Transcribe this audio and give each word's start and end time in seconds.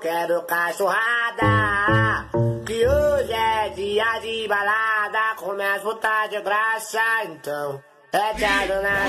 quero 0.00 0.42
cachorrada. 0.42 2.28
Que 2.66 2.86
hoje 2.86 3.32
é 3.32 3.68
dia 3.70 4.18
de 4.20 4.46
balada, 4.48 5.34
começa 5.36 5.80
a 5.80 5.84
botar 5.84 6.26
de 6.28 6.40
graça, 6.40 7.24
então 7.24 7.82
é 8.12 8.34
tirado 8.34 8.82
na 8.82 9.08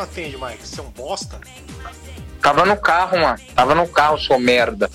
Não 0.00 0.04
atende, 0.04 0.36
Mike? 0.38 0.66
Você 0.66 0.80
é 0.80 0.82
um 0.82 0.90
bosta? 0.90 1.38
Tava 2.40 2.64
no 2.64 2.76
carro, 2.76 3.20
mano. 3.20 3.38
Tava 3.54 3.74
no 3.74 3.86
carro, 3.86 4.18
sua 4.18 4.38
merda. 4.38 4.90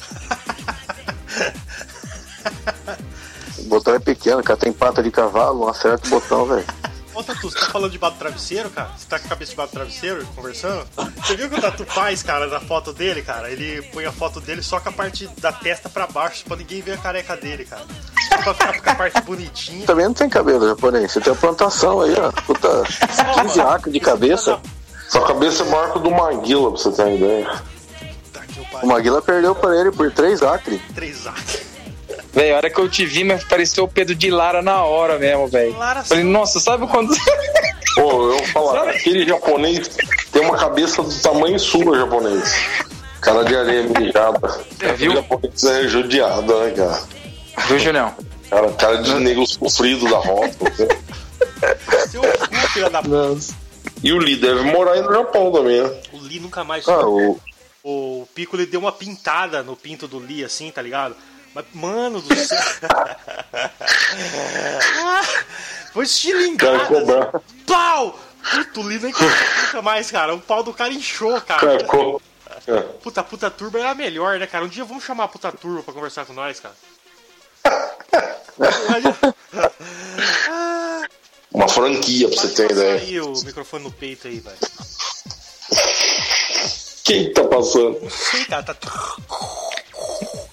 o 3.59 3.63
botão 3.65 3.93
é 3.93 3.99
pequeno, 3.99 4.41
cara. 4.43 4.59
Tem 4.59 4.73
pata 4.73 5.03
de 5.03 5.11
cavalo, 5.11 5.59
não 5.59 5.69
acerta 5.69 6.07
o 6.07 6.09
botão, 6.09 6.45
velho. 6.45 6.65
Ô, 7.13 7.23
Tatu, 7.23 7.49
você 7.49 7.59
tá 7.59 7.67
falando 7.67 7.91
debaixo 7.91 8.15
do 8.17 8.19
travesseiro, 8.19 8.69
cara? 8.71 8.89
Você 8.97 9.05
tá 9.07 9.19
com 9.19 9.25
a 9.27 9.29
cabeça 9.29 9.51
debaixo 9.51 9.71
do 9.71 9.75
travesseiro, 9.75 10.27
conversando? 10.35 10.85
Você 11.23 11.35
viu 11.35 11.47
o 11.47 11.49
que 11.49 11.55
o 11.55 11.61
Tatu 11.61 11.85
faz, 11.85 12.21
cara, 12.21 12.47
na 12.47 12.59
foto 12.59 12.91
dele, 12.91 13.21
cara? 13.21 13.49
Ele 13.49 13.81
põe 13.93 14.05
a 14.05 14.11
foto 14.11 14.41
dele 14.41 14.61
só 14.61 14.81
com 14.81 14.89
a 14.89 14.91
parte 14.91 15.27
da 15.39 15.53
testa 15.53 15.87
pra 15.87 16.07
baixo, 16.07 16.43
pra 16.45 16.57
ninguém 16.57 16.81
ver 16.81 16.93
a 16.93 16.97
careca 16.97 17.37
dele, 17.37 17.63
cara. 17.63 17.85
Só 18.43 18.53
pra 18.53 18.73
ficar 18.73 18.81
com 18.81 18.89
a 18.89 18.95
parte 18.95 19.21
bonitinha. 19.21 19.85
Também 19.85 20.05
não 20.05 20.13
tem 20.13 20.27
cabelo 20.27 20.67
japonês. 20.67 21.11
Você 21.11 21.21
tem 21.21 21.31
a 21.31 21.35
plantação 21.35 22.01
aí, 22.01 22.13
ó. 22.19 22.31
Puta, 22.41 22.83
15 23.43 23.61
acres 23.61 23.93
de 23.93 23.99
cabeça. 24.01 24.59
Sua 25.15 25.27
cabeça 25.27 25.63
é 25.63 25.65
maior 25.67 25.93
que 25.93 25.99
do 25.99 26.11
Maguila, 26.11 26.71
pra 26.71 26.81
você 26.81 26.91
ter 26.91 27.03
uma 27.03 27.11
ideia. 27.13 27.61
O 28.83 28.87
Maguila 28.87 29.21
perdeu 29.21 29.55
pra 29.55 29.73
ele 29.79 29.89
por 29.89 30.11
3 30.11 30.43
acre. 30.43 30.81
3 30.93 31.27
acre. 31.27 31.59
Véi, 32.33 32.51
a 32.51 32.57
hora 32.57 32.69
que 32.69 32.77
eu 32.77 32.89
te 32.89 33.05
vi, 33.05 33.23
mas 33.23 33.41
pareceu 33.45 33.85
o 33.85 33.87
Pedro 33.87 34.13
de 34.13 34.29
Lara 34.29 34.61
na 34.61 34.83
hora 34.83 35.17
mesmo, 35.17 35.47
velho. 35.47 35.73
Falei, 36.03 36.25
nossa, 36.25 36.59
sabe 36.59 36.85
quando. 36.87 37.15
Pô, 37.95 38.29
eu 38.29 38.37
vou 38.39 38.45
falar, 38.47 38.89
aquele 38.89 39.25
japonês 39.25 39.87
tem 40.33 40.41
uma 40.41 40.57
cabeça 40.57 41.01
do 41.01 41.17
tamanho 41.21 41.57
sua, 41.57 41.97
japonês. 41.97 42.53
Cara 43.21 43.45
de 43.45 43.55
areia 43.55 43.83
mijada. 43.83 44.65
É, 44.81 44.91
viu? 44.91 45.13
O 45.13 45.15
japonês 45.15 45.63
é 45.63 45.87
judiado, 45.87 46.59
né, 46.59 46.71
cara? 46.71 47.01
Viu, 47.69 47.79
Julião? 47.79 48.13
Cara, 48.49 48.69
cara 48.73 48.97
de 48.97 49.13
negro 49.13 49.47
sofrido 49.47 50.09
da 50.09 50.17
rota. 50.17 50.73
Seu 52.09 52.21
cu, 52.21 52.55
filha 52.73 52.89
da 52.89 53.01
Nossa. 53.01 53.64
E 54.05 54.13
o 54.13 54.19
Lee 54.19 54.35
deve 54.35 54.61
morar 54.61 54.91
aí 54.91 55.01
no 55.01 55.11
Japão 55.11 55.51
também, 55.51 55.81
né? 55.81 55.89
O 56.13 56.19
Lee 56.19 56.39
nunca 56.39 56.63
mais. 56.63 56.87
Ah, 56.87 57.07
o... 57.07 57.41
o 57.83 58.27
Pico 58.35 58.55
ele 58.55 58.67
deu 58.67 58.79
uma 58.79 58.91
pintada 58.91 59.63
no 59.63 59.75
pinto 59.75 60.07
do 60.07 60.19
Lee, 60.19 60.45
assim, 60.45 60.69
tá 60.69 60.79
ligado? 60.79 61.15
Mas, 61.55 61.65
mano 61.73 62.21
do 62.21 62.35
céu. 62.35 62.59
Foi 65.91 66.03
estilingado. 66.03 66.77
Cara, 66.77 66.87
cobrar. 66.87 67.41
Pau! 67.65 68.19
Puta, 68.51 68.79
o 68.79 68.83
Lee 68.83 68.99
nem 68.99 69.11
nunca 69.11 69.81
mais, 69.81 70.11
cara. 70.11 70.35
O 70.35 70.39
pau 70.39 70.61
do 70.61 70.71
cara 70.71 70.93
inchou, 70.93 71.41
cara. 71.41 71.83
Co... 71.85 72.21
é. 72.67 72.81
Puta, 73.01 73.23
puta 73.23 73.49
turba 73.49 73.79
era 73.79 73.95
melhor, 73.95 74.37
né, 74.37 74.45
cara? 74.45 74.65
Um 74.65 74.67
dia 74.67 74.85
vamos 74.85 75.03
chamar 75.03 75.23
a 75.23 75.29
puta 75.29 75.51
turba 75.51 75.81
pra 75.81 75.95
conversar 75.95 76.27
com 76.27 76.33
nós, 76.33 76.59
cara. 76.59 76.75
Uma 81.55 81.69
franquia, 81.69 82.27
pra 82.27 82.37
você 82.37 82.49
ter 82.49 82.69
ideia. 82.69 82.99
aí 82.99 83.21
o 83.21 83.31
microfone 83.31 83.85
no 83.85 83.91
peito 83.91 84.27
aí, 84.27 84.41
velho. 84.41 84.57
Quem 87.05 87.31
tá 87.31 87.45
passando? 87.45 87.97
Não 88.01 88.09
sei, 88.09 88.43
cara, 88.43 88.61
tá. 88.61 88.75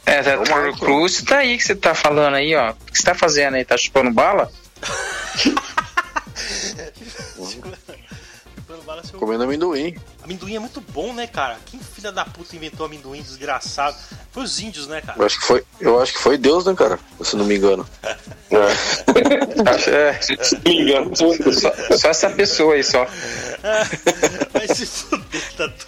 É, 0.06 0.22
tá, 0.22 0.38
o 0.38 0.78
Cruz 0.78 1.20
tá 1.22 1.38
aí 1.38 1.58
que 1.58 1.64
você 1.64 1.74
tá 1.74 1.92
falando 1.92 2.34
aí, 2.34 2.54
ó. 2.54 2.70
O 2.70 2.74
que 2.74 2.96
você 2.96 3.04
tá 3.04 3.16
fazendo 3.16 3.54
aí? 3.54 3.64
Tá 3.64 3.76
chupando 3.76 4.12
bala? 4.12 4.48
Comendo 9.18 9.42
amendoim. 9.42 9.96
Amendoim 10.22 10.54
é 10.54 10.58
muito 10.60 10.80
bom, 10.80 11.12
né, 11.12 11.26
cara? 11.26 11.56
Quem 11.66 11.80
filha 11.80 12.12
da 12.12 12.24
puta 12.24 12.54
inventou 12.54 12.86
amendoim 12.86 13.20
desgraçado? 13.20 13.96
Foi 14.30 14.44
os 14.44 14.60
índios, 14.60 14.86
né, 14.86 15.00
cara? 15.00 15.18
Eu 15.18 15.26
acho 15.26 15.40
que 15.40 15.46
foi, 15.46 15.64
eu 15.80 16.00
acho 16.00 16.12
que 16.12 16.18
foi 16.20 16.38
Deus, 16.38 16.64
né, 16.64 16.74
cara? 16.74 16.98
Se 17.22 17.36
não 17.36 17.44
me 17.44 17.56
engano. 17.56 17.86
É. 18.52 20.20
Se 20.20 20.36
não 20.36 20.60
me 20.66 20.82
engano, 20.82 21.16
só, 21.16 21.96
só 21.96 22.08
essa 22.10 22.28
pessoa 22.30 22.74
aí, 22.74 22.84
só. 22.84 23.06
Vai 24.52 24.68
se 24.68 24.84
fuder, 24.84 25.52
Tatu. 25.56 25.86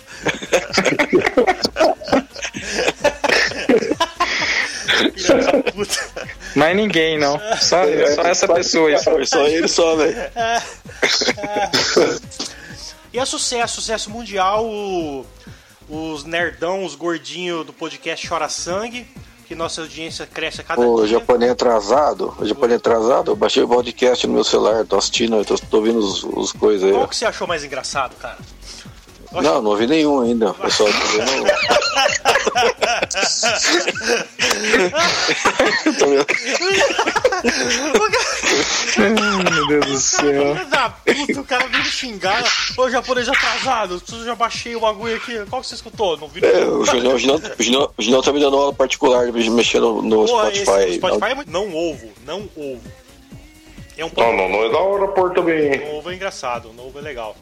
Filha 5.17 5.43
da 5.43 5.73
puta. 5.73 6.29
Mas 6.55 6.77
ninguém, 6.77 7.19
não. 7.19 7.39
Só, 7.61 7.83
só 8.15 8.23
essa 8.23 8.49
pessoa 8.49 8.89
aí. 8.89 8.99
Só, 8.99 9.25
só 9.25 9.47
ele 9.47 9.69
só, 9.69 9.97
velho. 9.97 10.17
E 13.15 13.19
é 13.21 13.25
sucesso, 13.25 13.77
sucesso 13.77 14.11
mundial. 14.11 14.67
O, 14.67 15.25
os 15.89 16.25
nerdão, 16.25 16.85
os 16.85 16.97
gordinhos 16.97 17.65
do 17.65 17.73
podcast 17.73 18.27
Chora 18.29 18.49
Sangue. 18.49 19.07
Que 19.47 19.55
nossa 19.55 19.83
audiência 19.83 20.27
cresce 20.27 20.63
a 20.63 20.65
cada 20.65 20.81
O 20.81 20.97
dia. 21.07 21.19
japonês 21.21 21.53
atrasado, 21.53 22.35
o 22.41 22.45
japonês 22.47 22.79
atrasado, 22.81 23.31
eu 23.31 23.37
baixei 23.37 23.63
o 23.63 23.69
podcast 23.69 24.27
no 24.27 24.33
meu 24.33 24.43
celular, 24.43 24.85
tô 24.87 24.97
assistindo, 24.97 25.45
tô, 25.45 25.55
tô 25.59 25.77
ouvindo 25.77 25.99
os, 25.99 26.25
os 26.25 26.51
coisas 26.51 26.89
aí. 26.89 26.93
Qual 26.93 27.07
que 27.07 27.15
você 27.15 27.27
achou 27.27 27.47
mais 27.47 27.63
engraçado, 27.63 28.17
cara? 28.17 28.39
Não, 29.43 29.63
não 29.63 29.71
ouvi 29.71 29.87
nenhum 29.87 30.21
ainda. 30.21 30.55
Eu 30.63 30.71
só 30.71 30.85
tô 30.85 30.91
vendo. 30.91 31.45
Meu 39.51 39.67
Deus 39.67 39.87
do 39.87 39.97
céu. 39.99 40.55
Da 40.67 40.91
puta, 40.91 41.41
o 41.41 41.45
cara 41.45 41.67
veio 41.67 41.83
me 41.83 41.91
xingar. 41.91 42.43
Ô, 42.77 42.89
japonês 42.91 43.29
atrasado, 43.29 44.03
eu 44.13 44.25
já 44.25 44.35
baixei 44.35 44.75
o 44.77 44.81
bagulho 44.81 45.17
aqui. 45.17 45.45
Qual 45.49 45.61
que 45.63 45.69
você 45.69 45.75
escutou? 45.75 46.17
Não 46.17 46.29
vi 46.29 46.45
É, 46.45 46.65
o 46.65 46.85
Julião, 46.85 47.15
o 47.15 47.19
Julião, 47.19 47.37
o 47.59 47.63
Julião, 47.63 47.91
o 47.97 48.03
Julião 48.03 48.23
tá 48.23 48.33
me 48.33 48.41
dando 48.41 48.57
aula 48.57 48.73
particular 48.73 49.31
de 49.31 49.51
mexer 49.51 49.81
no, 49.81 50.03
no 50.03 50.27
Porra, 50.27 50.55
Spotify. 50.55 50.89
esse, 50.89 50.91
o 50.91 50.95
Spotify 50.95 51.31
é 51.31 51.35
muito... 51.35 51.51
Não 51.51 51.75
ovo, 51.75 52.09
não 52.27 52.49
ovo. 52.57 52.81
É 53.97 54.05
um 54.05 54.11
Não, 54.17 54.37
não, 54.37 54.49
não 54.49 54.65
é 54.65 54.71
da 54.71 54.79
hora 54.79 55.09
pôr 55.09 55.33
também. 55.33 55.79
O 55.89 55.99
ovo 55.99 56.11
é 56.11 56.15
engraçado, 56.15 56.71
o 56.71 56.73
novo 56.73 56.99
é 56.99 57.03
legal. 57.03 57.37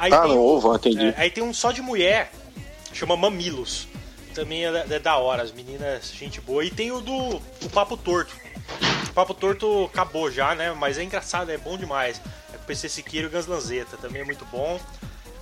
Aí 0.00 0.12
Ah, 0.12 0.26
um- 0.26 0.38
ovo, 0.38 0.74
entendi. 0.74 1.04
é, 1.08 1.14
aí 1.16 1.30
tem 1.30 1.44
um 1.44 1.52
só 1.52 1.70
de 1.72 1.82
mulher, 1.82 2.32
chama 2.92 3.16
Mamilos. 3.16 3.86
Também 4.34 4.64
é, 4.64 4.72
da- 4.72 4.94
é 4.94 4.98
da 4.98 5.16
hora, 5.18 5.42
as 5.42 5.52
meninas, 5.52 6.10
gente 6.16 6.40
boa. 6.40 6.64
E 6.64 6.70
tem 6.70 6.90
o 6.90 7.00
do 7.00 7.12
o 7.36 7.70
Papo 7.72 7.96
Torto. 7.96 8.34
O 9.08 9.12
Papo 9.12 9.34
Torto 9.34 9.84
acabou 9.92 10.30
já, 10.30 10.54
né? 10.54 10.72
Mas 10.72 10.96
é 10.96 11.02
engraçado, 11.02 11.50
é 11.50 11.58
bom 11.58 11.76
demais. 11.76 12.20
É 12.52 12.56
com 12.56 12.62
o 12.62 12.66
PC 12.66 12.88
Siqueiro 12.88 13.26
e 13.26 13.28
o 13.28 13.30
Gans 13.30 13.46
Lanzetta, 13.46 13.96
também 13.96 14.22
é 14.22 14.24
muito 14.24 14.44
bom. 14.46 14.80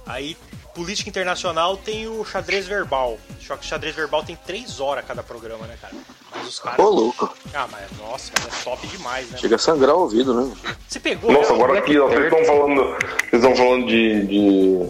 Aí, 0.07 0.37
política 0.75 1.11
internacional 1.11 1.77
tem 1.77 2.09
o 2.09 2.25
xadrez 2.25 2.67
verbal. 2.67 3.19
Só 3.47 3.57
que 3.57 3.65
o 3.65 3.69
xadrez 3.69 3.95
verbal 3.95 4.25
tem 4.25 4.35
três 4.37 4.81
horas 4.81 5.05
cada 5.07 5.23
programa, 5.23 5.67
né, 5.67 5.77
cara? 5.81 5.95
Mas 6.39 6.49
os 6.49 6.59
caras. 6.61 6.79
Ô, 6.79 6.89
louco. 6.89 7.35
Ah, 7.55 7.67
mas 7.71 7.85
nossa, 7.99 8.33
mas 8.39 8.61
é 8.61 8.65
top 8.65 8.87
demais, 8.87 9.31
né? 9.31 9.39
Chega 9.39 9.57
a 9.57 9.59
sangrar 9.59 9.95
o 9.95 10.01
ouvido, 10.01 10.35
né? 10.35 10.53
Você 10.87 11.01
pegou, 11.01 11.33
Nossa, 11.33 11.53
né? 11.53 11.63
agora 11.63 11.79
aqui, 11.79 11.99
ó, 11.99 12.09
vocês 12.09 12.25
estão 12.25 12.45
falando, 12.45 12.83
vocês 13.31 13.43
estão 13.43 13.57
falando 13.57 13.87
de, 13.87 14.27
de, 14.27 14.89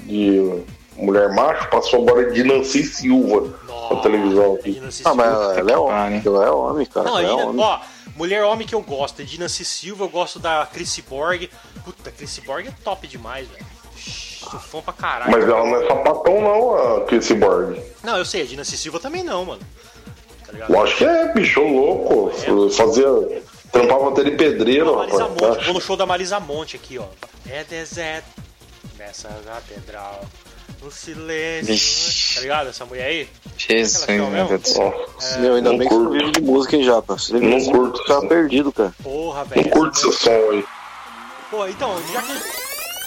de 0.00 0.62
mulher 0.96 1.34
macho, 1.34 1.68
passou 1.68 2.02
agora 2.02 2.30
de 2.30 2.44
Nancy 2.44 2.82
Silva 2.84 3.54
na 3.90 4.00
televisão 4.00 4.54
aqui. 4.54 4.82
Ah, 5.04 5.14
mas 5.14 5.56
ela 5.58 5.72
é 5.72 5.76
homem. 5.76 6.22
Ela 6.24 6.44
é 6.46 6.50
homem, 6.50 6.86
cara. 6.86 7.06
Não, 7.06 7.18
ela 7.18 7.28
é 7.28 7.30
ainda, 7.30 7.46
homem. 7.46 7.64
ó, 7.64 7.80
mulher 8.16 8.44
homem 8.44 8.66
que 8.66 8.74
eu 8.74 8.82
gosto, 8.82 9.20
Edina 9.20 9.48
C. 9.48 9.64
Silva, 9.64 10.04
eu 10.04 10.08
gosto 10.08 10.38
da 10.38 10.66
Chrissy 10.72 11.02
Borg. 11.02 11.50
Puta, 11.84 12.10
Chrissy 12.10 12.40
Borg 12.42 12.68
é 12.68 12.72
top 12.82 13.06
demais, 13.06 13.48
velho. 13.48 13.64
Sou 14.50 14.60
fã 14.60 14.80
pra 14.82 14.92
caralho. 14.92 15.30
Mas 15.30 15.44
ela 15.44 15.64
não 15.64 15.76
é 15.76 15.86
sapatão 15.86 16.40
não, 16.40 16.96
a 16.96 17.04
Casey 17.06 17.36
Borg. 17.36 17.80
Não, 18.02 18.18
eu 18.18 18.24
sei, 18.24 18.42
a 18.42 18.44
Edina 18.44 18.64
C. 18.64 18.76
Silva 18.76 19.00
também 19.00 19.22
não, 19.22 19.44
mano. 19.44 19.62
Ligado? 20.54 20.72
Lógico 20.72 20.98
que 20.98 21.04
é, 21.04 21.32
bicho 21.32 21.60
louco. 21.62 22.30
Fazia. 22.70 23.42
Trampava 23.72 24.10
até 24.10 24.22
de 24.22 24.30
pedreiro, 24.32 24.94
Marisa 24.96 25.24
rapaz. 25.24 25.40
Monte, 25.42 25.58
tá? 25.58 25.64
vou 25.64 25.74
no 25.74 25.80
show 25.80 25.96
da 25.96 26.06
Marisa 26.06 26.38
Monte 26.40 26.76
aqui, 26.76 26.96
ó. 26.96 27.06
É 27.50 27.64
deserto 27.64 28.26
nessa 28.96 29.28
catedral. 29.44 30.24
no 30.80 30.90
silêncio. 30.92 31.66
Vixe. 31.74 32.34
Tá 32.36 32.40
ligado 32.42 32.68
essa 32.68 32.84
mulher 32.84 33.06
aí? 33.06 33.28
Jesus, 33.58 34.04
que 34.04 34.12
é 34.12 34.16
meu 34.18 34.46
Deus 34.46 34.60
do 34.62 34.68
céu. 34.68 35.10
Meu, 35.40 35.54
ainda 35.56 35.70
não 35.70 35.78
bem 35.78 35.88
que 35.88 35.94
curto. 35.94 36.10
você 36.12 36.18
vive 36.18 36.30
de 36.32 36.40
música, 36.42 36.76
hein, 36.76 36.84
Japa? 36.84 37.18
Você 37.18 37.32
Não 37.32 37.58
de 37.58 37.64
curto, 37.64 37.98
música, 37.98 38.20
tá 38.20 38.26
perdido, 38.28 38.70
cara. 38.72 38.94
Porra, 39.02 39.40
Não 39.40 39.46
velho. 39.48 39.70
curto 39.70 39.98
esse 39.98 40.12
som 40.12 40.30
aí. 40.52 40.64
Pô, 41.50 41.66
então, 41.66 41.96
já 42.12 42.22
que 42.22 42.32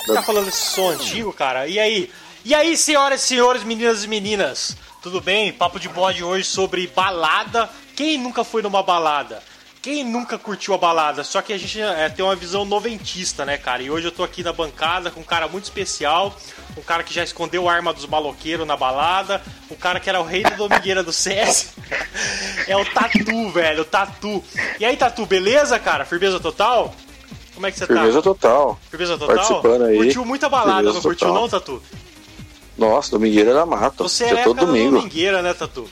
você 0.06 0.14
tá 0.14 0.22
falando 0.24 0.46
desse 0.46 0.66
som 0.74 0.90
antigo, 0.90 1.32
cara, 1.34 1.68
e 1.68 1.80
aí? 1.80 2.12
E 2.44 2.54
aí, 2.56 2.76
senhoras 2.78 3.24
e 3.24 3.28
senhores, 3.28 3.64
meninas 3.64 4.04
e 4.04 4.08
meninas? 4.08 4.76
Tudo 5.08 5.22
bem? 5.22 5.54
Papo 5.54 5.80
de 5.80 5.88
bode 5.88 6.22
hoje 6.22 6.44
sobre 6.44 6.86
balada. 6.88 7.70
Quem 7.96 8.18
nunca 8.18 8.44
foi 8.44 8.62
numa 8.62 8.84
balada? 8.84 9.42
Quem 9.82 10.04
nunca 10.04 10.38
curtiu 10.38 10.74
a 10.74 10.78
balada? 10.78 11.24
Só 11.24 11.42
que 11.42 11.54
a 11.54 11.58
gente 11.58 11.80
é, 11.80 12.10
tem 12.10 12.26
uma 12.26 12.36
visão 12.36 12.66
noventista, 12.66 13.46
né, 13.46 13.58
cara? 13.58 13.82
E 13.82 13.90
hoje 13.90 14.08
eu 14.08 14.12
tô 14.12 14.22
aqui 14.22 14.44
na 14.44 14.52
bancada 14.52 15.10
com 15.10 15.22
um 15.22 15.24
cara 15.24 15.48
muito 15.48 15.64
especial, 15.64 16.36
um 16.78 16.82
cara 16.82 17.04
que 17.04 17.14
já 17.14 17.24
escondeu 17.24 17.70
a 17.70 17.74
arma 17.74 17.94
dos 17.94 18.06
maloqueiros 18.06 18.68
na 18.68 18.76
balada, 18.76 19.42
um 19.72 19.76
cara 19.76 19.98
que 19.98 20.10
era 20.10 20.20
o 20.20 20.26
rei 20.26 20.44
da 20.44 20.50
domingueira 20.50 21.02
do 21.02 21.14
CS. 21.14 21.74
é 22.68 22.76
o 22.76 22.84
Tatu, 22.84 23.50
velho, 23.50 23.84
o 23.84 23.86
Tatu. 23.86 24.44
E 24.78 24.84
aí, 24.84 24.98
Tatu, 24.98 25.26
beleza, 25.26 25.80
cara? 25.80 26.04
Firmeza 26.04 26.38
total? 26.38 26.94
Como 27.54 27.66
é 27.66 27.72
que 27.72 27.80
você 27.80 27.88
Firmeza 27.88 28.18
tá? 28.18 28.24
total. 28.24 28.78
Firmeza 28.90 29.18
total? 29.18 29.36
Participando 29.38 29.86
aí. 29.86 29.96
Curtiu 29.96 30.26
muita 30.26 30.50
balada, 30.50 30.80
Firmeza 30.80 30.96
não 30.96 31.02
curtiu 31.02 31.28
total. 31.30 31.42
não, 31.42 31.50
Tatu? 31.50 31.82
Nossa, 32.78 33.12
domingueira 33.12 33.52
era 33.52 33.66
mato. 33.66 34.04
Você 34.04 34.24
é 34.26 34.28
tinha 34.28 34.44
todo 34.44 34.58
época 34.58 34.66
da 34.66 34.72
domingo. 34.72 34.98
domingueira, 34.98 35.42
né, 35.42 35.54
Tatu? 35.54 35.90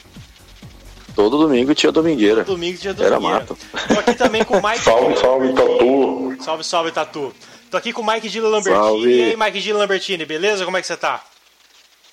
Todo 1.15 1.37
domingo 1.37 1.73
tinha 1.73 1.91
domingueira. 1.91 2.43
Domingo 2.43 2.77
dia 2.77 2.91
Era 2.91 3.11
domingueira. 3.11 3.39
mato. 3.39 3.57
Tô 3.87 3.99
aqui 3.99 4.15
também 4.15 4.43
com 4.43 4.57
o 4.57 4.61
Mike. 4.69 4.83
Salve, 4.83 5.17
salve, 5.17 5.53
Tatu. 5.53 6.37
Salve, 6.43 6.63
salve, 6.63 6.91
Tatu. 6.91 7.33
Tô 7.71 7.77
aqui 7.77 7.93
com 7.93 8.01
o 8.01 8.05
Mike 8.05 8.27
Gila 8.29 8.49
Lambertini. 8.49 8.85
Salve. 8.85 9.09
E 9.09 9.23
aí, 9.23 9.37
Mike 9.37 9.59
Gila 9.61 9.79
Lambertini, 9.79 10.25
beleza? 10.25 10.65
Como 10.65 10.75
é 10.77 10.81
que 10.81 10.87
você 10.87 10.97
tá? 10.97 11.23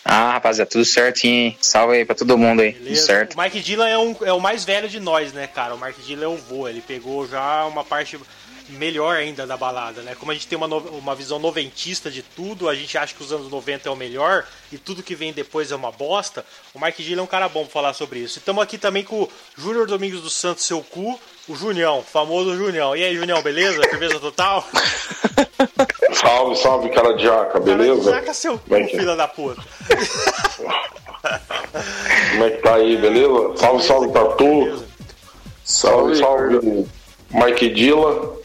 Ah, 0.05 0.33
rapaziada, 0.33 0.69
tudo 0.71 0.85
certinho, 0.85 1.35
hein? 1.35 1.57
Salve 1.61 1.97
aí 1.97 2.05
pra 2.05 2.15
todo 2.15 2.37
mundo 2.37 2.61
aí. 2.61 2.73
Tudo 2.73 2.85
Beleza? 2.85 3.07
certo. 3.07 3.35
O 3.39 3.41
Mike 3.41 3.61
Dylan 3.61 3.89
é, 3.89 3.97
um, 3.99 4.17
é 4.23 4.33
o 4.33 4.41
mais 4.41 4.65
velho 4.65 4.89
de 4.89 4.99
nós, 4.99 5.33
né, 5.33 5.47
cara? 5.47 5.75
O 5.77 5.81
Mike 5.81 6.01
Dylan 6.03 6.25
é 6.25 6.29
o 6.29 6.37
vô. 6.37 6.67
Ele 6.67 6.81
pegou 6.81 7.27
já 7.29 7.65
uma 7.67 7.85
parte 7.85 8.19
melhor 8.73 9.17
ainda 9.17 9.47
da 9.47 9.57
balada, 9.57 10.03
né? 10.03 10.15
Como 10.19 10.31
a 10.31 10.35
gente 10.35 10.47
tem 10.47 10.57
uma, 10.57 10.67
no- 10.69 10.79
uma 10.99 11.15
visão 11.15 11.39
noventista 11.39 12.11
de 12.11 12.23
tudo, 12.23 12.69
a 12.69 12.75
gente 12.75 12.97
acha 12.99 13.15
que 13.15 13.23
os 13.23 13.33
anos 13.33 13.51
90 13.51 13.89
é 13.89 13.93
o 13.93 13.97
melhor 13.97 14.45
e 14.71 14.79
tudo 14.79 15.03
que 15.03 15.15
vem 15.15 15.33
depois 15.33 15.71
é 15.71 15.77
uma 15.77 15.91
bosta. 15.93 16.45
O 16.75 16.81
Mike 16.81 17.03
Dylan 17.03 17.21
é 17.23 17.25
um 17.25 17.27
cara 17.27 17.49
bom 17.49 17.63
pra 17.65 17.73
falar 17.73 17.93
sobre 17.95 18.19
isso. 18.19 18.39
E 18.39 18.41
estamos 18.41 18.63
aqui 18.63 18.79
também 18.79 19.05
com 19.05 19.23
o 19.23 19.29
Júnior 19.57 19.87
Domingos 19.87 20.21
dos 20.21 20.35
Santos, 20.35 20.65
seu 20.65 20.81
cu, 20.83 21.19
o 21.49 21.55
Junião, 21.57 22.03
famoso 22.03 22.57
Junião. 22.57 22.97
E 22.97 23.03
aí, 23.05 23.15
Junião, 23.17 23.41
beleza? 23.43 23.83
Firmeza 23.89 24.19
total? 24.21 24.65
Salve, 26.13 26.57
salve, 26.57 26.91
cara 26.91 27.15
de 27.15 27.23
jaca, 27.25 27.59
beleza? 27.61 28.11
Saca 28.11 28.35
seu 28.35 28.59
cu, 28.59 28.65
Como 28.69 28.77
é 28.77 28.85
que 28.87 28.97
é? 28.97 28.99
filha 29.01 29.17
da 29.17 29.27
puta. 29.29 29.63
Como 32.33 32.45
é 32.45 32.51
que 32.51 32.63
tá 32.63 32.75
aí, 32.75 32.97
beleza? 32.97 33.57
Salve, 33.57 33.83
salve, 33.85 34.13
Tatu. 34.13 34.85
Salve, 35.65 36.17
salve, 36.17 36.87
Mike 37.31 37.71
Dilla. 37.71 38.37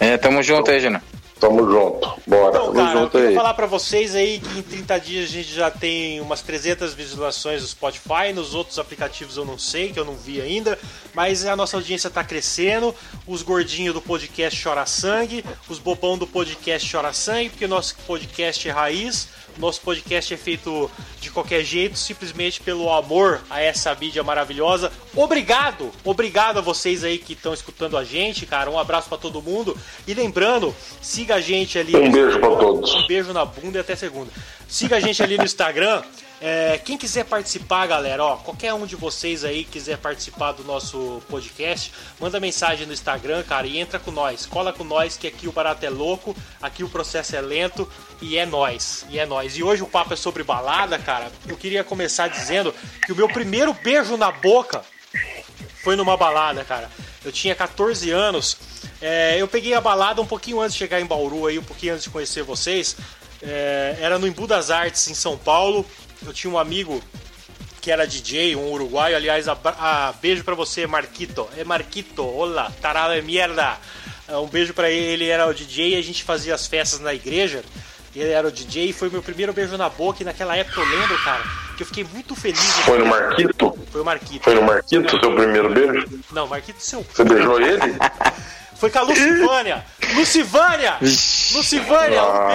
É, 0.00 0.16
tamo 0.16 0.42
junto 0.42 0.70
aí, 0.70 0.80
Júnior. 0.80 1.02
Tamo 1.40 1.70
junto. 1.70 2.20
Bora. 2.26 2.58
Então, 2.58 2.72
cara, 2.72 2.90
eu 2.90 2.98
junto 3.00 3.10
queria 3.12 3.28
aí. 3.28 3.34
falar 3.34 3.54
pra 3.54 3.66
vocês 3.66 4.14
aí 4.16 4.40
que 4.40 4.58
em 4.58 4.62
30 4.62 4.98
dias 4.98 5.24
a 5.24 5.32
gente 5.32 5.54
já 5.54 5.70
tem 5.70 6.20
umas 6.20 6.42
300 6.42 6.94
visualizações 6.94 7.62
do 7.62 7.68
Spotify, 7.68 8.32
nos 8.34 8.54
outros 8.54 8.78
aplicativos 8.78 9.36
eu 9.36 9.44
não 9.44 9.56
sei, 9.56 9.92
que 9.92 10.00
eu 10.00 10.04
não 10.04 10.14
vi 10.14 10.40
ainda, 10.40 10.76
mas 11.14 11.46
a 11.46 11.54
nossa 11.54 11.76
audiência 11.76 12.10
tá 12.10 12.24
crescendo, 12.24 12.92
os 13.26 13.42
gordinhos 13.42 13.94
do 13.94 14.02
podcast 14.02 14.60
chora 14.60 14.84
sangue, 14.84 15.44
os 15.68 15.78
bobão 15.78 16.18
do 16.18 16.26
podcast 16.26 16.90
chora 16.90 17.12
sangue, 17.12 17.50
porque 17.50 17.66
o 17.66 17.68
nosso 17.68 17.94
podcast 18.04 18.68
é 18.68 18.72
raiz, 18.72 19.28
nosso 19.58 19.80
podcast 19.80 20.32
é 20.32 20.36
feito 20.36 20.90
de 21.20 21.30
qualquer 21.30 21.64
jeito, 21.64 21.98
simplesmente 21.98 22.60
pelo 22.60 22.92
amor 22.92 23.40
a 23.50 23.60
essa 23.60 23.94
mídia 23.94 24.22
maravilhosa. 24.22 24.92
Obrigado, 25.14 25.90
obrigado 26.04 26.58
a 26.58 26.62
vocês 26.62 27.04
aí 27.04 27.18
que 27.18 27.32
estão 27.32 27.52
escutando 27.52 27.96
a 27.96 28.04
gente, 28.04 28.46
cara. 28.46 28.70
Um 28.70 28.78
abraço 28.78 29.08
pra 29.08 29.18
todo 29.18 29.42
mundo. 29.42 29.76
E 30.06 30.14
lembrando, 30.14 30.74
siga 31.00 31.36
a 31.36 31.40
gente 31.40 31.78
ali. 31.78 31.96
Um 31.96 32.10
beijo 32.10 32.38
pra 32.38 32.48
Instagram. 32.48 32.58
todos. 32.58 32.94
Um 32.94 33.06
beijo 33.06 33.32
na 33.32 33.44
bunda 33.44 33.78
e 33.78 33.80
até 33.80 33.96
segunda. 33.96 34.30
Siga 34.68 34.96
a 34.96 35.00
gente 35.00 35.22
ali 35.22 35.36
no 35.36 35.44
Instagram. 35.44 36.02
É, 36.40 36.78
quem 36.78 36.96
quiser 36.96 37.24
participar, 37.24 37.86
galera, 37.88 38.22
ó, 38.24 38.36
qualquer 38.36 38.72
um 38.72 38.86
de 38.86 38.94
vocês 38.94 39.44
aí 39.44 39.64
quiser 39.64 39.98
participar 39.98 40.52
do 40.52 40.62
nosso 40.62 41.20
podcast, 41.28 41.92
manda 42.20 42.38
mensagem 42.38 42.86
no 42.86 42.92
Instagram, 42.92 43.42
cara, 43.42 43.66
e 43.66 43.78
entra 43.78 43.98
com 43.98 44.12
nós. 44.12 44.46
Cola 44.46 44.72
com 44.72 44.84
nós 44.84 45.16
que 45.16 45.26
aqui 45.26 45.48
o 45.48 45.52
barato 45.52 45.84
é 45.84 45.90
louco, 45.90 46.36
aqui 46.62 46.84
o 46.84 46.88
processo 46.88 47.34
é 47.34 47.40
lento 47.40 47.90
e 48.22 48.38
é 48.38 48.46
nós. 48.46 49.04
E 49.10 49.18
é 49.18 49.26
nós. 49.26 49.56
E 49.56 49.64
hoje 49.64 49.82
o 49.82 49.86
papo 49.86 50.12
é 50.12 50.16
sobre 50.16 50.44
balada, 50.44 50.96
cara. 50.98 51.30
Eu 51.46 51.56
queria 51.56 51.82
começar 51.82 52.28
dizendo 52.28 52.72
que 53.04 53.12
o 53.12 53.16
meu 53.16 53.28
primeiro 53.28 53.74
beijo 53.74 54.16
na 54.16 54.30
boca 54.30 54.84
foi 55.82 55.96
numa 55.96 56.16
balada, 56.16 56.62
cara. 56.64 56.88
Eu 57.24 57.32
tinha 57.32 57.54
14 57.54 58.12
anos. 58.12 58.56
É, 59.00 59.36
eu 59.40 59.48
peguei 59.48 59.74
a 59.74 59.80
balada 59.80 60.22
um 60.22 60.26
pouquinho 60.26 60.60
antes 60.60 60.74
de 60.74 60.78
chegar 60.78 61.00
em 61.00 61.06
Bauru, 61.06 61.48
aí, 61.48 61.58
um 61.58 61.64
pouquinho 61.64 61.94
antes 61.94 62.04
de 62.04 62.10
conhecer 62.10 62.44
vocês. 62.44 62.96
É, 63.42 63.96
era 64.00 64.18
no 64.18 64.26
Embu 64.26 64.46
das 64.46 64.70
Artes, 64.70 65.08
em 65.08 65.14
São 65.14 65.36
Paulo. 65.36 65.84
Eu 66.24 66.32
tinha 66.32 66.52
um 66.52 66.58
amigo 66.58 67.02
que 67.80 67.90
era 67.90 68.06
DJ, 68.06 68.56
um 68.56 68.70
uruguaio. 68.70 69.16
Aliás, 69.16 69.48
abra- 69.48 69.76
ah, 69.78 70.14
beijo 70.20 70.44
pra 70.44 70.54
você, 70.54 70.86
Marquito. 70.86 71.48
É 71.56 71.64
Marquito, 71.64 72.24
olá, 72.24 72.70
tarado 72.80 73.12
é 73.14 73.20
merda. 73.22 73.76
Um 74.28 74.46
beijo 74.46 74.74
pra 74.74 74.90
ele, 74.90 75.12
ele 75.12 75.28
era 75.28 75.46
o 75.46 75.54
DJ 75.54 75.94
e 75.94 75.96
a 75.96 76.02
gente 76.02 76.22
fazia 76.22 76.54
as 76.54 76.66
festas 76.66 77.00
na 77.00 77.14
igreja. 77.14 77.62
Ele 78.14 78.30
era 78.30 78.48
o 78.48 78.52
DJ 78.52 78.90
e 78.90 78.92
foi 78.92 79.08
meu 79.08 79.22
primeiro 79.22 79.52
beijo 79.52 79.76
na 79.76 79.88
boca. 79.88 80.22
E 80.22 80.24
naquela 80.26 80.56
época 80.56 80.80
eu 80.80 80.86
lembro, 80.86 81.16
cara, 81.24 81.42
que 81.76 81.82
eu 81.82 81.86
fiquei 81.86 82.04
muito 82.04 82.34
feliz. 82.34 82.60
Foi 82.84 82.98
no 82.98 83.06
Marquito? 83.06 83.78
Foi 83.90 84.00
o 84.00 84.04
Marquito. 84.04 84.42
Foi 84.44 84.54
no 84.54 84.62
Marquito 84.62 85.10
seu 85.10 85.34
primeiro 85.34 85.72
beijo? 85.72 86.20
Não, 86.32 86.46
Marquito 86.46 86.80
seu. 86.82 87.02
Você 87.14 87.24
beijou 87.24 87.60
ele? 87.60 87.78
Foi 88.78 88.90
com 88.90 88.98
a 88.98 89.02
Lucivânia. 89.02 89.84
Lucivânia! 90.14 90.96
Lucivânia, 91.52 92.22
um 92.22 92.26
Ah, 92.26 92.46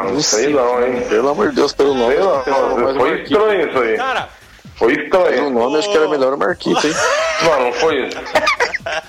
beijo. 0.00 0.14
não 0.14 0.22
sei 0.22 0.48
não, 0.48 0.86
hein? 0.86 1.02
Pelo 1.08 1.28
amor 1.30 1.48
de 1.50 1.56
Deus, 1.56 1.72
pelo 1.72 1.94
nome. 1.94 2.14
Sei 2.14 2.22
lá, 2.22 2.42
Mas 2.46 2.96
o 2.96 2.98
foi 2.98 3.22
estranho 3.22 3.68
isso 3.68 3.78
aí. 3.78 3.96
Cara, 3.96 4.28
Foi 4.76 4.94
pelo 4.96 5.04
estranho. 5.26 5.50
nome, 5.50 5.78
acho 5.78 5.90
que 5.90 5.96
era 5.96 6.08
melhor 6.08 6.32
o 6.34 6.38
Marquito, 6.38 6.86
hein? 6.86 6.94
Não, 7.42 7.60
não 7.64 7.72
foi 7.72 8.06
isso. 8.06 8.16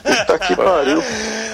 Puta 0.03 0.39
que 0.39 0.55
pariu. 0.55 1.03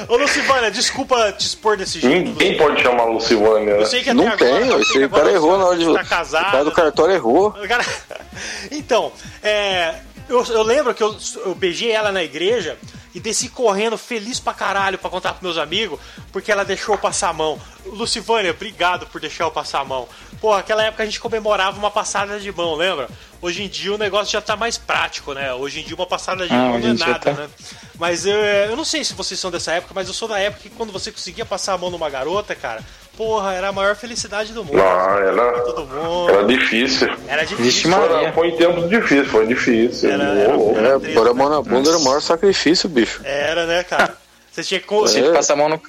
ô 0.07 0.15
Lucivânia, 0.15 0.71
desculpa 0.71 1.29
te 1.33 1.45
expor 1.45 1.75
desse 1.75 1.99
jeito. 1.99 2.29
Ninguém 2.29 2.57
pode 2.57 2.81
chamar 2.81 3.03
Lucivânia, 3.03 3.73
né? 3.75 3.81
Eu 3.81 3.85
sei 3.85 4.01
que 4.01 4.09
até 4.09 4.17
Não 4.17 4.27
agora, 4.31 4.37
tem, 4.37 4.67
eu 4.67 4.71
sei 4.75 4.81
esse 4.81 4.91
que 4.93 5.03
o 5.05 5.09
cara 5.09 5.31
errou 5.33 5.57
na 5.57 5.65
hora 5.65 5.77
de. 5.77 5.85
Tá 5.93 6.01
O 6.01 6.05
casado. 6.05 6.51
cara 6.51 6.63
do 6.63 6.71
cartório 6.71 7.13
errou. 7.15 7.51
Cara- 7.67 7.83
Então, 8.71 9.11
é, 9.43 9.95
eu, 10.29 10.41
eu 10.45 10.63
lembro 10.63 10.93
que 10.93 11.03
eu, 11.03 11.13
eu 11.45 11.53
beijei 11.53 11.91
ela 11.91 12.11
na 12.13 12.23
igreja 12.23 12.77
e 13.13 13.19
desci 13.19 13.49
correndo, 13.49 13.97
feliz 13.97 14.39
pra 14.39 14.53
caralho, 14.53 14.97
pra 14.97 15.09
contar 15.09 15.29
pros 15.33 15.41
meus 15.43 15.57
amigos, 15.57 15.99
porque 16.31 16.51
ela 16.51 16.63
deixou 16.63 16.95
eu 16.95 16.99
passar 16.99 17.29
a 17.29 17.33
mão. 17.33 17.59
Lucivânia, 17.85 18.51
obrigado 18.51 19.07
por 19.07 19.19
deixar 19.19 19.45
eu 19.45 19.51
passar 19.51 19.79
a 19.79 19.85
mão. 19.85 20.07
Pô, 20.39 20.53
aquela 20.53 20.83
época 20.83 21.03
a 21.03 21.05
gente 21.05 21.19
comemorava 21.19 21.77
uma 21.77 21.89
passada 21.91 22.39
de 22.39 22.51
mão, 22.51 22.75
lembra? 22.75 23.09
Hoje 23.41 23.63
em 23.63 23.67
dia 23.67 23.93
o 23.93 23.97
negócio 23.97 24.31
já 24.31 24.41
tá 24.41 24.55
mais 24.55 24.77
prático, 24.77 25.33
né? 25.33 25.53
Hoje 25.53 25.79
em 25.79 25.83
dia 25.83 25.95
uma 25.95 26.05
passada 26.05 26.47
de 26.47 26.53
Ah, 26.53 26.57
mão 26.57 26.79
não 26.79 26.89
é 26.89 26.93
nada, 26.93 27.19
tá. 27.19 27.33
né? 27.33 27.49
Mas 27.97 28.25
eu, 28.25 28.37
eu 28.37 28.75
não 28.77 28.85
sei 28.85 29.03
se 29.03 29.13
vocês 29.13 29.39
são 29.39 29.49
dessa 29.51 29.73
época, 29.73 29.93
mas 29.93 30.07
eu 30.07 30.13
sou 30.13 30.27
da 30.27 30.39
época 30.39 30.63
que 30.63 30.69
quando 30.69 30.91
você 30.93 31.11
conseguia 31.11 31.45
passar 31.45 31.73
a 31.73 31.77
mão 31.77 31.89
numa 31.89 32.09
garota, 32.09 32.53
cara, 32.55 32.81
porra, 33.19 33.53
era 33.53 33.67
a 33.67 33.71
maior 33.73 33.97
felicidade 33.97 34.53
do 34.53 34.63
mundo. 34.63 34.77
Não, 34.77 35.17
era, 35.17 35.61
Todo 35.63 35.85
mundo. 35.85 36.29
era 36.29 36.43
difícil. 36.45 37.09
Era 37.27 37.43
difícil. 37.45 37.89
Maria. 37.89 38.31
Foi, 38.31 38.31
foi 38.31 38.47
em 38.47 38.55
tempos 38.57 38.89
difíceis, 38.89 39.27
foi 39.27 39.45
difícil. 39.45 40.09
Era- 40.09 40.23
era- 40.23 40.55
louco. 40.55 40.79
É, 40.79 41.13
pôr 41.13 41.27
a 41.27 41.33
mão 41.33 41.49
na 41.49 41.61
bunda 41.61 41.89
era 41.89 41.97
o 41.97 42.03
maior 42.05 42.21
sacrifício, 42.21 42.87
bicho. 42.87 43.19
Era, 43.25 43.65
né, 43.65 43.83
cara? 43.83 44.15
Você 44.49 44.63
tinha 44.63 44.79
que. 44.79 44.87
Você 44.87 45.19
É. 45.19 45.31
passa 45.33 45.51
a 45.51 45.55
mão 45.57 45.67
no. 45.67 45.81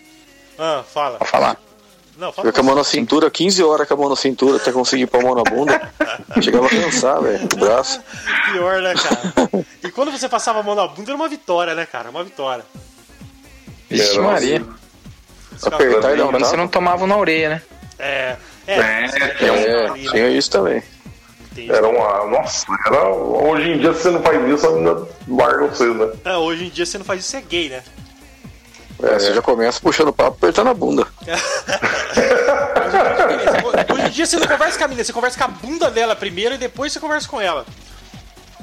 Ah, 0.59 0.83
fala. 0.93 1.19
Pra 1.19 1.27
falar. 1.29 1.57
Não, 2.19 2.33
fala. 2.33 2.53
Com 2.53 2.61
a 2.61 2.63
mão 2.65 2.75
na 2.75 2.85
cintura, 2.85 3.31
15 3.31 3.63
horas 3.63 3.87
com 3.87 3.95
a 3.95 3.97
mão 3.97 4.09
na 4.11 4.17
cintura 4.17 4.57
até 4.57 4.73
conseguir 4.73 5.07
pôr 5.07 5.21
a 5.21 5.23
mão 5.23 5.35
na 5.37 5.43
bunda. 5.45 5.91
Chegava 6.43 6.67
a 6.67 6.69
cansar, 6.69 7.23
velho, 7.23 7.45
o 7.45 7.57
braço. 7.57 8.01
Pior, 8.53 8.83
né, 8.83 8.93
cara? 8.95 9.65
E 9.85 9.91
quando 9.91 10.11
você 10.11 10.29
passava 10.29 10.59
a 10.59 10.63
mão 10.65 10.75
na 10.75 10.87
bunda 10.89 11.11
era 11.13 11.17
uma 11.17 11.29
vitória, 11.29 11.75
né, 11.77 11.87
cara? 11.87 12.11
Uma 12.11 12.25
vitória. 12.25 12.65
Vixe, 13.89 14.15
Era 14.19 14.23
Maria. 14.23 14.63
Apertar 15.67 16.15
e 16.15 16.17
dar 16.17 16.27
um 16.27 16.31
Quando 16.31 16.45
você 16.45 16.57
não 16.57 16.69
tomava 16.69 17.07
na 17.07 17.17
orelha, 17.17 17.49
né? 17.51 17.63
É. 17.99 18.37
É, 18.67 18.75
É, 18.75 19.09
É, 19.41 19.89
né? 19.89 19.95
tinha 20.11 20.29
isso 20.29 20.51
também. 20.51 20.83
Entendi. 21.53 21.73
Era 21.73 21.89
uma. 21.89 22.27
Nossa, 22.27 22.67
era. 22.87 23.09
Hoje 23.09 23.71
em 23.71 23.79
dia, 23.79 23.93
se 23.93 24.03
você 24.03 24.11
não 24.11 24.23
faz 24.23 24.49
isso, 24.49 24.67
a 24.67 24.71
menina 24.71 25.07
larga 25.29 25.67
você, 25.67 25.87
né? 25.87 26.09
Ah, 26.25 26.39
hoje 26.39 26.67
em 26.67 26.69
dia 26.69 26.87
você 26.87 26.99
não 26.99 27.05
faz 27.05 27.21
isso, 27.21 27.31
você 27.31 27.37
é 27.39 27.41
gay, 27.41 27.69
né? 27.69 27.83
É, 29.03 29.19
você 29.19 29.35
já 29.35 29.43
começa 29.43 29.81
puxando 29.81 30.09
o 30.09 30.13
papo, 30.13 30.37
apertando 30.37 30.69
a 30.69 30.75
bunda. 30.75 31.07
Hoje 33.93 34.07
em 34.07 34.11
dia 34.11 34.27
você 34.27 34.37
não 34.37 34.47
conversa 34.47 34.79
com 34.79 34.85
a 34.85 34.89
menina, 34.89 35.05
você 35.05 35.13
conversa 35.13 35.39
com 35.39 35.45
a 35.45 35.49
bunda 35.49 35.91
dela 35.91 36.15
primeiro 36.15 36.55
e 36.55 36.59
depois 36.59 36.93
você 36.93 37.01
conversa 37.01 37.27
com 37.29 37.41
ela. 37.41 37.65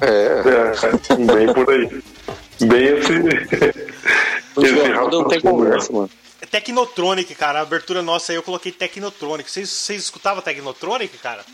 É, 0.00 0.06
É, 0.06 1.16
bem 1.16 1.52
por 1.52 1.68
aí. 1.70 2.02
Bem 2.60 2.84
esse. 2.98 3.12
esse 4.62 4.88
não 4.88 5.28
tem 5.28 5.40
conversa, 5.40 5.92
mano. 5.92 6.10
É 6.40 6.46
Technotronic, 6.46 7.34
cara. 7.34 7.58
A 7.58 7.62
abertura 7.62 8.02
nossa 8.02 8.32
aí 8.32 8.36
eu 8.36 8.42
coloquei 8.42 8.70
Technotronic. 8.72 9.50
Vocês, 9.50 9.68
vocês 9.68 10.02
escutavam 10.04 10.42
Technotronic, 10.42 11.16
cara? 11.18 11.44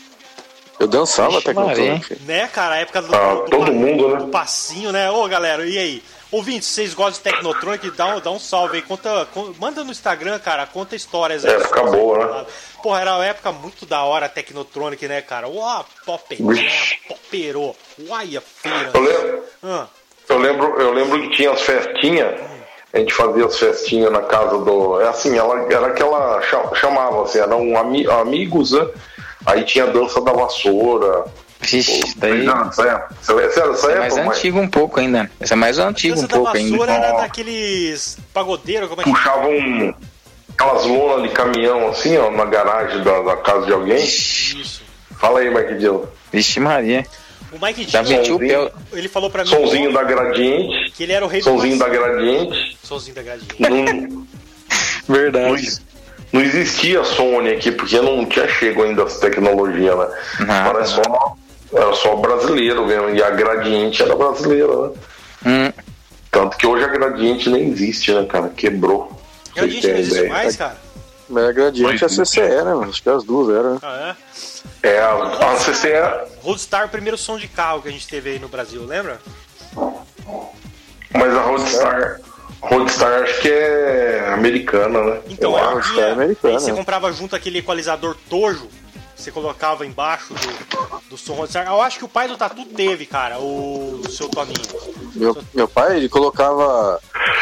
Eu 0.79 0.87
dançava 0.87 1.31
Vixe, 1.31 1.43
Technotronic. 1.45 2.15
Né, 2.23 2.47
cara? 2.47 2.75
A 2.75 2.77
época 2.79 3.01
do, 3.01 3.15
Ah, 3.15 3.33
do- 3.35 3.45
todo 3.49 3.65
do- 3.65 3.73
mundo, 3.73 4.09
né? 4.09 4.17
do 4.17 4.27
passinho, 4.27 4.91
né? 4.91 5.09
Ô, 5.09 5.27
galera, 5.27 5.65
e 5.65 5.77
aí? 5.77 6.03
Ouvintes, 6.31 6.67
vocês 6.67 6.93
gostam 6.93 7.13
de 7.13 7.19
Technotronic? 7.37 7.89
Dá 7.91 8.15
um, 8.15 8.19
dá 8.19 8.29
um 8.29 8.39
salve 8.39 8.75
aí. 8.77 8.81
Conta, 8.83 9.25
con- 9.33 9.53
manda 9.57 9.83
no 9.83 9.91
Instagram, 9.91 10.37
cara. 10.39 10.65
Conta 10.67 10.95
histórias 10.95 11.45
aí. 11.45 11.53
É, 11.53 11.59
fica 11.61 11.81
boa, 11.83 12.41
né? 12.41 12.45
Porra, 12.83 13.01
era 13.01 13.15
uma 13.15 13.25
época 13.25 13.51
muito 13.53 13.85
da 13.85 14.03
hora 14.03 14.25
a 14.25 14.29
Technotronic, 14.29 15.07
né, 15.07 15.21
cara? 15.21 15.47
Uau, 15.47 15.85
popperé, 16.05 16.43
Vixe. 16.43 16.97
popperô. 17.07 17.75
Uai, 18.07 18.35
a 18.37 18.41
feira. 18.41 18.91
Eu 18.93 19.01
lembro, 19.01 19.43
Ah, 19.63 19.87
eu 20.29 20.37
lembro, 20.37 20.81
eu 20.81 20.93
lembro 20.93 21.21
que 21.21 21.35
tinha 21.37 21.51
as 21.51 21.61
festinhas. 21.61 22.54
A 22.95 22.99
gente 22.99 23.13
fazia 23.13 23.45
as 23.45 23.59
festinhas 23.59 24.11
na 24.11 24.21
casa 24.21 24.57
do. 24.57 25.01
É 25.01 25.09
assim, 25.09 25.37
ela 25.37 25.67
era 25.69 25.87
aquela. 25.87 26.41
cha- 26.43 26.73
Chamava 26.75 27.23
assim, 27.23 27.39
eram 27.39 27.77
ami, 27.77 28.07
amigos, 28.09 28.71
né? 28.71 28.87
Aí 29.45 29.63
tinha 29.65 29.83
a 29.83 29.87
dança 29.87 30.21
da 30.21 30.31
vassoura. 30.31 31.25
Vixe, 31.59 32.13
daí. 32.17 32.47
Essa 32.47 32.87
é, 32.87 33.45
essa 33.45 33.91
é, 33.91 33.93
é 33.93 33.95
é, 33.95 33.99
mais 33.99 34.13
pô, 34.13 34.19
antigo 34.21 34.59
um 34.59 34.67
pouco 34.67 34.99
ainda. 34.99 35.29
Essa 35.39 35.53
é 35.53 35.57
mais 35.57 35.77
antigo 35.77 36.13
um 36.13 36.21
dança 36.21 36.27
da 36.27 36.35
pouco 36.35 36.55
ainda. 36.57 36.71
vassoura 36.71 36.91
era 36.93 37.13
Ó. 37.15 37.17
daqueles 37.21 38.17
pagodeiros, 38.33 38.87
como 38.89 39.01
é 39.01 39.03
que 39.03 39.09
puxavam 39.09 39.51
um, 39.51 39.93
aquelas 40.53 40.85
lonas 40.85 41.23
de 41.23 41.29
caminhão 41.35 41.89
assim, 41.89 42.17
ó, 42.17 42.31
na 42.31 42.45
garagem 42.45 43.03
da, 43.03 43.21
da 43.21 43.37
casa 43.37 43.65
de 43.65 43.73
alguém. 43.73 43.97
Isso. 43.97 44.81
Fala 45.19 45.39
aí, 45.39 45.53
Mike 45.53 45.75
Dill. 45.79 46.07
Vixe, 46.31 46.59
Maria. 46.59 47.05
O 47.59 47.65
Mike 47.65 47.89
Já 47.89 48.01
Dill, 48.01 48.17
metiu 48.17 48.35
o 48.35 48.39
pé. 48.39 48.71
ele 48.93 49.07
falou 49.07 49.29
pra 49.29 49.43
mim 49.43 49.49
Sonzinho 49.49 49.93
da 49.93 50.03
Gradiente. 50.03 50.91
que 50.91 51.03
ele 51.03 51.13
era 51.13 51.23
o 51.23 51.27
rei 51.27 51.41
Sonzinho 51.41 51.77
do 51.77 51.79
da. 51.79 51.89
Gradiente. 51.89 52.77
Sonzinho 52.83 53.15
da 53.15 53.21
Gradiente. 53.21 53.55
Não, 53.59 53.69
não, 53.85 54.27
Verdade. 55.07 55.77
não 56.33 56.41
existia 56.41 57.03
Sony 57.03 57.51
aqui, 57.51 57.71
porque 57.71 57.99
não 58.01 58.25
tinha 58.25 58.47
chego 58.47 58.83
ainda 58.83 59.03
as 59.03 59.19
tecnologias, 59.19 59.97
né? 59.97 60.07
Nada, 60.45 60.69
Era 60.69 60.85
só, 60.85 61.01
era 61.73 61.93
só 61.93 62.15
brasileiro 62.17 62.85
mesmo. 62.85 63.09
E 63.15 63.23
a 63.23 63.29
Gradiente 63.29 64.01
era 64.03 64.15
brasileira, 64.15 64.67
né? 64.67 64.89
Hum, 65.45 65.73
Tanto 66.31 66.57
que 66.57 66.67
hoje 66.67 66.83
a 66.83 66.87
Gradiente 66.89 67.49
nem 67.49 67.69
existe, 67.69 68.11
né, 68.11 68.25
cara? 68.25 68.49
Quebrou. 68.49 69.09
Gente 69.55 69.87
não 69.87 69.97
existe 69.97 70.17
ideia. 70.17 70.29
mais, 70.33 70.55
cara. 70.57 70.77
Mas 71.29 71.43
a 71.45 71.51
Gradiente 71.51 72.03
é 72.03 72.07
a 72.07 72.09
CCE, 72.09 72.39
né? 72.41 72.63
mano? 72.63 72.89
Acho 72.89 73.01
que 73.01 73.09
as 73.09 73.23
duas 73.23 73.55
eram. 73.55 73.73
né? 73.73 73.79
Ah, 73.81 74.15
É, 74.83 74.99
a, 74.99 75.13
a 75.13 75.55
CCE 75.57 75.87
é? 75.91 76.27
Roadstar, 76.41 76.85
o 76.85 76.89
primeiro 76.89 77.17
som 77.17 77.37
de 77.37 77.47
carro 77.47 77.81
que 77.81 77.87
a 77.89 77.91
gente 77.91 78.07
teve 78.07 78.31
aí 78.31 78.39
no 78.39 78.47
Brasil, 78.47 78.85
lembra? 78.85 79.19
Mas 81.13 81.33
a 81.35 81.41
Roadstar, 81.41 82.19
Roadstar 82.61 83.23
acho 83.23 83.41
que 83.41 83.49
é 83.49 84.29
americana, 84.33 85.01
né? 85.03 85.21
Então, 85.29 85.55
acho. 85.55 85.65
um 85.67 85.71
Roadstar 85.73 86.03
é 86.03 86.11
americana, 86.11 86.53
aí 86.53 86.59
você 86.59 86.71
né? 86.71 86.77
comprava 86.77 87.11
junto 87.11 87.35
aquele 87.35 87.59
equalizador 87.59 88.15
Tojo, 88.29 88.67
você 89.15 89.31
colocava 89.31 89.85
embaixo 89.85 90.33
do, 90.33 90.99
do 91.11 91.17
som. 91.17 91.45
Eu 91.67 91.81
acho 91.81 91.97
que 91.99 92.05
o 92.05 92.09
pai 92.09 92.27
do 92.27 92.37
Tatu 92.37 92.65
teve, 92.65 93.05
cara, 93.05 93.39
o, 93.39 94.01
o 94.05 94.09
seu 94.09 94.27
Toninho. 94.29 94.59
Meu, 95.15 95.37
meu 95.53 95.67
pai, 95.67 95.97
ele 95.97 96.09
colocava 96.09 96.99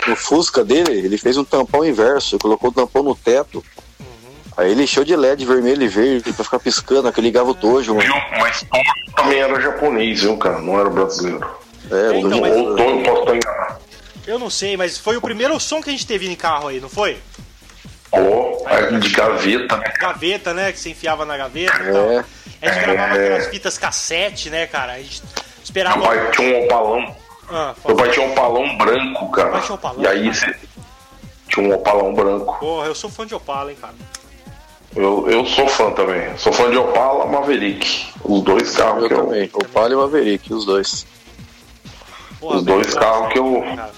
no 0.07 0.15
Fusca 0.15 0.63
dele, 0.63 0.91
ele 0.93 1.17
fez 1.17 1.37
um 1.37 1.43
tampão 1.43 1.83
inverso, 1.83 2.35
ele 2.35 2.41
colocou 2.41 2.69
o 2.69 2.73
tampão 2.73 3.01
no 3.03 3.15
teto. 3.15 3.63
Aí 4.55 4.71
ele 4.71 4.83
encheu 4.83 5.03
de 5.03 5.15
LED 5.15 5.45
vermelho 5.45 5.81
e 5.81 5.87
verde 5.87 6.31
pra 6.31 6.43
ficar 6.45 6.59
piscando, 6.59 7.11
que 7.11 7.19
ligava 7.21 7.49
o 7.49 7.55
tojo, 7.55 7.95
mano. 7.95 8.05
Viu? 8.05 8.39
Mas 8.39 8.63
também 9.15 9.39
era 9.39 9.59
japonês, 9.59 10.21
viu, 10.21 10.37
cara? 10.37 10.59
Não 10.59 10.79
era 10.79 10.89
brasileiro. 10.89 11.43
É, 11.89 12.19
Então, 12.19 12.37
o 12.37 12.41
mas- 12.41 12.55
Ou 12.55 12.75
Toyo, 12.75 13.03
posso 13.03 13.19
estar 13.21 13.35
enganado. 13.35 13.79
Eu 14.27 14.37
não 14.39 14.49
sei, 14.51 14.77
mas 14.77 14.97
foi 14.97 15.17
o 15.17 15.21
primeiro 15.21 15.59
som 15.59 15.81
que 15.81 15.89
a 15.89 15.91
gente 15.91 16.05
teve 16.05 16.29
em 16.29 16.35
carro 16.35 16.67
aí, 16.67 16.79
não 16.79 16.87
foi? 16.87 17.17
Ó, 18.11 18.42
é 18.67 18.99
de 18.99 19.09
gaveta, 19.09 19.77
né? 19.77 19.93
Gaveta, 19.99 20.53
né? 20.53 20.71
Que 20.71 20.79
você 20.79 20.89
enfiava 20.89 21.25
na 21.25 21.37
gaveta 21.37 21.83
e 21.83 21.89
É. 21.89 21.91
tal. 21.91 22.09
A 22.61 22.73
gente 22.73 22.85
gravava 22.85 23.17
É. 23.17 23.25
aquelas 23.25 23.47
fitas 23.47 23.77
cassete, 23.77 24.49
né, 24.49 24.65
cara? 24.67 24.93
A 24.93 24.97
gente 24.99 25.21
esperava. 25.63 25.97
Meu 25.97 26.05
pai 26.07 26.31
tinha 26.31 26.57
um 26.57 26.65
opalão. 26.65 27.15
Ah, 27.49 27.73
Meu 27.85 27.95
pai 27.95 28.09
tinha 28.09 28.25
um 28.25 28.31
opalão 28.31 28.77
branco, 28.77 29.31
cara. 29.31 29.49
Pai 29.51 29.61
tinha 29.61 29.75
opalão, 29.75 30.01
e 30.01 30.07
aí 30.07 30.23
cara? 30.23 30.33
você 30.33 30.55
tinha 31.49 31.67
um 31.67 31.73
opalão 31.73 32.13
branco. 32.13 32.57
Porra, 32.59 32.87
eu 32.87 32.95
sou 32.95 33.09
fã 33.09 33.25
de 33.27 33.35
Opala, 33.35 33.69
hein, 33.71 33.77
cara. 33.79 33.93
Eu, 34.95 35.27
eu 35.29 35.45
sou 35.45 35.67
fã 35.67 35.91
também. 35.91 36.37
Sou 36.37 36.53
fã 36.53 36.69
de 36.69 36.77
Opala 36.77 37.25
Maverick. 37.25 38.07
Os 38.23 38.41
dois 38.43 38.75
carros 38.75 39.03
Eu 39.03 39.07
que 39.09 39.13
eu. 39.15 39.25
também. 39.25 39.49
O 39.53 39.65
Palio 39.65 39.97
e 39.99 40.01
Maverick, 40.01 40.53
os 40.53 40.65
dois. 40.65 41.05
Porra, 42.39 42.57
Os 42.57 42.63
dois 42.63 42.87
velho, 42.87 42.99
carros 42.99 43.33
que 43.33 43.39
eu- 43.39 43.63
cara. 43.75 43.91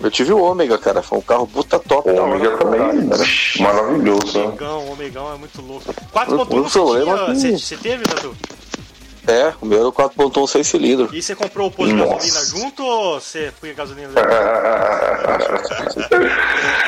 Eu 0.00 0.10
tive 0.10 0.32
o 0.32 0.38
Ômega, 0.42 0.76
cara. 0.78 1.02
Foi 1.02 1.18
um 1.18 1.22
carro 1.22 1.46
puta 1.46 1.78
top. 1.78 2.10
O 2.10 2.22
Ômega 2.24 2.56
também. 2.58 3.08
cara. 3.08 3.24
Maravilhoso, 3.60 4.38
né? 4.38 4.44
Omegão, 4.46 4.84
o 4.86 4.92
Omegão 4.92 5.32
é 5.34 5.36
muito 5.38 5.62
louco. 5.62 5.84
4.1 6.12 6.60
O 6.60 6.68
você, 6.68 7.40
tinha, 7.40 7.52
que- 7.52 7.58
você, 7.58 7.76
teve, 7.76 8.04
Tatu? 8.04 8.36
É, 9.28 9.52
o 9.60 9.66
meu 9.66 9.78
era 9.80 9.88
o 9.88 9.92
4.1 9.92 10.46
6 10.46 10.66
cilindros. 10.68 11.10
E 11.12 11.20
você 11.20 11.34
comprou 11.34 11.66
o 11.66 11.70
posto 11.70 11.92
de 11.92 12.00
gasolina 12.00 12.44
junto 12.44 12.84
ou 12.84 13.20
você 13.20 13.52
foi 13.60 13.74
gasolina? 13.74 14.10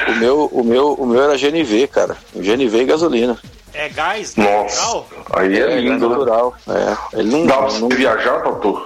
O 0.09 0.13
meu, 0.21 0.45
o 0.53 0.65
meu, 0.65 0.93
o 0.95 1.07
meu 1.07 1.23
era 1.23 1.37
GNV, 1.37 1.89
cara. 1.89 2.17
GNV 2.35 2.83
e 2.83 2.85
gasolina. 2.85 3.39
É 3.75 3.89
gás? 3.89 4.35
Nossa. 4.37 4.77
Natural? 4.81 5.09
Aí 5.33 5.59
é, 5.59 5.73
É, 5.73 5.81
lindo, 5.81 6.09
né? 6.09 6.15
natural. 6.17 6.55
É. 6.69 7.19
Ele 7.21 7.31
não, 7.31 7.47
Dá 7.47 7.57
pra 7.59 7.79
não 7.79 7.89
viajar, 7.89 8.43
Tatu? 8.43 8.83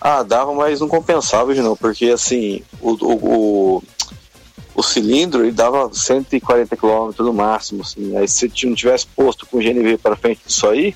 Ah, 0.00 0.22
dava, 0.22 0.52
mas 0.54 0.80
não 0.80 0.88
compensava, 0.88 1.54
não, 1.54 1.76
porque 1.76 2.06
assim, 2.06 2.62
o, 2.80 2.92
o, 2.92 3.12
o, 3.76 3.82
o 4.74 4.82
cilindro 4.82 5.42
ele 5.44 5.52
dava 5.52 5.90
140 5.92 6.74
km 6.76 7.10
no 7.18 7.32
máximo, 7.34 7.82
assim. 7.82 8.16
Aí 8.16 8.26
se 8.26 8.48
você 8.48 8.66
não 8.66 8.74
tivesse 8.74 9.06
posto 9.08 9.46
com 9.46 9.58
GNV 9.58 9.98
para 9.98 10.16
frente 10.16 10.40
disso 10.46 10.66
aí, 10.68 10.94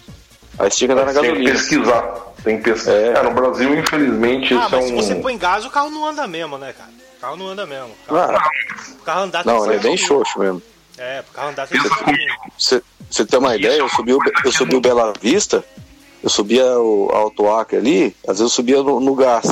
aí 0.59 0.71
você 0.71 0.79
tinha 0.79 0.89
que 0.89 0.93
andar 0.95 1.07
na 1.07 1.13
Tem 1.13 1.21
que 1.23 1.29
gasolina. 1.29 1.53
pesquisar. 1.53 2.03
Tem 2.43 2.57
que 2.59 2.63
pesquisar. 2.65 2.93
É. 2.93 3.09
É, 3.19 3.23
no 3.23 3.31
Brasil, 3.33 3.79
infelizmente, 3.79 4.55
Ah, 4.55 4.67
isso 4.67 4.75
é 4.75 4.79
mas 4.79 4.85
se 4.87 4.93
um. 4.93 4.97
você 4.97 5.15
põe 5.17 5.37
gás, 5.37 5.65
o 5.67 5.71
carro 5.71 5.91
não 5.91 6.07
anda 6.07 6.27
mesmo, 6.27 6.57
né, 6.57 6.73
cara? 6.73 6.91
O 7.19 7.21
carro 7.21 7.37
não 7.37 7.49
anda 7.49 7.67
mesmo. 7.67 7.91
O 8.09 8.15
carro, 8.15 8.33
Ah, 8.39 8.51
o 9.01 9.03
carro 9.05 9.21
andar 9.23 9.45
tem 9.45 9.53
não, 9.53 9.65
ele 9.67 9.75
é 9.75 9.79
bem 9.79 9.97
gasolina. 9.97 10.07
xoxo 10.25 10.39
mesmo. 10.39 10.63
É, 10.97 11.21
o 11.29 11.33
carro 11.35 11.49
andar 11.51 11.67
tem 11.67 11.79
que 11.81 11.89
gasolina. 11.89 12.35
Você 12.59 13.25
tem 13.27 13.39
uma 13.39 13.55
ideia, 13.55 13.79
eu 13.79 13.89
subi 13.91 14.15
o, 14.15 14.19
eu 14.45 14.53
subi 14.53 14.77
o 14.77 14.81
Bela 14.81 15.13
Vista, 15.21 15.63
eu 16.25 16.31
subia 16.31 16.65
o 16.79 17.11
Alto 17.13 17.51
Acre 17.51 17.77
ali, 17.77 18.17
às 18.23 18.39
vezes 18.39 18.41
eu 18.41 18.49
subia 18.49 18.83
no, 18.83 18.99
no 18.99 19.15
gás. 19.15 19.45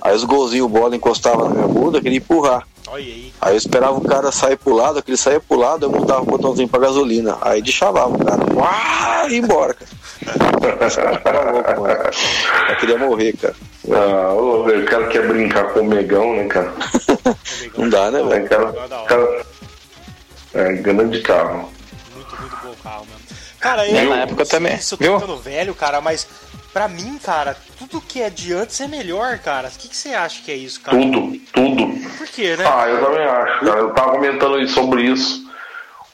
Aí 0.00 0.16
os 0.16 0.24
golzinhos, 0.24 0.70
bola 0.70 0.96
encostava 0.96 1.46
na 1.46 1.54
minha 1.54 1.68
bunda, 1.68 1.98
eu 1.98 2.02
queria 2.02 2.16
empurrar. 2.16 2.66
Aí. 2.90 3.30
Eu 3.44 3.54
esperava 3.54 3.98
o 3.98 4.00
cara 4.00 4.32
sair 4.32 4.56
pro 4.56 4.74
lado, 4.74 5.02
que 5.02 5.10
ele 5.10 5.18
saía 5.18 5.38
pro 5.38 5.58
lado, 5.58 5.84
eu 5.84 5.90
mudava 5.90 6.22
o 6.22 6.24
botãozinho 6.24 6.66
pra 6.66 6.80
gasolina. 6.80 7.36
Aí 7.42 7.60
deschavava 7.60 8.08
o 8.08 8.24
cara. 8.24 8.42
Uau, 8.54 9.28
e 9.28 9.32
ia 9.32 9.38
embora, 9.38 9.74
cara. 9.74 11.20
Tava 11.20 11.50
louco, 11.50 11.80
mano. 11.82 11.94
Eu 12.70 12.76
queria 12.76 12.96
morrer, 12.96 13.34
cara. 13.34 13.54
Ah, 13.90 14.32
ô, 14.32 14.64
velho, 14.64 14.84
o 14.84 14.86
cara 14.86 15.08
quer 15.08 15.28
brincar 15.28 15.74
com 15.74 15.80
o 15.80 15.84
Megão, 15.84 16.36
né, 16.36 16.44
cara? 16.46 16.72
Não 17.76 17.90
dá, 17.90 18.10
né, 18.10 18.22
velho? 18.22 18.48
cara, 18.48 18.62
é 18.64 18.88
da 18.88 18.98
hora. 18.98 19.06
cara 19.06 19.46
é 20.54 20.72
grande 20.72 21.20
carro. 21.20 21.70
Muito, 22.14 22.40
muito 22.40 22.56
bom 22.62 22.70
o 22.70 22.76
carro 22.82 23.04
mesmo. 23.04 23.17
Cara, 23.60 23.86
eu, 23.88 24.10
na 24.10 24.22
época 24.22 24.46
também, 24.46 24.74
Isso 24.76 24.94
eu 24.94 24.98
tô 24.98 25.04
viu? 25.04 25.20
ficando 25.20 25.36
velho, 25.36 25.74
cara, 25.74 26.00
mas 26.00 26.26
pra 26.72 26.86
mim, 26.86 27.18
cara, 27.22 27.56
tudo 27.78 28.00
que 28.00 28.22
é 28.22 28.30
de 28.30 28.52
antes 28.52 28.80
é 28.80 28.86
melhor, 28.86 29.38
cara. 29.38 29.68
O 29.68 29.70
que, 29.72 29.88
que 29.88 29.96
você 29.96 30.10
acha 30.10 30.42
que 30.42 30.50
é 30.50 30.54
isso, 30.54 30.80
cara? 30.80 30.96
Tudo, 30.96 31.38
tudo. 31.52 31.86
Por 32.16 32.26
quê, 32.28 32.56
né? 32.56 32.64
Ah, 32.66 32.88
eu 32.88 33.04
também 33.04 33.24
acho, 33.24 33.64
cara. 33.64 33.78
Eu 33.80 33.90
tava 33.94 34.12
comentando 34.12 34.54
aí 34.54 34.68
sobre 34.68 35.02
isso. 35.02 35.46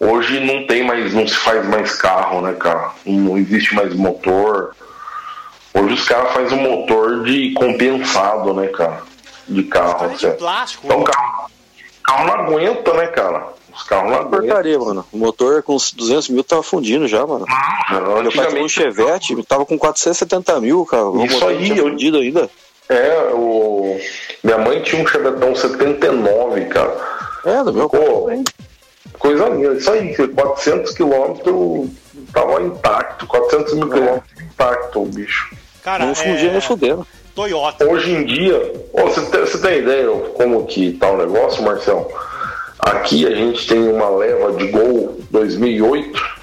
Hoje 0.01 0.41
não 0.41 0.67
tem 0.67 0.85
mais, 0.85 1.13
não 1.15 1.27
se 1.27 1.35
faz 1.35 1.67
mais 1.67 1.95
carro, 1.97 2.41
né, 2.41 2.55
cara? 2.55 2.93
Não 3.05 3.37
existe 3.39 3.75
mais 3.75 3.95
motor. 3.95 4.75
Hoje 5.73 5.95
os 5.95 6.05
caras 6.09 6.33
fazem 6.33 6.59
um 6.59 6.63
motor 6.63 7.25
de 7.25 7.53
compensado, 7.53 8.55
né, 8.55 8.69
cara? 8.69 9.03
De 9.47 9.63
carro. 9.65 10.17
De 10.17 10.31
plástico. 10.31 10.87
Então 10.87 11.01
o 11.01 11.05
carro, 11.05 11.51
o 12.01 12.03
carro 12.03 12.27
não 12.27 12.35
aguenta, 12.35 12.93
né, 12.95 13.07
cara? 13.09 13.47
Os 13.77 13.83
carros 13.83 14.11
não 14.11 14.19
aguentam. 14.19 14.41
Porcaria, 14.41 14.79
mano. 14.79 15.05
O 15.13 15.19
motor 15.19 15.63
com 15.63 15.75
uns 15.75 15.93
200 15.93 16.29
mil 16.29 16.45
tava 16.45 16.63
fundindo 16.63 17.07
já, 17.09 17.27
mano. 17.27 17.45
Meu 18.23 18.33
pai 18.33 18.47
tinha 18.49 18.63
um 18.63 18.69
Chevette, 18.69 19.43
tava 19.45 19.67
com 19.67 19.79
470 19.79 20.61
mil, 20.61 20.85
cara. 20.87 21.07
O 21.07 21.25
Isso 21.25 21.45
aí, 21.47 21.65
tinha 21.65 21.79
eu- 21.79 21.89
fundido 21.91 22.19
ainda. 22.19 22.49
é, 22.89 23.31
o... 23.33 23.99
minha 24.43 24.59
mãe 24.59 24.81
tinha 24.83 25.03
um 25.03 25.07
Chevetão 25.07 25.55
79, 25.55 26.65
cara. 26.67 26.97
É, 27.45 27.63
do 27.65 27.73
meu 27.73 27.89
Pô, 27.91 27.99
também. 28.23 28.45
Coisa 29.19 29.49
linda, 29.49 29.75
isso 29.75 29.91
aí, 29.91 30.15
400 30.15 30.93
quilômetros 30.95 31.89
tava 32.33 32.63
intacto, 32.63 33.27
400 33.27 33.75
mil 33.75 33.89
quilômetros 33.91 34.41
intacto 34.41 35.03
o 35.03 35.07
bicho. 35.07 35.51
Cara, 35.83 36.07
Não 36.07 36.15
fundia 36.15 36.49
é... 36.49 36.53
nem 36.53 36.61
fudendo. 36.61 37.07
Toyota. 37.35 37.85
Hoje 37.87 38.13
em 38.13 38.25
dia, 38.25 38.73
você, 38.95 39.21
tem, 39.23 39.41
você 39.41 39.59
tem 39.59 39.79
ideia 39.81 40.09
como 40.35 40.65
que 40.67 40.93
tá 40.93 41.11
o 41.11 41.17
negócio, 41.17 41.63
Marcelo? 41.63 42.07
Aqui 42.85 43.27
a 43.27 43.35
gente 43.35 43.67
tem 43.67 43.79
uma 43.89 44.11
leva 44.11 44.53
de 44.53 44.67
Gol 44.69 45.19
2008 45.31 46.35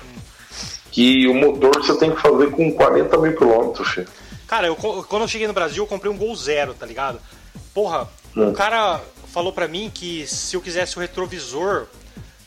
que 0.91 1.27
o 1.27 1.33
motor 1.35 1.75
você 1.75 1.95
tem 1.97 2.13
que 2.13 2.19
fazer 2.21 2.49
com 2.51 2.71
40 2.73 3.17
mil 3.19 3.35
quilômetros, 3.37 3.87
filho. 3.89 4.07
Cara, 4.47 4.67
eu, 4.67 4.75
quando 4.75 5.21
eu 5.21 5.27
cheguei 5.27 5.45
no 5.47 5.53
Brasil, 5.53 5.83
eu 5.83 5.87
comprei 5.87 6.11
um 6.11 6.17
Gol 6.17 6.35
Zero, 6.35 6.73
tá 6.73 6.85
ligado? 6.85 7.19
Porra, 7.73 8.09
Hum. 8.35 8.49
o 8.49 8.53
cara 8.53 9.01
falou 9.31 9.51
pra 9.51 9.67
mim 9.67 9.91
que 9.93 10.25
se 10.25 10.55
eu 10.55 10.61
quisesse 10.61 10.97
o 10.97 11.01
retrovisor 11.01 11.85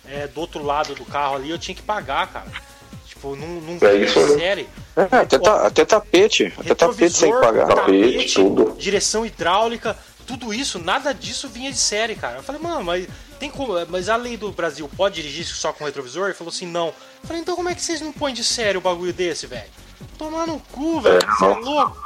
é, 0.09 0.27
do 0.27 0.41
outro 0.41 0.63
lado 0.65 0.95
do 0.95 1.05
carro 1.05 1.37
ali, 1.37 1.51
eu 1.51 1.59
tinha 1.59 1.75
que 1.75 1.83
pagar, 1.83 2.27
cara. 2.33 2.47
Tipo, 3.07 3.37
não, 3.37 3.47
não 3.47 3.75
É 3.87 3.93
vinha 3.93 4.05
isso 4.07 4.19
de 4.27 4.33
aí. 4.33 4.39
série. 4.39 4.69
É, 4.97 5.03
até, 5.19 5.39
ta- 5.39 5.67
até 5.67 5.85
tapete. 5.85 6.53
Até 6.59 6.75
tapete 6.75 7.13
sem 7.15 7.31
pagar. 7.39 7.67
Tapete, 7.69 8.35
tudo. 8.35 8.75
direção 8.79 9.25
hidráulica, 9.27 9.95
tudo 10.27 10.53
isso, 10.55 10.79
nada 10.79 11.13
disso 11.13 11.49
vinha 11.51 11.71
de 11.71 11.77
série, 11.79 12.15
cara. 12.15 12.39
Eu 12.39 12.43
falei, 12.43 12.61
mano, 12.61 12.83
mas 12.83 13.07
tem 13.45 13.51
como. 13.51 13.75
Mas 13.89 14.09
a 14.09 14.17
lei 14.17 14.37
do 14.37 14.51
Brasil 14.51 14.89
pode 14.97 15.17
dirigir 15.17 15.45
só 15.45 15.73
com 15.73 15.85
retrovisor? 15.85 16.27
Ele 16.27 16.35
falou 16.35 16.53
assim, 16.53 16.67
não. 16.67 16.89
Eu 16.89 16.95
falei, 17.25 17.43
então 17.43 17.55
como 17.55 17.69
é 17.69 17.75
que 17.75 17.83
vocês 17.83 18.01
não 18.01 18.13
põem 18.13 18.33
de 18.33 18.43
série 18.43 18.79
o 18.79 18.81
bagulho 18.81 19.13
desse, 19.13 19.47
velho? 19.47 19.69
Tomar 20.17 20.47
no 20.47 20.59
cu, 20.73 21.01
velho. 21.01 21.21
Você 21.21 21.45
é 21.45 21.49
louco? 21.49 22.05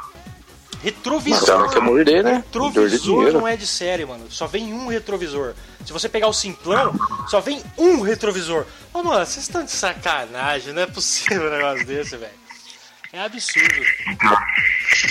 Retrovisor. 0.81 1.45
Cara, 1.45 1.69
quer 1.69 1.81
morder, 1.81 2.23
né? 2.23 2.35
Retrovisor 2.35 3.33
não 3.33 3.47
é 3.47 3.57
de 3.57 3.67
série, 3.67 4.05
mano. 4.05 4.29
Só 4.29 4.47
vem 4.47 4.73
um 4.73 4.87
retrovisor. 4.87 5.53
Se 5.85 5.91
você 5.91 6.07
pegar 6.07 6.27
o 6.27 6.33
simplão, 6.33 6.93
só 7.27 7.41
vem 7.41 7.61
um 7.77 8.01
retrovisor. 8.01 8.65
Ô, 8.93 9.03
mano, 9.03 9.25
vocês 9.25 9.45
estão 9.45 9.63
de 9.63 9.71
sacanagem. 9.71 10.73
Não 10.73 10.81
é 10.81 10.87
possível 10.87 11.47
um 11.47 11.51
negócio 11.51 11.85
desse, 11.85 12.15
velho. 12.15 12.31
É 13.11 13.21
absurdo. 13.21 13.85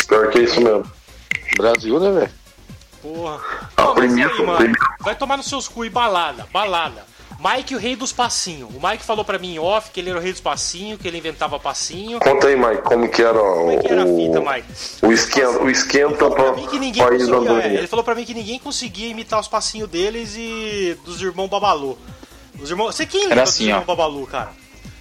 Pior 0.06 0.30
que 0.30 0.38
é 0.38 0.42
isso 0.42 0.60
mesmo. 0.60 0.90
Brasil, 1.56 2.00
né, 2.00 2.12
velho? 2.12 2.32
Porra. 3.02 3.40
Não, 3.76 3.94
primeira- 3.94 4.32
aí, 4.32 4.42
mano, 4.46 4.74
vai 5.00 5.14
tomar 5.14 5.36
nos 5.36 5.46
seus 5.46 5.68
cu 5.68 5.84
e 5.84 5.90
balada, 5.90 6.46
balada. 6.52 7.06
Mike, 7.40 7.76
o 7.76 7.78
rei 7.78 7.94
dos 7.94 8.12
passinhos. 8.12 8.68
O 8.74 8.84
Mike 8.84 9.04
falou 9.04 9.24
pra 9.24 9.38
mim 9.38 9.54
em 9.54 9.58
off 9.60 9.90
que 9.92 10.00
ele 10.00 10.10
era 10.10 10.18
o 10.18 10.22
rei 10.22 10.32
dos 10.32 10.40
passinhos, 10.40 11.00
que 11.00 11.06
ele 11.06 11.18
inventava 11.18 11.56
passinho. 11.60 12.18
Conta 12.18 12.48
aí, 12.48 12.56
Mike, 12.56 12.82
como 12.82 13.08
que 13.08 13.22
era 13.22 13.38
Como 13.38 13.70
é 13.70 13.76
que 13.76 13.86
era 13.86 14.02
a 14.02 14.06
fita, 14.06 14.40
o, 14.40 14.50
Mike? 14.52 14.68
o 15.02 15.12
esquenta, 15.12 15.62
o 15.62 15.70
esquenta 15.70 16.16
Falou 16.16 16.32
pra, 16.34 16.52
pra 16.52 16.62
ir 17.14 17.26
da 17.28 17.62
é, 17.62 17.74
ele 17.74 17.86
falou 17.86 18.04
pra 18.04 18.16
mim 18.16 18.24
que 18.24 18.34
ninguém 18.34 18.58
conseguia 18.58 19.06
imitar 19.08 19.38
os 19.38 19.46
passinhos 19.46 19.88
deles 19.88 20.34
e 20.36 20.98
dos 21.04 21.22
irmãos 21.22 21.46
Babalu. 21.46 21.96
Os 22.60 22.70
irmãos, 22.70 22.96
você 22.96 23.06
quem 23.06 23.28
lembra 23.28 23.44
assim, 23.44 23.66
dos 23.66 23.68
irmãos 23.68 23.82
ó. 23.82 23.94
Babalu, 23.94 24.26
cara? 24.26 24.50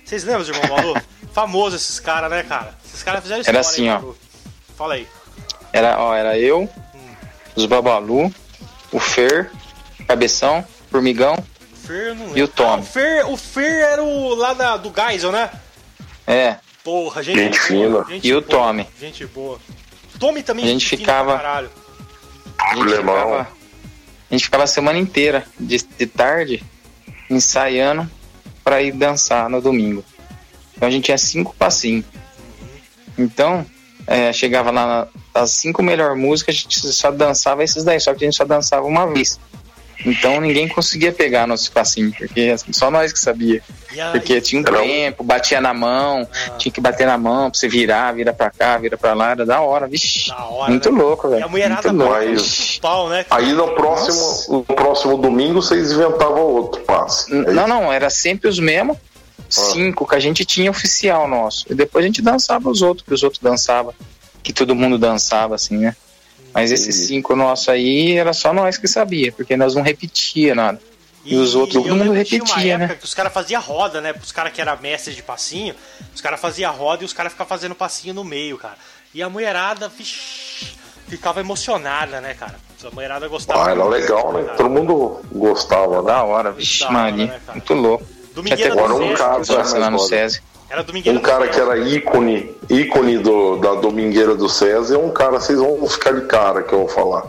Vocês 0.05 0.23
lembram 0.23 0.41
dos 0.45 0.49
irmãos 0.49 0.69
Babalu? 0.69 1.01
Famoso 1.33 1.75
esses 1.75 1.99
caras, 1.99 2.29
né, 2.29 2.43
cara? 2.43 2.77
Esses 2.85 3.01
caras 3.01 3.21
fizeram 3.23 3.41
história. 3.41 3.57
Era 3.57 3.67
assim, 3.67 3.85
hein, 3.85 3.89
ó. 3.89 3.95
Babalu? 3.95 4.17
Fala 4.77 4.93
aí. 4.93 5.07
Era, 5.73 5.99
ó, 5.99 6.13
era 6.13 6.37
eu, 6.37 6.69
os 7.57 7.65
Babalu, 7.65 8.33
o 8.91 8.99
Fer, 8.99 9.51
Cabeção, 10.07 10.63
Formigão. 10.89 11.35
E 12.35 12.43
o. 12.43 12.47
Tom? 12.47 12.73
Ah, 12.75 12.77
o, 12.79 12.83
Fer, 12.83 13.29
o 13.31 13.37
Fer 13.37 13.81
era 13.83 14.03
o 14.03 14.35
lá 14.35 14.53
da, 14.53 14.75
do 14.77 14.93
Geisel, 14.93 15.31
né? 15.31 15.49
É, 16.25 16.57
Porra, 16.83 17.21
gente, 17.23 17.37
Gente 17.39 17.57
boa, 17.73 18.05
fina. 18.05 18.15
gente 18.15 18.27
E 18.27 18.33
o 18.33 18.41
Tommy? 18.41 18.87
Gente 18.99 19.25
boa. 19.25 19.59
Tommy 20.19 20.41
também 20.43 20.65
A 20.65 20.67
gente 20.67 20.85
fina 20.87 20.99
ficava- 21.01 21.33
pra 21.33 21.41
caralho. 21.41 21.69
a 22.59 22.75
gente 22.75 22.93
Alemão. 22.93 23.15
ficava, 23.15 23.41
a 23.41 24.33
gente 24.33 24.43
ficava 24.43 24.63
a 24.63 24.67
semana 24.67 24.97
inteira, 24.99 25.45
de, 25.59 25.77
de 25.77 26.05
tarde, 26.05 26.63
ensaiando 27.29 28.09
pra 28.63 28.81
ir 28.81 28.91
dançar 28.93 29.49
no 29.49 29.61
domingo. 29.61 30.03
Então 30.75 30.87
a 30.87 30.91
gente 30.91 31.05
tinha 31.05 31.17
cinco 31.17 31.55
passinhos. 31.55 32.05
Então, 33.17 33.65
é, 34.05 34.31
chegava 34.33 34.71
lá 34.71 35.07
nas 35.39 35.51
cinco 35.51 35.81
melhores 35.83 36.17
músicas, 36.17 36.55
a 36.55 36.57
gente 36.57 36.79
só 36.93 37.11
dançava 37.11 37.63
esses 37.63 37.83
daí, 37.83 37.99
só 37.99 38.13
que 38.13 38.23
a 38.23 38.27
gente 38.27 38.37
só 38.37 38.45
dançava 38.45 38.85
uma 38.85 39.05
vez. 39.07 39.39
Então 40.05 40.39
ninguém 40.39 40.67
conseguia 40.67 41.11
pegar 41.11 41.47
nosso 41.47 41.71
passinho, 41.71 42.13
porque 42.15 42.51
assim, 42.53 42.71
só 42.71 42.91
nós 42.91 43.11
que 43.11 43.19
sabia. 43.19 43.63
Porque 44.11 44.39
tinha 44.39 44.61
um 44.61 44.63
tempo, 44.63 45.23
batia 45.23 45.59
na 45.59 45.73
mão, 45.73 46.27
Ah. 46.31 46.51
tinha 46.51 46.71
que 46.71 46.79
bater 46.79 47.07
na 47.07 47.17
mão 47.17 47.49
pra 47.49 47.59
você 47.59 47.67
virar, 47.67 48.11
vira 48.13 48.31
pra 48.31 48.51
cá, 48.51 48.77
vira 48.77 48.95
pra 48.95 49.15
lá, 49.15 49.31
era 49.31 49.43
da 49.43 49.59
hora, 49.61 49.87
vixi. 49.87 50.29
Da 50.29 50.45
hora, 50.45 50.69
muito 50.69 50.91
né? 50.91 51.01
louco, 51.01 51.27
velho. 51.29 51.43
a 51.43 51.47
mulherada 51.47 51.91
Muito 51.91 52.05
louco. 52.05 52.25
no 52.25 52.79
pau, 52.81 53.09
né? 53.09 53.25
Aí 53.31 53.51
no 53.53 53.73
próximo, 53.73 54.53
no 54.57 54.63
próximo 54.75 55.17
domingo 55.17 55.63
vocês 55.63 55.91
inventavam 55.91 56.41
outro 56.43 56.81
passe. 56.81 57.33
N- 57.33 57.51
Não, 57.51 57.67
não, 57.67 57.91
era 57.91 58.09
sempre 58.11 58.47
os 58.47 58.59
mesmos 58.59 58.97
cinco 59.49 60.05
que 60.07 60.13
a 60.15 60.19
gente 60.19 60.45
tinha 60.45 60.69
oficial 60.69 61.27
nosso. 61.27 61.65
E 61.69 61.73
depois 61.73 62.03
a 62.05 62.07
gente 62.07 62.21
dançava 62.21 62.69
os 62.69 62.83
outros, 62.83 63.05
que 63.07 63.13
os 63.15 63.23
outros 63.23 63.41
dançavam, 63.41 63.93
que 64.47 64.53
todo 64.53 64.73
mundo 64.73 64.97
dançava, 64.97 65.55
assim, 65.55 65.75
né? 65.75 65.93
Mas 66.53 66.71
esses 66.71 66.95
cinco 67.07 67.35
nossos 67.35 67.67
aí 67.67 68.13
era 68.13 68.31
só 68.31 68.53
nós 68.53 68.77
que 68.77 68.87
sabia, 68.87 69.29
porque 69.29 69.57
nós 69.57 69.75
não 69.75 69.81
repetia 69.81 70.55
nada. 70.55 70.79
E 71.25 71.35
os 71.35 71.53
outros, 71.53 71.83
todo 71.83 71.93
mundo 71.93 72.13
repetia, 72.13 72.75
época 72.75 72.77
né? 72.77 72.95
Que 72.97 73.03
os 73.03 73.13
caras 73.13 73.33
faziam 73.33 73.61
roda, 73.61 73.99
né? 73.99 74.15
Os 74.23 74.31
caras 74.31 74.53
que 74.53 74.61
eram 74.61 74.77
mestres 74.81 75.17
de 75.17 75.21
passinho, 75.21 75.75
os 76.15 76.21
caras 76.21 76.39
faziam 76.39 76.73
roda 76.73 77.03
e 77.03 77.05
os 77.05 77.11
caras 77.11 77.33
ficavam 77.33 77.49
fazendo 77.49 77.75
passinho 77.75 78.13
no 78.13 78.23
meio, 78.23 78.57
cara. 78.57 78.77
E 79.13 79.21
a 79.21 79.29
mulherada 79.29 79.89
vixi, 79.89 80.73
ficava 81.09 81.41
emocionada, 81.41 82.21
né, 82.21 82.33
cara? 82.33 82.55
A 82.81 82.91
mulherada 82.91 83.27
gostava. 83.27 83.67
Ah, 83.67 83.71
era 83.71 83.83
legal, 83.83 84.31
né? 84.31 84.43
cara. 84.43 84.55
Todo 84.55 84.69
mundo 84.69 85.19
gostava, 85.29 85.97
né? 86.01 86.07
Da 86.07 86.23
hora, 86.23 86.55
hora, 86.55 86.89
Maria. 86.89 87.25
né, 87.25 87.41
muito 87.51 87.73
louco. 87.73 88.05
Domingueira 88.33 88.71
Tinha 88.71 88.87
do 88.87 88.93
Agora 88.93 89.03
um 89.03 89.57
Nossa, 89.57 89.77
lá 89.77 89.89
no 89.89 89.99
SESI. 89.99 90.41
Era 90.69 90.83
domingueira 90.83 91.17
Um 91.17 91.21
do 91.21 91.25
cara 91.25 91.47
que 91.47 91.59
era 91.59 91.77
ícone, 91.77 92.55
ícone 92.69 93.17
do, 93.19 93.57
da 93.57 93.75
Domingueira 93.75 94.35
do 94.35 94.49
César 94.49 94.95
é 94.95 94.97
um 94.97 95.11
cara, 95.11 95.39
vocês 95.39 95.57
vão 95.57 95.87
ficar 95.87 96.11
de 96.13 96.25
cara 96.27 96.63
que 96.63 96.73
eu 96.73 96.79
vou 96.79 96.87
falar. 96.89 97.23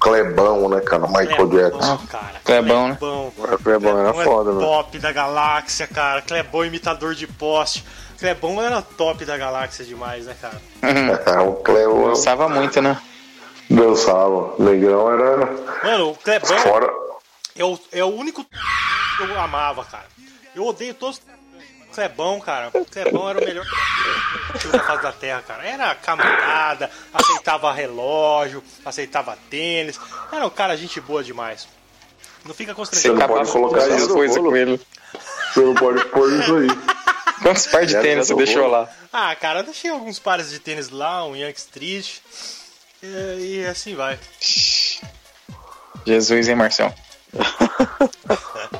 Clebão, 0.00 0.68
né, 0.68 0.80
cara? 0.80 1.06
Michael 1.08 1.48
Jackson. 1.48 1.78
Clebão, 1.80 2.06
cara. 2.06 2.40
Clebão, 2.44 2.88
né? 2.88 2.96
Clebão. 2.98 3.32
Clebão 3.62 3.98
era 3.98 4.10
é 4.10 4.24
foda, 4.24 4.52
velho. 4.52 4.64
top 4.64 4.98
da 4.98 5.12
galáxia, 5.12 5.86
cara. 5.88 6.22
Clebão 6.22 6.64
imitador 6.64 7.14
de 7.14 7.26
poste. 7.26 7.84
Clebão 8.18 8.62
era 8.62 8.80
top 8.80 9.24
da 9.24 9.36
galáxia 9.36 9.84
demais, 9.84 10.26
né, 10.26 10.34
cara? 10.40 10.60
É, 11.26 11.40
o 11.40 11.54
Clebão 11.54 12.02
Gostava 12.02 12.48
muito, 12.48 12.80
né? 12.80 12.96
dançava. 13.70 14.54
Negrão 14.58 15.12
era 15.12 15.36
Mano, 15.84 16.10
o 16.10 16.14
Clebão 16.14 16.58
fora. 16.58 16.90
é 17.56 17.64
o, 17.64 17.78
é 17.92 18.04
o 18.04 18.08
único 18.08 18.44
que 19.16 19.22
eu 19.22 19.40
amava, 19.40 19.84
cara. 19.84 20.06
Eu 20.54 20.64
odeio 20.66 20.94
todos 20.94 21.18
os 21.18 21.22
Clebão, 21.98 22.38
cara. 22.40 22.70
O 22.74 22.84
Clebão 22.84 23.28
era 23.28 23.40
o 23.40 23.44
melhor 23.44 23.64
da 23.64 24.78
face 24.84 25.02
da 25.02 25.10
terra, 25.12 25.42
cara. 25.42 25.66
Era 25.66 25.94
camarada, 25.96 26.88
aceitava 27.12 27.72
relógio, 27.72 28.62
aceitava 28.84 29.36
tênis. 29.50 29.98
Era 30.30 30.46
um 30.46 30.50
cara 30.50 30.76
gente 30.76 31.00
boa 31.00 31.24
demais. 31.24 31.66
Não 32.44 32.54
fica 32.54 32.70
Você 32.72 32.76
constrangido. 32.76 33.14
não 33.14 33.26
pode 33.26 33.50
colocar 33.50 33.80
Fazendo 33.80 33.96
isso. 33.98 34.14
coisa 34.14 34.38
com 34.40 34.56
ele. 34.56 34.80
Você 35.52 35.60
não 35.60 35.74
pode 35.74 36.04
pôr 36.06 36.32
isso 36.34 36.54
aí. 36.56 36.68
Quantos 37.42 37.66
par 37.66 37.84
de 37.84 38.00
tênis 38.00 38.28
você 38.28 38.34
deixou 38.36 38.68
lá? 38.68 38.88
Ah, 39.12 39.34
cara, 39.34 39.58
eu 39.60 39.64
deixei 39.64 39.90
alguns 39.90 40.20
pares 40.20 40.50
de 40.50 40.60
tênis 40.60 40.90
lá, 40.90 41.24
um 41.26 41.34
Yankees 41.34 41.64
triste. 41.64 42.22
E, 43.02 43.62
e 43.62 43.66
assim 43.66 43.96
vai. 43.96 44.16
Jesus, 46.06 46.48
hein, 46.48 46.54
Marcelo? 46.54 46.94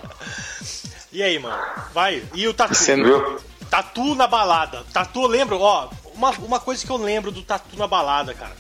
E 1.12 1.22
aí, 1.22 1.38
mano? 1.38 1.56
Vai. 1.94 2.22
E 2.34 2.46
o 2.46 2.54
tatu? 2.54 2.74
Você 2.74 2.94
não- 2.96 3.04
Viu? 3.04 3.40
Tatu 3.70 4.14
na 4.14 4.26
balada. 4.26 4.84
Tatu, 4.92 5.22
eu 5.22 5.26
lembro, 5.26 5.60
ó, 5.60 5.88
uma, 6.14 6.30
uma 6.30 6.60
coisa 6.60 6.84
que 6.84 6.90
eu 6.90 6.96
lembro 6.96 7.30
do 7.30 7.42
tatu 7.42 7.76
na 7.76 7.86
balada, 7.86 8.32
cara. 8.34 8.56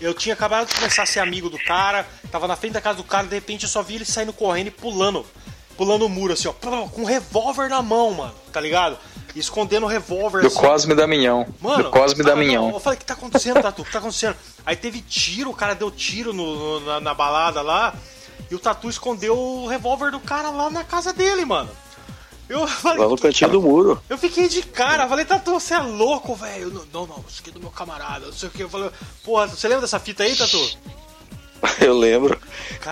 Eu 0.00 0.14
tinha 0.14 0.32
acabado 0.34 0.68
de 0.68 0.74
começar 0.74 1.02
a 1.02 1.06
ser 1.06 1.20
amigo 1.20 1.50
do 1.50 1.58
cara, 1.58 2.06
tava 2.32 2.48
na 2.48 2.56
frente 2.56 2.72
da 2.72 2.80
casa 2.80 2.96
do 2.96 3.04
cara, 3.04 3.26
de 3.26 3.34
repente 3.34 3.64
eu 3.64 3.68
só 3.68 3.82
vi 3.82 3.96
ele 3.96 4.04
saindo 4.06 4.32
correndo 4.32 4.68
e 4.68 4.70
pulando. 4.70 5.26
Pulando 5.76 6.04
o 6.06 6.08
muro, 6.08 6.32
assim, 6.34 6.48
ó, 6.48 6.52
com 6.52 7.02
um 7.02 7.04
revólver 7.04 7.68
na 7.68 7.80
mão, 7.82 8.12
mano, 8.12 8.34
tá 8.52 8.60
ligado? 8.60 8.98
Escondendo 9.34 9.84
o 9.84 9.88
revólver 9.88 10.40
Do 10.40 10.46
assim. 10.48 10.58
Cosme 10.58 10.94
Damião. 10.94 11.46
Mano, 11.60 11.84
do 11.84 11.90
Cosme 11.90 12.22
Damião. 12.24 12.70
Eu 12.70 12.80
falei, 12.80 12.96
o 12.96 13.00
que 13.00 13.04
tá 13.06 13.14
acontecendo, 13.14 13.62
Tatu? 13.62 13.82
O 13.82 13.84
que 13.84 13.92
tá 13.92 13.98
acontecendo? 13.98 14.36
Aí 14.66 14.76
teve 14.76 15.00
tiro, 15.02 15.50
o 15.50 15.54
cara 15.54 15.74
deu 15.74 15.90
tiro 15.90 16.32
no, 16.32 16.80
no- 16.80 16.86
na, 16.86 17.00
na 17.00 17.14
balada 17.14 17.62
lá. 17.62 17.94
E 18.50 18.54
o 18.54 18.58
Tatu 18.58 18.88
escondeu 18.88 19.38
o 19.38 19.66
revólver 19.68 20.10
do 20.10 20.18
cara 20.20 20.50
lá 20.50 20.68
na 20.70 20.82
casa 20.84 21.12
dele, 21.12 21.44
mano. 21.44 21.70
Eu 22.48 22.66
falei, 22.68 22.98
Lá 22.98 23.08
no 23.08 23.16
cantinho 23.16 23.50
do 23.50 23.62
muro. 23.62 24.02
eu 24.08 24.18
fiquei 24.18 24.48
de 24.48 24.62
cara, 24.62 25.06
falei, 25.08 25.24
Tatu, 25.24 25.52
você 25.52 25.74
é 25.74 25.78
louco, 25.78 26.34
velho. 26.34 26.70
Não, 26.70 26.84
Não, 26.92 27.06
não, 27.06 27.24
isso 27.28 27.40
aqui 27.40 27.50
é 27.50 27.52
do 27.52 27.60
meu 27.60 27.70
camarada, 27.70 28.26
não 28.26 28.32
sei 28.32 28.48
o 28.48 28.52
que. 28.52 28.62
Eu 28.62 28.68
falei, 28.68 28.90
porra, 29.22 29.46
você 29.46 29.68
lembra 29.68 29.82
dessa 29.82 30.00
fita 30.00 30.24
aí, 30.24 30.34
Tatu? 30.34 30.58
Eu 31.80 31.98
lembro. 31.98 32.38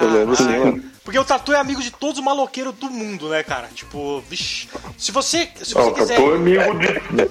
Eu 0.00 0.10
lembro 0.10 0.36
sim, 0.36 0.44
mano. 0.58 0.82
Porque 1.04 1.18
o 1.18 1.24
Tatu 1.24 1.54
é 1.54 1.56
amigo 1.56 1.80
de 1.80 1.90
todos 1.90 2.18
os 2.18 2.24
maloqueiros 2.24 2.74
do 2.74 2.90
mundo, 2.90 3.30
né, 3.30 3.42
cara? 3.42 3.68
Tipo, 3.74 4.20
vixi. 4.28 4.68
Se 4.98 5.10
você, 5.10 5.48
se 5.56 5.72
você 5.72 5.78
Não, 5.78 5.94
quiser. 5.94 6.16
Tatu 6.16 6.32
é 6.32 6.34
amigo 6.36 6.78
de. 6.78 7.26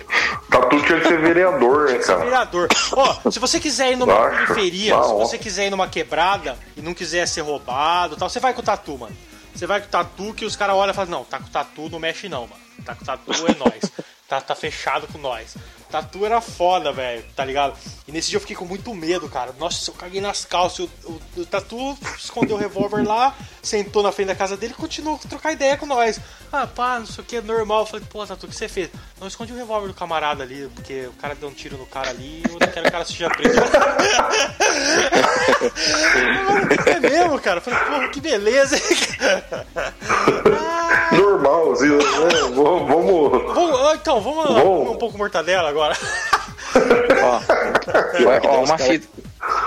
Tatu 0.50 0.82
tinha 0.84 1.00
que 1.00 1.08
ser 1.08 1.20
vereador, 1.20 1.92
né, 1.92 2.00
cara? 2.00 2.24
Vereador. 2.24 2.68
Ó, 2.94 3.30
se 3.30 3.38
você 3.38 3.60
quiser 3.60 3.92
ir 3.92 3.96
numa 3.96 4.16
Acho. 4.16 4.36
periferia, 4.54 4.96
se 5.04 5.10
Não. 5.10 5.20
você 5.20 5.38
quiser 5.38 5.68
ir 5.68 5.70
numa 5.70 5.88
quebrada 5.88 6.58
e 6.76 6.82
não 6.82 6.94
quiser 6.96 7.28
ser 7.28 7.42
roubado 7.42 8.16
e 8.16 8.18
tal, 8.18 8.28
você 8.30 8.40
vai 8.40 8.52
com 8.54 8.62
o 8.62 8.66
tatu, 8.66 8.98
mano. 8.98 9.16
Você 9.54 9.68
vai 9.68 9.80
com 9.80 9.88
o 9.88 9.90
tatu 9.92 10.34
que 10.34 10.46
os 10.46 10.56
caras 10.56 10.76
olham 10.76 10.92
e 10.92 10.96
falam, 10.96 11.12
não, 11.12 11.24
tá 11.24 11.38
com 11.40 11.46
o 11.46 11.50
tatu, 11.50 11.90
não 11.90 12.00
mexe 12.00 12.28
não, 12.28 12.42
mano. 12.48 12.62
Tá 12.84 12.96
com 12.96 13.04
o 13.04 13.06
tatu 13.06 13.32
é 13.48 13.54
nós. 13.58 13.92
Tá, 14.28 14.42
tá 14.42 14.56
fechado 14.56 15.08
com 15.08 15.20
nós. 15.20 15.56
Tatu 15.90 16.26
era 16.26 16.42
foda, 16.42 16.92
velho, 16.92 17.24
tá 17.36 17.44
ligado? 17.46 17.78
E 18.08 18.12
nesse 18.12 18.30
dia 18.30 18.38
eu 18.38 18.42
fiquei 18.42 18.56
com 18.56 18.66
muito 18.66 18.94
medo, 18.94 19.28
cara. 19.30 19.54
Nossa, 19.58 19.90
eu 19.90 19.94
caguei 19.96 20.20
nas 20.22 20.46
calças. 20.46 20.88
O, 21.06 21.12
o, 21.12 21.22
o 21.42 21.46
Tatu 21.46 21.98
escondeu 22.18 22.56
o 22.56 22.60
revólver 22.60 23.06
lá, 23.08 23.36
sentou 23.62 24.04
na 24.04 24.12
frente 24.12 24.28
da 24.28 24.36
casa 24.36 24.58
dele 24.58 24.74
e 24.74 24.82
continuou 24.82 25.20
a 25.24 25.28
trocar 25.28 25.52
ideia 25.54 25.78
com 25.78 25.86
nós. 25.86 26.20
Ah, 26.52 26.68
pá, 26.68 27.00
não 27.00 27.06
sei 27.06 27.24
o 27.24 27.28
que, 27.28 27.40
normal. 27.42 27.82
Eu 27.82 27.86
falei, 27.86 28.06
pô, 28.10 28.26
Tatu, 28.26 28.46
o 28.46 28.50
que 28.50 28.56
você 28.56 28.68
fez? 28.68 28.90
Não, 29.20 29.28
escondi 29.28 29.54
o 29.54 29.58
revólver 29.58 29.88
do 29.88 29.94
camarada 29.94 30.44
ali, 30.44 30.70
porque 30.76 31.08
o 31.08 31.14
cara 31.14 31.36
deu 31.36 31.50
um 31.50 31.54
tiro 31.54 31.78
no 31.78 31.86
cara 31.86 32.10
ali 32.10 32.42
e 32.46 32.48
eu 32.48 32.54
não 32.60 32.60
quero 32.60 32.82
que 32.84 32.90
o 32.90 32.92
cara 32.92 33.06
seja 33.06 33.30
preso. 33.30 33.60
é 36.86 37.00
mesmo, 37.00 37.40
cara? 37.40 37.58
Eu 37.58 37.62
falei, 37.62 37.80
porra, 37.80 38.08
que 38.10 38.22
beleza, 38.22 38.76
hein? 38.76 38.84
Normal, 41.18 41.72
assim, 41.72 41.90
né? 41.90 42.04
Vamos. 42.54 43.58
Ó, 43.58 43.94
Então, 43.94 44.22
vamos 44.22 44.46
Vamos. 44.46 44.90
um 44.90 44.96
pouco 44.98 45.18
mortadela 45.18 45.70
agora. 45.70 45.77
Ó, 47.24 47.42
ó, 48.48 48.64
uma 48.64 48.78
fita. 48.78 49.08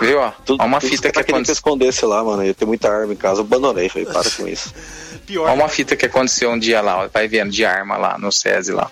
Viu, 0.01 0.21
ó? 0.21 0.31
Tudo, 0.45 0.63
uma 0.63 0.81
fita 0.81 1.11
que 1.11 1.13
queriam 1.13 1.25
que 1.25 1.31
eu 1.31 1.35
aconteceu. 1.37 1.53
escondesse 1.53 2.05
lá, 2.05 2.23
mano. 2.23 2.45
Eu 2.45 2.55
tenho 2.55 2.69
muita 2.69 2.91
arma 2.91 3.13
em 3.13 3.17
casa, 3.17 3.41
eu 3.41 3.45
abandonei. 3.45 3.89
Falei, 3.89 4.07
para 4.07 4.31
com 4.31 4.47
isso. 4.47 4.73
Pior. 5.27 5.49
Ó, 5.49 5.55
uma 5.55 5.69
fita 5.69 5.97
que 5.97 6.07
aconteceu 6.07 6.51
um 6.51 6.59
dia 6.59 6.81
lá, 6.81 7.05
ó, 7.05 7.09
vai 7.09 7.29
vendo, 7.29 7.51
de 7.51 7.65
arma 7.65 7.97
lá 7.97 8.19
no 8.19 8.31
SESI 8.31 8.73
lá. 8.73 8.91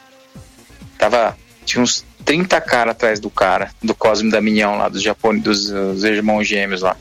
Tava. 0.98 1.36
Tinha 1.64 1.82
uns 1.82 2.04
30 2.24 2.60
caras 2.62 2.92
atrás 2.92 3.20
do 3.20 3.28
cara, 3.28 3.70
do 3.82 3.94
Cosme 3.94 4.30
da 4.30 4.40
Minhão 4.40 4.78
lá, 4.78 4.88
dos, 4.88 5.02
Japone, 5.02 5.40
dos, 5.40 5.70
dos 5.70 6.04
irmãos 6.04 6.44
gêmeos 6.44 6.80
lá. 6.80 6.96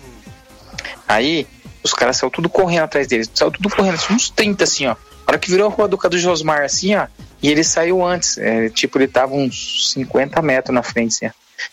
Aí, 1.08 1.48
os 1.84 1.94
caras 1.94 2.18
saíram 2.18 2.32
tudo 2.32 2.50
correndo 2.50 2.84
atrás 2.84 3.08
deles. 3.08 3.30
Saiu 3.34 3.52
tudo 3.52 3.70
correndo, 3.70 3.96
assim, 3.96 4.14
uns 4.14 4.30
30 4.30 4.64
assim, 4.64 4.88
ó. 4.88 4.96
A 5.28 5.32
hora 5.32 5.40
que 5.40 5.52
virou 5.52 5.68
a 5.68 5.70
rua 5.70 5.88
do 5.88 5.98
Cadu 5.98 6.18
Josmar, 6.18 6.63
assim, 6.63 6.96
ó. 6.96 7.06
E 7.44 7.50
ele 7.52 7.63
saiu 7.63 8.04
antes. 8.04 8.38
é, 8.38 8.70
tipo, 8.70 8.98
ele 8.98 9.08
tava 9.08 9.34
uns 9.36 9.92
50 9.94 10.42
metros 10.42 10.74
na 10.74 10.82
frente, 10.82 11.13
assim, 11.16 11.28
ó. 11.28 11.32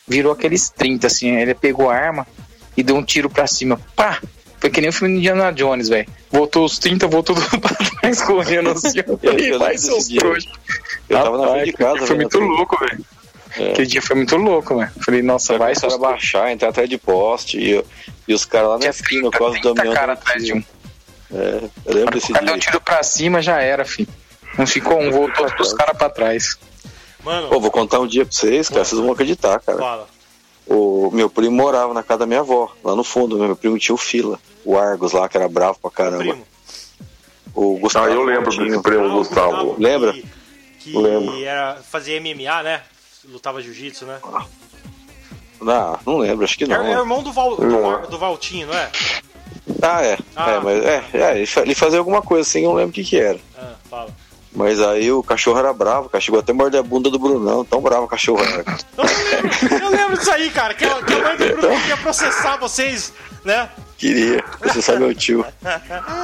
Virou 0.08 0.32
aqueles 0.32 0.68
30, 0.70 1.06
assim. 1.06 1.28
Ele 1.36 1.54
pegou 1.54 1.88
a 1.88 1.94
arma 1.94 2.26
e 2.76 2.82
deu 2.82 2.96
um 2.96 3.02
tiro 3.04 3.30
pra 3.30 3.46
cima. 3.46 3.80
Pá! 3.94 4.20
Foi 4.58 4.70
que 4.70 4.80
nem 4.80 4.88
o 4.88 4.92
filme 4.92 5.14
do 5.14 5.18
Indiana 5.18 5.52
Jones, 5.52 5.88
velho. 5.90 6.08
Voltou 6.30 6.64
os 6.64 6.78
30, 6.78 7.06
voltou 7.06 7.36
tudo 7.36 7.46
pra 7.60 7.76
trás 8.00 8.22
correndo 8.22 8.70
assim. 8.70 8.98
Eu- 9.22 9.38
eu 9.38 9.58
vai, 9.58 9.76
seus 9.78 10.08
trouxas. 10.08 10.50
Eu 11.08 11.18
tava 11.18 11.38
na 11.38 11.48
frente 11.52 11.66
de 11.66 11.72
casa. 11.74 11.98
Foi 12.06 12.16
vendo 12.16 12.20
muito 12.20 12.38
louco, 12.40 12.78
velho. 12.80 13.04
É. 13.56 13.70
Aquele 13.72 13.86
dia 13.86 14.02
foi 14.02 14.16
muito 14.16 14.36
louco, 14.36 14.76
velho. 14.78 14.90
Falei, 15.04 15.22
nossa, 15.22 15.56
Vai 15.58 15.74
a 15.80 15.98
baixar, 15.98 16.50
entrar 16.50 16.70
atrás 16.70 16.88
de 16.88 16.96
poste. 16.98 17.58
E, 17.58 17.70
eu- 17.72 17.86
e 18.26 18.32
os 18.34 18.44
caras 18.46 18.70
lá 18.70 18.78
na 18.78 18.86
esquina, 18.88 19.30
30, 19.30 19.38
quase 19.38 19.52
30 19.60 19.68
dominando. 19.74 19.94
cara 19.94 20.12
atrás 20.14 20.42
de 20.44 20.54
um. 20.54 20.64
É, 21.34 21.68
eu 21.86 21.94
lembro 21.94 22.14
desse 22.14 22.30
O 22.30 22.34
cara 22.34 22.46
deu 22.46 22.54
um 22.54 22.58
dia. 22.58 22.66
tiro 22.70 22.80
pra 22.80 23.02
cima, 23.02 23.42
já 23.42 23.60
era, 23.60 23.84
filho. 23.84 24.08
Não 24.56 24.66
ficou 24.66 25.00
um, 25.00 25.10
voltou 25.10 25.46
os 25.60 25.72
caras 25.72 25.96
pra 25.98 26.08
trás. 26.08 26.56
Mano, 27.24 27.48
Pô, 27.48 27.58
vou 27.60 27.70
contar 27.70 27.98
um 28.00 28.06
dia 28.06 28.24
pra 28.24 28.32
vocês, 28.32 28.68
cara, 28.68 28.84
vocês 28.84 29.00
vão 29.00 29.12
acreditar, 29.12 29.58
cara. 29.60 29.78
fala. 29.78 30.08
O 30.66 31.10
meu 31.12 31.28
primo 31.28 31.56
morava 31.56 31.92
na 31.92 32.02
casa 32.02 32.20
da 32.20 32.26
minha 32.26 32.40
avó, 32.40 32.72
lá 32.82 32.94
no 32.94 33.02
fundo. 33.04 33.38
Meu 33.38 33.56
primo 33.56 33.78
tinha 33.78 33.94
o 33.94 33.98
Fila, 33.98 34.38
o 34.64 34.78
Argos 34.78 35.12
lá, 35.12 35.28
que 35.28 35.36
era 35.36 35.48
bravo 35.48 35.78
pra 35.80 35.90
caramba. 35.90 36.18
Primo. 36.18 36.46
O 37.54 37.78
Gustavo. 37.78 38.06
Ah, 38.06 38.10
eu 38.10 38.22
lembro 38.24 38.50
tinha- 38.50 38.64
desse 38.66 38.82
primo, 38.82 39.04
Ah, 39.04 39.08
o 39.08 39.18
Gustavo. 39.18 39.76
Lembra? 39.78 40.12
Que, 40.12 40.24
que 40.80 40.96
Lembro. 40.98 41.44
era, 41.44 41.76
fazia 41.90 42.16
MMA, 42.20 42.62
né? 42.62 42.82
Lutava 43.26 43.60
jiu-jitsu, 43.62 44.04
né? 44.06 44.18
Não, 45.60 45.98
não 46.06 46.18
lembro, 46.18 46.44
acho 46.44 46.58
que 46.58 46.66
não. 46.66 46.76
era 46.76 47.00
irmão 47.00 47.22
do, 47.22 47.32
Val, 47.32 47.56
do, 47.56 48.06
do 48.08 48.18
Valtinho, 48.18 48.66
não 48.66 48.74
é? 48.74 48.90
Ah, 49.82 50.02
é. 50.04 50.18
Ah. 50.36 50.50
É, 50.52 50.60
mas 50.60 50.84
é, 50.84 51.04
é, 51.14 51.36
ele 51.36 51.46
fa- 51.46 51.62
ele 51.62 51.74
fazia 51.74 51.98
alguma 51.98 52.20
coisa 52.22 52.42
assim, 52.48 52.62
eu 52.62 52.70
não 52.70 52.76
lembro 52.76 52.90
o 52.90 52.94
que 52.94 53.04
que 53.04 53.18
era. 53.18 53.38
Ah, 53.58 53.72
fala. 53.88 54.10
Mas 54.56 54.80
aí 54.80 55.10
o 55.10 55.20
cachorro 55.22 55.58
era 55.58 55.72
bravo, 55.72 56.08
cara. 56.08 56.22
Chegou 56.22 56.38
até 56.38 56.52
a 56.52 56.54
morder 56.54 56.78
a 56.78 56.82
bunda 56.82 57.10
do 57.10 57.18
Brunão, 57.18 57.64
tão 57.64 57.80
bravo 57.80 58.04
o 58.04 58.08
cachorro 58.08 58.40
era. 58.44 58.64
Eu 58.96 59.04
lembro, 59.10 59.84
eu 59.84 59.90
lembro 59.90 60.18
disso 60.18 60.30
aí, 60.30 60.48
cara. 60.50 60.74
Que, 60.74 60.84
a- 60.84 61.02
que 61.02 61.12
a 61.12 61.18
mãe 61.18 61.36
do 61.36 61.56
Bruno 61.56 61.80
queria 61.80 61.96
processar 61.96 62.56
vocês, 62.58 63.12
né? 63.44 63.68
Queria, 63.98 64.44
você 64.62 64.80
sabe 64.82 64.98
meu 65.00 65.14
tio. 65.14 65.44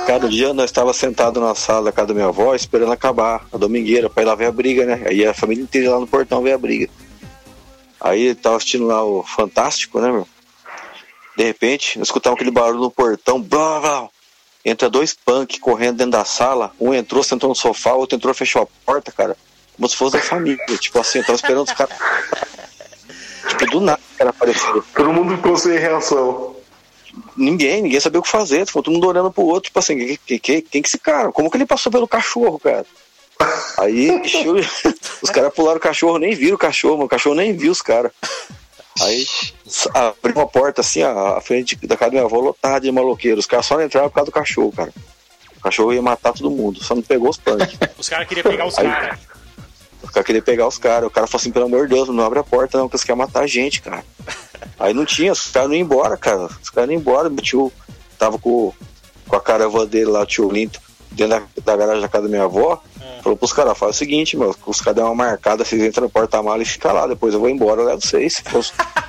Cada 0.07 0.29
dia 0.29 0.53
nós 0.55 0.67
estava 0.67 0.93
sentado 0.93 1.41
na 1.41 1.55
sala 1.57 1.87
da 1.87 1.93
casa 1.93 2.09
da 2.09 2.15
minha 2.15 2.27
avó, 2.27 2.55
esperando 2.55 2.93
acabar 2.93 3.47
a 3.53 3.57
domingueira, 3.57 4.09
pra 4.09 4.23
ir 4.23 4.27
lá 4.27 4.35
ver 4.37 4.47
a 4.47 4.53
briga, 4.53 4.85
né? 4.85 5.03
Aí 5.07 5.27
a 5.27 5.35
família 5.35 5.63
inteira 5.65 5.91
lá 5.91 5.99
no 5.99 6.07
portão 6.07 6.43
ver 6.43 6.53
a 6.53 6.59
briga. 6.59 6.89
Aí 8.01 8.35
tava 8.35 8.57
assistindo 8.57 8.87
lá 8.87 9.03
o 9.05 9.23
Fantástico, 9.25 10.01
né, 10.01 10.11
meu? 10.13 10.27
De 11.37 11.45
repente, 11.45 11.99
nós 11.99 12.09
escutamos 12.09 12.37
aquele 12.37 12.51
barulho 12.51 12.81
no 12.81 12.91
portão, 12.91 13.41
blá, 13.41 13.81
blá. 13.81 14.09
Entra 14.65 14.91
dois 14.91 15.15
punk 15.15 15.59
correndo 15.59 15.99
dentro 15.99 16.13
da 16.13 16.25
sala. 16.25 16.73
Um 16.79 16.93
entrou, 16.93 17.23
sentou 17.23 17.49
no 17.49 17.55
sofá, 17.55 17.95
o 17.95 17.99
outro 17.99 18.17
entrou, 18.17 18.35
fechou 18.35 18.63
a 18.63 18.67
porta, 18.85 19.11
cara. 19.11 19.37
Como 19.75 19.89
se 19.89 19.97
fosse 19.97 20.17
da 20.17 20.23
família. 20.23 20.59
Tipo 20.79 21.01
assim, 21.01 21.19
eu 21.19 21.25
tava 21.25 21.37
esperando 21.37 21.67
os 21.67 21.73
caras. 21.73 21.97
Tipo, 23.49 23.67
do 23.71 23.81
nada, 23.81 24.01
cara, 24.19 24.31
apareceram. 24.31 24.85
Todo 24.95 25.13
mundo 25.13 25.35
ficou 25.35 25.57
sem 25.57 25.79
reação. 25.79 26.55
Ninguém, 27.37 27.83
ninguém 27.83 27.99
sabia 27.99 28.21
o 28.21 28.23
que 28.23 28.29
fazer. 28.29 28.67
Ficou 28.67 28.83
todo 28.83 28.93
mundo 28.93 29.07
olhando 29.07 29.33
pro 29.33 29.45
outro, 29.45 29.71
tipo 29.71 29.79
assim, 29.79 29.97
que, 29.97 30.17
que, 30.19 30.39
que, 30.39 30.63
quem 30.63 30.83
que 30.83 30.89
esse 30.89 30.99
cara? 30.99 31.33
Como 31.33 31.51
que 31.51 31.57
ele 31.57 31.67
passou 31.67 31.91
pelo 31.91 32.07
cachorro, 32.07 32.59
cara? 32.59 32.85
Aí 33.79 34.11
os 35.23 35.31
caras 35.31 35.53
pularam 35.55 35.79
o 35.79 35.81
cachorro, 35.81 36.19
nem 36.19 36.35
viram 36.35 36.57
o 36.57 36.59
cachorro, 36.59 36.95
mano. 36.95 37.07
O 37.07 37.09
cachorro 37.09 37.35
nem 37.35 37.57
viu 37.57 37.73
os 37.73 37.83
caras. 37.83 38.13
Aí 39.01 39.27
abriu 39.95 40.37
uma 40.37 40.47
porta 40.47 40.81
assim, 40.81 41.03
a, 41.03 41.41
frente 41.41 41.75
da 41.87 41.97
casa 41.97 42.11
da 42.11 42.17
minha 42.17 42.25
avó 42.25 42.39
lotada 42.39 42.81
de 42.81 42.93
maloqueiros. 42.93 43.45
Os 43.45 43.47
caras 43.47 43.67
só 43.67 43.77
não 43.77 43.85
entraram 43.85 44.09
por 44.09 44.15
causa 44.15 44.31
do 44.31 44.35
cachorro, 44.35 44.73
cara. 44.73 44.93
O 45.57 45.61
cachorro 45.63 45.93
ia 45.93 46.03
matar 46.03 46.33
todo 46.33 46.51
mundo, 46.51 46.83
só 46.83 46.95
não 46.95 47.03
pegou 47.03 47.29
os 47.29 47.37
punk. 47.37 47.79
Os 47.99 48.09
caras 48.09 48.27
queriam 48.27 48.45
pegar 48.51 48.67
os 48.67 48.75
caras. 48.75 49.19
Os 50.03 50.11
caras 50.11 50.27
queriam 50.27 50.43
pegar 50.43 50.67
os 50.67 50.79
caras. 50.79 51.07
O 51.07 51.11
cara 51.11 51.27
falou 51.27 51.41
assim, 51.41 51.53
pelo 51.53 51.67
amor 51.67 51.87
de 51.87 51.95
Deus, 51.95 52.09
não 52.09 52.25
abre 52.25 52.39
a 52.39 52.43
porta 52.43 52.79
não, 52.79 52.89
que 52.89 52.97
eles 52.97 53.05
querem 53.05 53.19
matar 53.19 53.43
a 53.43 53.47
gente, 53.47 53.83
cara. 53.83 54.03
Aí 54.79 54.95
não 54.95 55.05
tinha, 55.05 55.33
os 55.33 55.51
caras 55.51 55.69
não 55.69 55.77
iam 55.77 55.85
embora, 55.85 56.17
cara. 56.17 56.49
Os 56.63 56.71
caras 56.71 56.89
não 56.89 56.95
iam 56.95 57.01
embora. 57.01 57.29
Meu 57.29 57.43
tio 57.43 57.71
tava 58.19 58.39
com, 58.39 58.73
com 59.29 59.37
a 59.37 59.41
caravana 59.41 59.85
dele 59.85 60.07
lá, 60.07 60.23
o 60.23 60.27
tio 60.27 60.51
Linto, 60.51 60.81
dentro 61.11 61.39
da, 61.39 61.63
da 61.63 61.77
garagem 61.77 62.01
da 62.01 62.09
casa 62.09 62.25
da 62.25 62.31
minha 62.31 62.45
avó. 62.45 62.83
Falou 63.23 63.37
pros 63.37 63.53
caras, 63.53 63.77
faz 63.77 63.97
o 63.97 63.99
seguinte, 63.99 64.37
meu, 64.37 64.55
os 64.67 64.81
caras 64.81 64.97
dão 64.97 65.07
uma 65.07 65.15
marcada, 65.15 65.65
vocês 65.65 65.83
entram 65.83 66.05
no 66.05 66.11
porta-mala 66.11 66.63
e 66.63 66.67
fica 66.67 66.93
lá, 66.93 67.07
depois 67.07 67.35
eu 67.35 67.41
vou 67.41 67.49
embora, 67.49 67.81
eu 67.81 67.87
levo 67.87 68.01
vocês. 68.01 68.43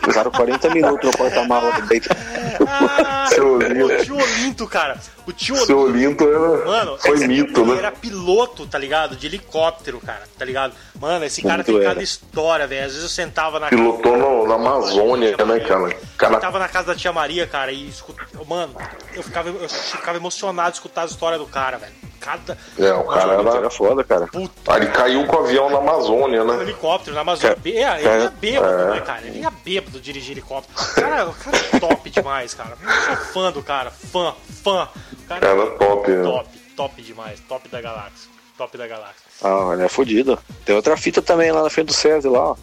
Ficaram 0.04 0.32
40 0.32 0.70
minutos 0.70 1.10
no 1.10 1.18
porta-mala. 1.18 1.72
Seu 3.34 3.48
o 3.48 3.54
Olinto. 3.56 4.04
tio 4.06 4.16
Olinto, 4.18 4.68
cara. 4.68 4.98
O 5.26 5.32
tio 5.32 5.56
Seu 5.66 5.80
Olinto. 5.80 6.24
Olinto 6.26 6.58
era, 6.58 6.66
Mano, 6.66 6.98
foi 7.00 7.28
mito, 7.28 7.62
ele 7.62 7.72
né? 7.74 7.78
era 7.78 7.92
piloto, 7.92 8.66
tá 8.68 8.78
ligado? 8.78 9.16
De 9.16 9.28
helicóptero, 9.28 10.00
cara, 10.00 10.24
tá 10.38 10.44
ligado? 10.46 10.74
Mano, 11.00 11.24
esse 11.26 11.42
cara 11.42 11.58
Muito 11.58 11.72
tem 11.74 11.82
cada 11.84 12.02
história, 12.04 12.66
velho. 12.68 12.82
Às 12.86 12.92
vezes 12.94 13.04
eu 13.04 13.10
sentava 13.10 13.60
na 13.60 13.68
Pilotou 13.68 14.18
no- 14.18 14.48
na 14.48 14.56
Amazônia, 14.56 15.32
né, 15.46 15.60
cara? 15.60 15.82
Eu 15.92 15.98
Cara- 16.18 16.40
tava 16.40 16.60
na 16.60 16.68
casa 16.68 16.88
da 16.88 16.96
tia 16.96 17.12
Maria, 17.14 17.46
cara, 17.48 17.72
e 17.72 17.88
escuta... 17.88 18.26
Mano, 18.48 18.76
eu 19.14 19.24
ficava, 19.24 19.50
eu 19.50 19.70
ficava 19.70 20.18
emocionado 20.18 20.72
de 20.72 20.78
escutar 20.78 21.04
a 21.04 21.06
história 21.06 21.38
do 21.38 21.46
cara, 21.46 21.78
velho. 21.78 21.94
Cada. 22.20 22.56
É, 22.78 22.94
o 22.94 23.04
cara 23.06 23.34
Era 23.34 23.58
era. 23.58 23.70
foda, 23.72 24.04
cara. 24.04 24.28
Puta. 24.28 24.76
Ele 24.78 24.86
caiu 24.90 25.26
com 25.26 25.38
o 25.38 25.40
avião 25.40 25.72
na 25.72 25.80
Amazônia, 25.80 26.44
né? 26.44 26.62
helicóptero 26.62 27.16
na 27.16 27.22
Amazônia. 27.22 27.58
É, 27.66 27.70
ele 27.70 27.80
ia 28.24 28.30
bêbado, 28.40 28.74
é. 28.74 28.92
né, 28.92 29.02
cara? 29.02 29.22
Ele 29.26 29.40
ia 29.40 29.50
bêbado 29.50 30.00
dirigir 30.00 30.34
helicóptero. 30.34 30.76
Cara, 30.94 31.30
o 31.30 31.34
cara 31.34 31.58
é 31.74 31.80
top 31.80 32.10
demais, 32.12 32.54
cara. 32.54 32.78
Eu 32.80 32.88
sou 33.18 33.21
fã 33.22 33.52
do 33.52 33.62
cara. 33.64 33.92
Fã, 33.92 34.34
fã. 34.64 34.88
O 35.14 35.28
cara 35.28 35.48
Era 35.48 35.68
top, 35.72 36.12
né? 36.12 36.24
top, 36.24 36.50
top 36.76 37.02
demais. 37.02 37.40
Top 37.48 37.70
da 37.70 37.82
galáxia. 37.82 38.30
Top 38.58 38.78
da 38.78 38.88
galáxia. 38.88 39.22
Ah, 39.44 39.72
ele 39.74 39.84
é 39.84 39.90
fodido. 39.90 40.38
Tem 40.66 40.76
outra 40.76 40.96
fita 40.98 41.22
também 41.22 41.52
lá 41.52 41.64
na 41.64 41.70
frente 41.70 41.88
do 41.88 41.94
César 41.94 42.30
lá, 42.30 42.52
ó. 42.52 42.56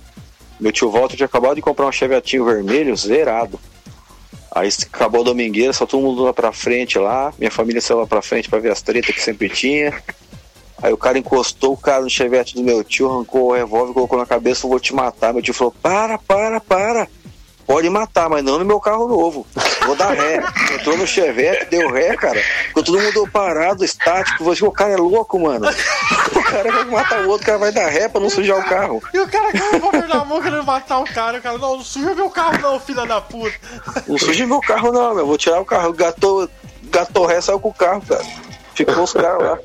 Meu 0.60 0.72
tio 0.72 0.90
Walter 0.90 1.16
tinha 1.16 1.26
acabado 1.26 1.54
de 1.56 1.62
comprar 1.62 1.86
um 1.86 1.92
chevetinho 1.92 2.44
vermelho 2.44 2.96
zerado. 2.96 3.58
Aí 4.50 4.68
acabou 4.92 5.20
a 5.20 5.24
domingueira, 5.24 5.72
só 5.72 5.86
todo 5.86 6.02
mundo 6.02 6.24
lá 6.24 6.32
pra 6.32 6.52
frente 6.52 6.98
lá. 6.98 7.32
Minha 7.38 7.50
família 7.50 7.80
saiu 7.80 8.00
lá 8.00 8.06
pra 8.06 8.22
frente 8.22 8.48
pra 8.48 8.58
ver 8.58 8.72
as 8.72 8.82
tretas 8.82 9.14
que 9.14 9.22
sempre 9.22 9.48
tinha. 9.48 10.02
Aí 10.80 10.92
o 10.92 10.96
cara 10.96 11.18
encostou 11.18 11.72
o 11.72 11.76
cara 11.76 12.02
no 12.02 12.10
chevette 12.10 12.54
do 12.54 12.62
meu 12.62 12.82
tio, 12.84 13.10
arrancou 13.10 13.48
o 13.50 13.52
revólver, 13.52 13.92
colocou 13.92 14.18
na 14.18 14.26
cabeça 14.26 14.62
falou: 14.62 14.72
Vou 14.76 14.80
te 14.80 14.94
matar. 14.94 15.32
Meu 15.32 15.42
tio 15.42 15.54
falou: 15.54 15.74
Para, 15.82 16.18
para, 16.18 16.60
para. 16.60 17.08
Pode 17.68 17.90
matar, 17.90 18.30
mas 18.30 18.42
não 18.42 18.58
no 18.58 18.64
meu 18.64 18.80
carro 18.80 19.06
novo. 19.06 19.46
Vou 19.84 19.94
dar 19.94 20.14
ré. 20.14 20.42
Entrou 20.72 20.96
no 20.96 21.06
chevette, 21.06 21.66
deu 21.66 21.92
ré, 21.92 22.16
cara. 22.16 22.40
Ficou 22.68 22.82
todo 22.82 22.98
mundo 22.98 23.28
parado, 23.30 23.84
estático. 23.84 24.42
Você, 24.42 24.64
o 24.64 24.72
cara 24.72 24.94
é 24.94 24.96
louco, 24.96 25.38
mano. 25.38 25.68
O 26.34 26.42
cara 26.42 26.72
vai 26.72 26.84
matar 26.86 27.20
o 27.20 27.28
outro, 27.28 27.42
o 27.42 27.46
cara 27.46 27.58
vai 27.58 27.70
dar 27.70 27.86
ré 27.88 28.08
pra 28.08 28.22
não 28.22 28.30
sujar 28.30 28.58
o 28.58 28.64
carro. 28.64 29.02
E 29.12 29.20
o 29.20 29.28
cara 29.28 29.48
o 29.48 29.70
revólver 29.72 30.08
na 30.08 30.24
mão 30.24 30.40
querendo 30.40 30.64
matar 30.64 30.98
o 31.00 31.04
cara. 31.04 31.36
O 31.36 31.42
cara, 31.42 31.58
não, 31.58 31.76
não 31.76 31.84
suja 31.84 32.14
meu 32.14 32.30
carro, 32.30 32.58
não, 32.58 32.80
filha 32.80 33.04
da 33.04 33.20
puta. 33.20 33.54
Não 34.06 34.16
suja 34.16 34.46
meu 34.46 34.60
carro, 34.60 34.90
não, 34.90 35.14
meu. 35.14 35.26
Vou 35.26 35.36
tirar 35.36 35.60
o 35.60 35.66
carro. 35.66 35.92
Gatou, 35.92 36.48
gatou 36.84 37.26
ré, 37.26 37.38
saiu 37.42 37.60
com 37.60 37.68
o 37.68 37.74
carro, 37.74 38.00
cara. 38.00 38.24
Ficou 38.74 39.04
os 39.04 39.12
caras 39.12 39.42
lá. 39.42 39.58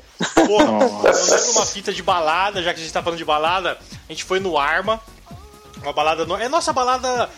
Porra, 0.46 0.64
eu 0.64 1.36
lembro 1.36 1.52
uma 1.52 1.64
fita 1.64 1.90
de 1.90 2.02
balada, 2.02 2.62
já 2.62 2.74
que 2.74 2.80
a 2.80 2.82
gente 2.82 2.92
tá 2.92 3.02
falando 3.02 3.18
de 3.18 3.24
balada, 3.24 3.78
a 4.06 4.12
gente 4.12 4.24
foi 4.24 4.40
no 4.40 4.58
Arma. 4.58 5.00
Uma 5.82 5.92
balada. 5.94 6.26
No... 6.26 6.36
É 6.36 6.50
nossa 6.50 6.70
balada. 6.70 7.30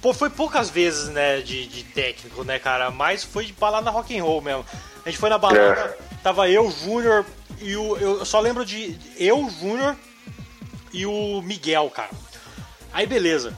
Pô, 0.00 0.12
foi 0.14 0.30
poucas 0.30 0.70
vezes, 0.70 1.08
né, 1.08 1.40
de, 1.40 1.66
de 1.66 1.84
técnico, 1.84 2.44
né, 2.44 2.58
cara? 2.58 2.90
Mas 2.90 3.24
foi 3.24 3.46
de 3.46 3.52
balada 3.52 3.90
rock 3.90 4.16
and 4.16 4.22
roll 4.22 4.40
mesmo. 4.40 4.64
A 5.04 5.10
gente 5.10 5.18
foi 5.18 5.30
na 5.30 5.38
balada, 5.38 5.96
tava 6.22 6.48
eu, 6.48 6.70
Júnior 6.70 7.24
e 7.60 7.76
o. 7.76 7.96
Eu 7.96 8.24
só 8.24 8.40
lembro 8.40 8.64
de 8.64 8.98
eu, 9.16 9.48
Júnior 9.50 9.96
e 10.92 11.06
o 11.06 11.40
Miguel, 11.42 11.90
cara. 11.90 12.10
Aí 12.92 13.06
beleza. 13.06 13.56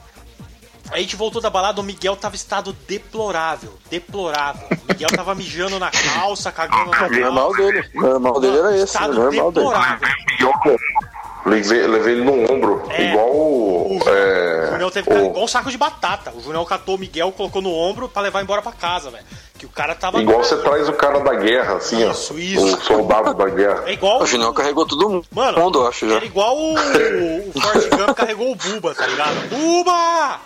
Aí 0.91 0.99
a 0.99 1.01
gente 1.03 1.15
voltou 1.15 1.41
da 1.41 1.49
balada, 1.49 1.79
o 1.79 1.83
Miguel 1.83 2.17
tava 2.17 2.35
em 2.35 2.37
estado 2.37 2.73
deplorável. 2.85 3.77
Deplorável. 3.89 4.67
O 4.67 4.91
Miguel 4.91 5.09
tava 5.09 5.33
mijando 5.33 5.79
na 5.79 5.89
calça, 5.89 6.51
cagando 6.51 6.91
na 6.91 6.97
calça. 6.97 7.19
Normal 7.19 7.55
dele. 7.55 7.89
Normal 7.93 8.41
dele 8.41 8.57
era 8.57 8.75
esse. 8.75 8.85
Estado 8.85 9.13
Normal 9.13 9.51
dele. 9.53 9.67
Levei, 11.45 11.87
levei 11.87 12.13
ele 12.13 12.23
no 12.23 12.51
ombro, 12.53 12.83
É. 12.89 13.09
igual 13.09 13.29
o. 13.29 13.71
O 13.95 13.99
Junião, 13.99 14.15
é, 14.15 14.63
o 14.67 14.71
Junião 14.71 14.91
teve 14.91 15.09
que 15.09 15.13
o- 15.15 15.25
igual 15.25 15.43
um 15.43 15.47
saco 15.47 15.69
de 15.71 15.77
batata. 15.77 16.31
O 16.35 16.41
Junião 16.41 16.63
catou 16.65 16.95
o 16.95 16.97
Miguel, 16.97 17.31
colocou 17.31 17.61
no 17.61 17.73
ombro 17.73 18.07
pra 18.07 18.21
levar 18.21 18.41
embora 18.43 18.61
pra 18.61 18.71
casa, 18.71 19.09
velho. 19.09 19.25
Que 19.57 19.65
o 19.65 19.69
cara 19.69 19.93
tava. 19.95 20.19
Igual 20.21 20.43
você 20.43 20.55
traz 20.57 20.87
o 20.87 20.93
cara 20.93 21.19
da 21.19 21.33
guerra, 21.35 21.75
assim, 21.75 22.07
Isso, 22.09 22.33
ó. 22.33 22.37
isso. 22.37 22.77
O 22.77 22.81
soldado 22.81 23.33
da 23.33 23.49
guerra. 23.49 23.83
É 23.85 23.93
igual. 23.93 24.21
O 24.21 24.25
Junião 24.25 24.53
carregou 24.53 24.85
todo 24.87 25.09
mundo, 25.09 25.25
Mano, 25.31 25.57
eu 25.73 25.87
acho 25.87 26.07
já. 26.07 26.15
era 26.15 26.25
igual 26.25 26.55
o, 26.57 26.73
o 26.73 27.61
Forte 27.61 27.89
Gump 27.89 28.15
carregou 28.15 28.51
o 28.51 28.55
Buba, 28.55 28.93
tá 28.95 29.05
ligado? 29.07 29.49
Buba! 29.49 30.39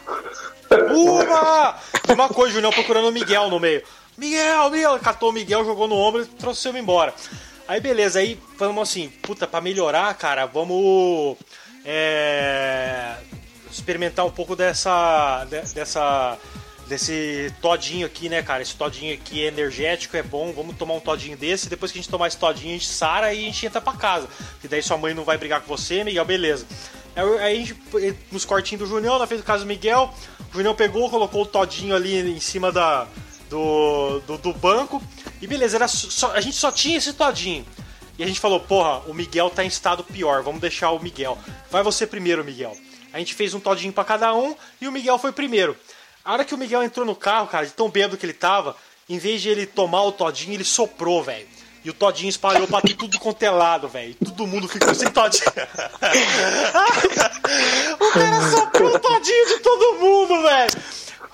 Buba! 0.90 1.76
Mesma 2.08 2.30
coisa, 2.30 2.52
o 2.52 2.54
Junião 2.56 2.72
procurando 2.72 3.08
o 3.10 3.12
Miguel 3.12 3.50
no 3.50 3.60
meio. 3.60 3.84
Miguel, 4.18 4.70
Miguel! 4.70 5.00
Catou 5.00 5.30
o 5.30 5.34
Miguel, 5.34 5.64
jogou 5.66 5.88
no 5.88 5.96
ombro 5.96 6.22
e 6.22 6.26
trouxe 6.26 6.68
ele 6.68 6.80
embora. 6.80 7.14
Aí 7.68 7.80
beleza, 7.80 8.20
aí 8.20 8.40
falamos 8.58 8.88
assim, 8.90 9.10
puta, 9.22 9.48
pra 9.48 9.60
melhorar, 9.60 10.14
cara, 10.16 10.46
vamos 10.46 11.36
é, 11.84 13.16
experimentar 13.72 14.26
um 14.26 14.30
pouco 14.32 14.56
dessa, 14.56 15.46
de- 15.46 15.74
dessa 15.74 16.38
desse 16.88 17.52
todinho 17.64 18.06
aqui, 18.06 18.30
né, 18.30 18.44
cara? 18.44 18.62
Esse 18.62 18.76
todinho 18.76 19.12
aqui 19.16 19.44
é 19.44 19.48
energético, 19.48 20.16
é 20.16 20.22
bom. 20.22 20.54
Vamos 20.54 20.78
tomar 20.78 20.94
um 20.94 21.00
todinho 21.00 21.36
desse. 21.36 21.68
Depois 21.68 21.92
que 21.92 21.98
a 21.98 22.02
gente 22.02 22.12
tomar 22.12 22.28
esse 22.28 22.38
todinho, 22.38 22.70
a 22.70 22.74
gente 22.74 22.86
sara 22.88 23.34
e 23.34 23.40
a 23.40 23.42
gente 23.48 23.66
entra 23.66 23.82
pra 23.82 23.94
casa. 23.94 24.28
Que 24.62 24.68
daí 24.68 24.84
sua 24.84 24.96
mãe 24.96 25.12
não 25.12 25.24
vai 25.24 25.36
brigar 25.36 25.62
com 25.62 25.68
você, 25.68 26.04
Miguel, 26.04 26.24
beleza. 26.26 26.64
Aí 27.16 27.56
a 27.56 27.66
gente, 27.66 27.76
nos 28.32 28.46
cortinhos 28.46 28.84
do 28.84 28.88
Junião, 28.88 29.18
na 29.18 29.26
frente 29.26 29.40
do 29.42 29.46
caso 29.46 29.64
do 29.64 29.68
Miguel, 29.68 30.14
o 30.52 30.54
Junião 30.54 30.76
pegou, 30.76 31.10
colocou 31.10 31.42
o 31.42 31.46
todinho 31.48 31.96
ali 31.96 32.20
em 32.20 32.40
cima 32.40 32.72
da, 32.72 33.08
do, 33.50 34.20
do, 34.22 34.38
do 34.38 34.54
banco. 34.54 35.02
E 35.42 35.48
beleza, 35.48 35.78
era 35.78 35.88
só- 35.88 36.32
a 36.34 36.42
gente 36.42 36.56
só 36.58 36.72
tinha 36.72 36.98
esse 36.98 37.14
todinho. 37.14 37.66
E 38.18 38.24
a 38.24 38.28
gente 38.28 38.40
falou, 38.40 38.60
porra, 38.60 39.00
o 39.08 39.14
Miguel 39.14 39.50
tá 39.50 39.64
em 39.64 39.68
estado 39.68 40.04
pior, 40.04 40.42
vamos 40.42 40.62
deixar 40.62 40.92
o 40.92 41.00
Miguel. 41.00 41.38
Vai 41.70 41.84
você 41.84 42.08
primeiro, 42.08 42.44
Miguel. 42.46 42.76
A 43.12 43.20
gente 43.20 43.34
fez 43.34 43.54
um 43.54 43.60
todinho 43.60 43.94
pra 43.94 44.04
cada 44.04 44.34
um 44.34 44.56
e 44.80 44.88
o 44.88 44.92
Miguel 44.92 45.18
foi 45.18 45.32
primeiro. 45.32 45.76
A 46.24 46.34
hora 46.34 46.46
que 46.46 46.56
o 46.56 46.58
Miguel 46.58 46.84
entrou 46.84 47.06
no 47.06 47.16
carro, 47.16 47.48
cara, 47.48 47.66
de 47.66 47.74
tão 47.74 47.90
bêbado 47.90 48.18
que 48.18 48.26
ele 48.26 48.34
tava, 48.34 48.76
em 49.08 49.18
vez 49.18 49.42
de 49.42 49.50
ele 49.50 49.66
tomar 49.66 50.04
o 50.04 50.12
todinho, 50.12 50.54
ele 50.54 50.64
soprou, 50.64 51.24
velho. 51.24 51.48
E 51.84 51.90
o 51.90 51.94
todinho 51.94 52.30
espalhou 52.30 52.68
pra 52.68 52.82
tudo 52.82 53.20
quanto 53.20 53.44
é 53.44 53.52
lado, 53.52 53.88
velho. 53.88 54.16
Todo 54.16 54.48
mundo 54.48 54.68
ficou 54.68 54.96
sem 54.96 55.10
todinho. 55.12 55.44
o 58.00 58.12
cara 58.12 58.50
soprou 58.50 58.96
o 58.96 59.00
todinho 59.00 59.48
de 59.48 59.60
todo 59.60 60.00
mundo, 60.00 60.42
velho. 60.42 60.72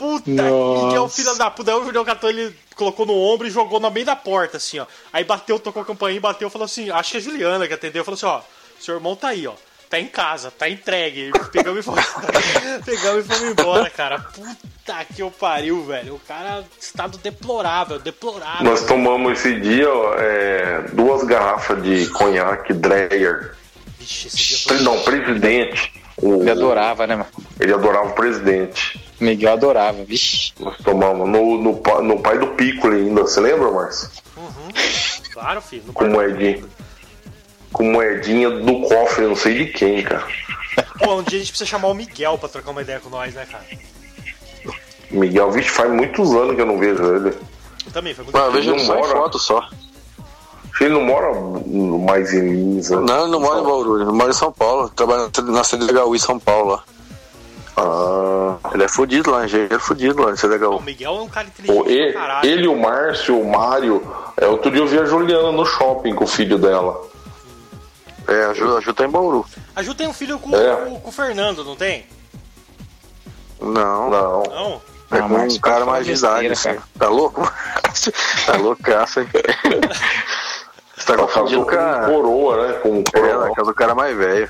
Puta, 0.02 0.32
Nossa. 0.32 0.86
Miguel, 0.88 1.08
filho 1.10 1.36
da 1.36 1.52
puta. 1.52 1.72
Aí 1.72 1.78
o 1.80 1.86
Julião 1.86 2.04
catou 2.04 2.30
ele, 2.32 2.56
colocou 2.76 3.06
no 3.06 3.14
ombro 3.14 3.46
e 3.48 3.52
jogou 3.52 3.80
no 3.80 3.92
meio 3.92 4.06
da 4.06 4.16
porta, 4.16 4.58
assim, 4.58 4.80
ó. 4.80 4.88
Aí 5.14 5.24
bateu, 5.24 5.60
tocou 5.60 5.84
a 5.84 5.86
campainha, 5.86 6.20
bateu, 6.20 6.50
falou 6.50 6.66
assim, 6.66 6.90
acho 6.90 7.12
que 7.12 7.18
é 7.18 7.20
a 7.20 7.24
Juliana 7.24 7.68
que 7.68 7.74
atendeu, 7.76 8.04
falou 8.04 8.16
assim, 8.16 8.26
ó, 8.26 8.42
seu 8.80 8.96
irmão 8.96 9.16
tá 9.16 9.28
aí, 9.28 9.46
ó. 9.46 9.54
Tá 9.92 10.00
em 10.00 10.08
casa, 10.08 10.50
tá 10.50 10.70
entregue. 10.70 11.32
Pegamos 11.52 11.82
e 11.82 11.84
fomos, 11.84 12.04
pegamos 12.86 13.26
e 13.26 13.28
fomos 13.28 13.52
embora, 13.52 13.90
cara. 13.90 14.20
Puta 14.20 15.06
que 15.14 15.22
eu 15.22 15.30
pariu, 15.30 15.84
velho. 15.84 16.16
O 16.16 16.20
cara, 16.20 16.64
estado 16.80 17.18
deplorável, 17.18 18.00
deplorável. 18.00 18.64
Nós 18.64 18.86
tomamos 18.86 19.34
esse 19.38 19.60
dia 19.60 19.88
ó, 19.94 20.14
é, 20.18 20.82
duas 20.94 21.24
garrafas 21.26 21.84
de 21.84 22.08
conhaque 22.08 22.74
Dreyer. 22.74 23.54
Vixe, 24.00 24.28
esse 24.30 24.38
dia 24.38 24.58
foi... 24.60 24.80
Não, 24.80 24.98
presidente. 25.04 25.94
O- 26.18 26.42
Ele 26.42 26.52
adorava, 26.52 27.06
né, 27.06 27.16
mano? 27.18 27.30
Ele 27.60 27.74
adorava 27.74 28.08
o 28.08 28.14
presidente. 28.14 28.98
Miguel 29.21 29.53
adorava, 29.53 30.03
vixe. 30.03 30.51
Nós 30.60 30.75
tomamos 30.84 31.29
no, 31.29 31.57
no, 31.57 32.01
no 32.01 32.19
pai 32.19 32.39
do 32.39 32.47
Piccolo 32.47 32.95
ainda, 32.95 33.21
você 33.21 33.39
lembra, 33.39 33.71
Márcio? 33.71 34.10
Claro, 35.31 35.62
filho. 35.62 35.84
No 35.88 35.93
Com 35.93 36.07
moedinha. 36.07 36.63
Com 37.71 37.91
moedinha 37.91 38.49
do 38.49 38.81
cofre, 38.81 39.25
não 39.27 39.36
sei 39.36 39.65
de 39.65 39.65
quem, 39.71 40.03
cara. 40.03 40.27
Pô, 40.99 41.15
um 41.15 41.23
dia 41.23 41.38
a 41.38 41.39
gente 41.41 41.51
precisa 41.51 41.69
chamar 41.69 41.88
o 41.89 41.93
Miguel 41.93 42.38
pra 42.38 42.49
trocar 42.49 42.71
uma 42.71 42.81
ideia 42.81 42.99
com 42.99 43.10
nós, 43.10 43.34
né, 43.34 43.45
cara? 43.49 43.63
Miguel, 45.10 45.51
vixe, 45.51 45.69
faz 45.69 45.91
muitos 45.91 46.31
anos 46.34 46.55
que 46.55 46.62
eu 46.62 46.65
não 46.65 46.77
vejo 46.77 47.03
ele. 47.15 47.29
Eu 47.86 47.91
também, 47.91 48.13
foi 48.13 48.23
muito 48.23 48.36
Mas 48.36 48.45
eu 48.45 48.51
vejo 48.51 48.69
Não 48.71 48.75
ele 48.77 48.84
em 48.84 48.88
mora. 48.88 49.03
foto 49.07 49.39
só. 49.39 49.67
Ele 50.79 50.89
não 50.93 51.01
mora 51.03 51.27
mais 52.05 52.34
em 52.34 52.39
Lins, 52.41 52.89
né? 52.89 52.97
Não, 52.97 53.23
ele 53.23 53.31
não 53.31 53.39
mora 53.39 53.60
em 53.60 53.63
Bauru, 53.63 54.01
ele 54.01 54.12
mora 54.12 54.31
em 54.31 54.34
São 54.34 54.51
Paulo. 54.51 54.89
Trabalha 54.89 55.29
na 55.45 55.63
CDHU 55.63 56.15
em 56.15 56.19
São 56.19 56.39
Paulo 56.39 56.71
lá. 56.71 56.84
Ah, 57.84 58.58
Ele 58.74 58.84
é 58.84 58.88
fudido 58.88 59.32
lá, 59.32 59.46
engenheiro 59.46 59.80
fudido 59.80 60.22
lá 60.22 60.30
em 60.32 60.34
O 60.34 60.38
CDHU. 60.38 60.82
Miguel 60.82 61.15
é 61.17 61.22
um 61.22 61.28
cara 61.30 61.48
inteligente 61.48 61.89
e- 61.91 62.12
pra 62.12 62.22
caralho. 62.22 62.50
ele, 62.50 62.67
o 62.67 62.76
Márcio, 62.80 63.39
o 63.41 63.52
Mário. 63.52 64.04
É, 64.38 64.46
outro 64.48 64.70
dia 64.70 64.82
eu 64.82 64.88
vi 64.88 65.00
a 65.00 65.06
Juliana 65.06 65.52
no 65.52 65.65
shopping 65.65 66.13
com 66.13 66.24
o 66.26 66.28
filho 66.28 66.58
dela. 66.58 67.02
É, 68.28 68.46
a 68.46 68.54
Ju, 68.54 68.78
a 68.78 68.82
Ju 68.82 68.94
tá 68.94 69.06
em 69.06 69.10
Bauru. 69.10 69.46
A 69.76 69.82
Ju 69.82 69.96
tem 69.96 70.08
um 70.08 70.13
filho 70.13 70.38
com, 70.38 70.56
É. 70.56 70.76
com, 70.76 71.00
com 71.00 71.10
o 71.10 71.12
Fernando, 71.12 71.63
não 71.63 71.76
tem? 71.76 72.06
Não, 73.60 74.10
Não. 74.10 74.44
Não? 74.44 74.82
é 75.12 75.17
Ah, 75.17 75.22
com 75.24 75.28
Márcio, 75.30 75.58
um 75.58 75.62
cara 75.62 75.86
mais 75.86 76.06
de 76.06 76.15
falando 76.17 76.38
idade, 76.44 76.50
besteira, 76.50 76.78
assim. 76.80 77.00
Tá 77.00 77.08
louco? 77.10 77.41
tá 78.46 78.58
loucaço, 78.58 79.20
hein? 79.22 79.28
Você 80.96 81.06
tá 81.08 81.17
confundindo 81.17 81.65
com 81.65 81.72
a... 81.76 82.06
coroa, 82.06 82.67
né? 82.67 82.74
Com 82.76 83.04
É, 83.13 83.20
ela 83.20 83.38
coroa. 83.39 83.56
casou 83.56 83.65
com 83.65 83.72
o 83.72 83.74
cara 83.76 83.96
mais 83.96 84.15
velho. 84.15 84.50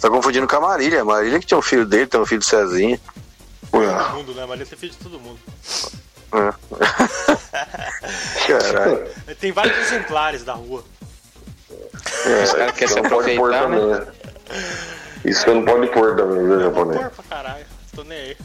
Tá 0.00 0.08
confundindo 0.08 0.46
com 0.46 0.56
a 0.56 0.60
Marília. 0.60 1.02
A 1.02 1.04
Marília 1.04 1.40
que 1.40 1.46
tinha 1.46 1.58
um 1.58 1.62
filho 1.62 1.84
dele, 1.84 2.06
tem 2.06 2.20
um 2.20 2.26
filho 2.26 2.40
do 2.40 2.44
Cezinha. 2.44 3.00
Todo 3.70 4.14
mundo, 4.14 4.34
né? 4.34 4.46
Maria 4.46 4.64
tem 4.66 4.78
filho 4.78 4.92
de 4.92 4.98
todo 4.98 5.18
mundo. 5.20 5.38
Caralho. 8.46 9.08
Tem 9.40 9.52
vários 9.52 9.78
exemplares 9.78 10.44
da 10.44 10.52
rua. 10.54 10.84
Os 11.70 12.52
caras 12.52 12.72
querem 12.72 12.88
se 12.88 12.94
Você 12.94 13.00
não 13.00 13.10
pode 13.10 13.36
pôr 13.36 13.54
aproveitar, 13.54 13.68
né? 13.68 13.78
também, 13.78 14.00
né? 14.00 14.06
Isso 15.24 15.40
você 15.42 15.54
não 15.54 15.64
pode 15.64 15.86
pôr 15.88 16.16
também, 16.16 16.46
viu, 16.46 16.60
japonês? 16.60 16.96
Porra 16.98 17.10
pra 17.10 17.24
caralho. 17.24 17.66
Tô 17.94 18.04
nem 18.04 18.18
aí. 18.18 18.36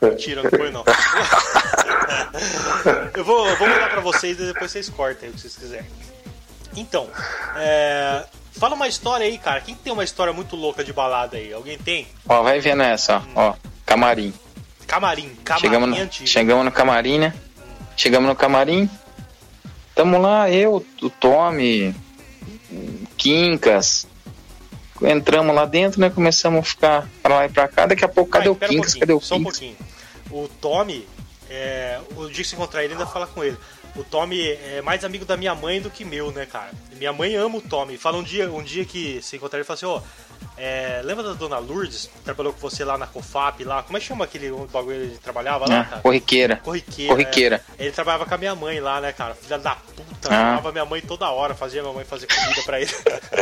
Mentira, 0.00 0.42
não 0.42 0.50
foi 0.50 0.70
não. 0.70 0.84
eu 3.14 3.24
vou, 3.24 3.48
eu 3.48 3.56
vou 3.56 3.68
mandar 3.68 3.90
pra 3.90 4.00
vocês 4.00 4.38
e 4.40 4.46
depois 4.46 4.70
vocês 4.70 4.88
cortam 4.88 5.24
aí 5.24 5.30
o 5.30 5.34
que 5.34 5.40
vocês 5.40 5.56
quiserem. 5.56 5.86
Então, 6.76 7.08
é, 7.56 8.24
fala 8.52 8.74
uma 8.74 8.88
história 8.88 9.26
aí, 9.26 9.38
cara. 9.38 9.60
Quem 9.60 9.74
tem 9.74 9.92
uma 9.92 10.04
história 10.04 10.32
muito 10.32 10.56
louca 10.56 10.84
de 10.84 10.92
balada 10.92 11.36
aí? 11.36 11.52
Alguém 11.52 11.78
tem? 11.78 12.06
Ó, 12.28 12.42
vai 12.42 12.60
vendo 12.60 12.82
essa, 12.82 13.22
ó. 13.34 13.50
ó 13.50 13.54
camarim. 13.84 14.32
Camarim, 14.86 15.34
camarim 15.44 15.60
Chegamos 15.62 15.88
no, 15.88 15.96
antigo. 15.96 16.28
chegamos 16.28 16.64
no 16.64 16.72
camarim, 16.72 17.18
né? 17.18 17.34
Chegamos 17.96 18.28
no 18.28 18.36
camarim. 18.36 18.90
Tamo 19.94 20.18
lá, 20.18 20.50
eu, 20.50 20.84
o 21.02 21.10
Tommy, 21.10 21.94
Quincas. 23.16 24.06
Entramos 25.02 25.54
lá 25.54 25.64
dentro, 25.64 26.00
né? 26.00 26.10
Começamos 26.10 26.60
a 26.60 26.62
ficar 26.62 27.08
pra 27.22 27.36
lá 27.36 27.46
e 27.46 27.48
pra 27.48 27.68
cá. 27.68 27.86
Daqui 27.86 28.04
a 28.04 28.08
pouco, 28.08 28.30
cadê 28.30 28.48
o 28.48 28.52
um 28.52 28.54
Quincas? 28.54 28.76
pouquinho, 28.76 29.00
cadê 29.00 29.12
o 29.12 29.20
Só 29.20 29.34
um 29.34 29.38
Quincas? 29.38 29.58
pouquinho. 29.58 29.76
O 30.30 30.48
Tommy, 30.60 31.06
é, 31.50 32.00
o 32.16 32.26
dia 32.28 32.42
que 32.42 32.44
você 32.44 32.54
encontrar 32.56 32.84
ele, 32.84 32.94
ainda 32.94 33.06
fala 33.06 33.26
com 33.26 33.42
ele. 33.42 33.56
O 33.94 34.02
Tommy 34.02 34.40
é 34.48 34.80
mais 34.82 35.04
amigo 35.04 35.24
da 35.24 35.36
minha 35.36 35.54
mãe 35.54 35.80
do 35.80 35.90
que 35.90 36.04
meu, 36.04 36.32
né, 36.32 36.46
cara? 36.46 36.70
Minha 36.96 37.12
mãe 37.12 37.34
ama 37.34 37.58
o 37.58 37.60
Tommy. 37.60 37.98
Fala 37.98 38.16
um 38.16 38.22
dia, 38.22 38.50
um 38.50 38.62
dia 38.62 38.84
que 38.84 39.20
você 39.20 39.36
encontrar 39.36 39.58
ele, 39.58 39.64
fala 39.64 39.76
assim, 39.76 39.86
ó, 39.86 40.00
é, 40.56 41.00
lembra 41.04 41.22
da 41.24 41.32
dona 41.32 41.58
Lourdes? 41.58 42.06
que 42.12 42.20
Trabalhou 42.24 42.52
com 42.52 42.58
você 42.60 42.84
lá 42.84 42.96
na 42.98 43.06
COFAP, 43.06 43.64
lá. 43.64 43.82
Como 43.82 43.96
é 43.96 44.00
que 44.00 44.06
chama 44.06 44.24
aquele 44.24 44.50
bagulho 44.72 44.96
que 44.98 45.04
ele 45.04 45.18
trabalhava 45.22 45.68
lá, 45.68 45.80
Ah, 45.80 45.84
cara? 45.84 46.02
corriqueira. 46.02 46.56
Corriqueira. 46.56 47.12
Corriqueira. 47.12 47.64
é. 47.78 47.82
Ele 47.84 47.92
trabalhava 47.92 48.26
com 48.26 48.34
a 48.34 48.38
minha 48.38 48.54
mãe 48.54 48.80
lá, 48.80 49.00
né, 49.00 49.12
cara? 49.12 49.34
Filha 49.34 49.58
da 49.58 49.74
puta, 49.74 50.28
Ah. 50.28 50.30
chamava 50.56 50.72
minha 50.72 50.84
mãe 50.84 51.00
toda 51.00 51.28
hora, 51.30 51.54
fazia 51.54 51.82
minha 51.82 51.94
mãe 51.94 52.04
fazer 52.04 52.26
comida 52.26 52.62
pra 52.62 52.80
ele. 52.80 52.90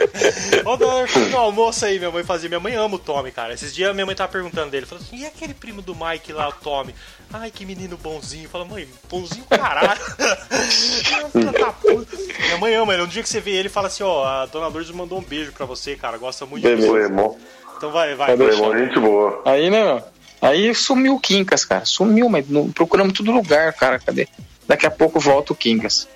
Ô, 0.65 0.77
dona, 0.77 1.07
no 1.31 1.37
almoço 1.39 1.85
aí, 1.85 1.99
minha 1.99 2.11
mãe 2.11 2.25
fazia. 2.25 2.49
Minha 2.49 2.61
mãe 2.61 2.75
ama 2.75 2.97
o 2.97 2.99
Tommy, 2.99 3.31
cara. 3.31 3.53
Esses 3.55 3.75
dias 3.75 3.95
minha 3.95 4.07
mãe 4.07 4.15
tava 4.15 4.31
perguntando 4.33 4.71
dele, 4.71 4.87
falou 4.87 5.03
assim: 5.05 5.17
e 5.19 5.27
aquele 5.27 5.55
primo 5.55 5.83
do 5.83 5.95
Mike 5.95 6.33
lá, 6.33 6.49
o 6.49 6.53
Tommy? 6.53 6.95
Ai, 7.33 7.51
que 7.51 7.65
menino 7.65 7.97
bonzinho. 7.97 8.49
Fala, 8.49 8.65
mãe, 8.65 8.89
bonzinho 9.09 9.45
caralho. 9.49 10.01
Filha 11.33 11.53
da 11.53 11.73
puta. 11.73 12.17
minha 12.17 12.59
mãe 12.59 12.75
ama 12.75 12.93
ele. 12.95 13.03
Um 13.03 13.07
dia 13.07 13.23
que 13.23 13.29
você 13.29 13.41
vê 13.41 13.53
ele, 13.53 13.69
fala 13.69 13.87
assim: 13.89 14.03
ó, 14.03 14.25
a 14.25 14.47
dona 14.47 14.67
Lourdes 14.69 14.91
mandou 14.91 15.19
um 15.19 15.23
beijo 15.23 15.53
pra 15.53 15.65
você, 15.67 15.95
cara. 15.97 16.19
Gosta 16.19 16.45
muito 16.47 16.67
de 16.67 16.75
você. 16.77 16.89
Irmão. 16.97 17.37
Então 17.77 17.91
vai, 17.91 18.15
vai. 18.15 18.33
Irmão, 18.33 18.77
gente 18.79 18.99
boa. 18.99 19.43
Aí, 19.45 19.71
né, 19.71 19.83
meu? 19.85 20.03
Aí 20.43 20.75
sumiu 20.75 21.15
o 21.15 21.21
Quincas, 21.21 21.65
cara. 21.65 21.85
Sumiu, 21.85 22.29
mas 22.29 22.49
não, 22.49 22.71
procuramos 22.71 23.13
todo 23.13 23.31
lugar, 23.31 23.73
cara. 23.75 23.99
Cadê? 23.99 24.27
Daqui 24.67 24.87
a 24.87 24.91
pouco 24.91 25.21
volta 25.21 25.53
o 25.53 25.57
Quincas. 25.57 26.09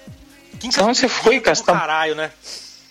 Quem 0.59 0.71
Pra 0.71 0.85
onde 0.85 0.99
você 0.99 1.09
foi, 1.09 1.41
cara? 1.41 1.55
Você 1.55 1.65
tá- 1.65 1.73
Caralho, 1.79 2.15
né? 2.15 2.31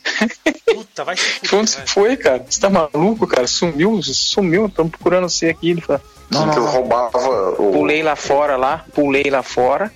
Puta, 0.65 1.03
vai 1.03 1.15
se 1.15 1.23
Pra 1.23 1.49
fuder, 1.49 1.59
onde 1.59 1.69
você 1.71 1.81
foi, 1.87 2.17
cara? 2.17 2.45
Você 2.47 2.59
tá 2.59 2.69
maluco, 2.69 3.25
cara? 3.25 3.47
Sumiu, 3.47 4.01
sumiu. 4.03 4.67
Estamos 4.67 4.91
procurando 4.91 5.29
você 5.29 5.47
aqui. 5.47 5.71
Ele 5.71 5.81
fala, 5.81 6.01
não, 6.29 6.45
não, 6.45 6.55
não. 6.55 6.65
roubava 6.65 7.17
o. 7.59 7.71
Pulei 7.71 8.03
lá 8.03 8.15
fora, 8.15 8.57
lá. 8.57 8.85
Pulei 8.93 9.29
lá 9.29 9.41
fora. 9.41 9.91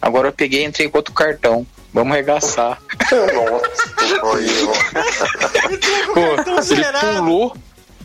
Agora 0.00 0.28
eu 0.28 0.32
peguei 0.32 0.62
e 0.62 0.64
entrei 0.64 0.88
com 0.88 0.98
outro 0.98 1.12
cartão. 1.12 1.66
Vamos 1.92 2.12
arregaçar. 2.12 2.80
Nossa, 3.10 4.20
olha, 4.22 4.48
ó. 4.66 6.14
Pô, 6.14 6.52
ele 6.52 6.62
zerado. 6.62 7.16
pulou. 7.16 7.56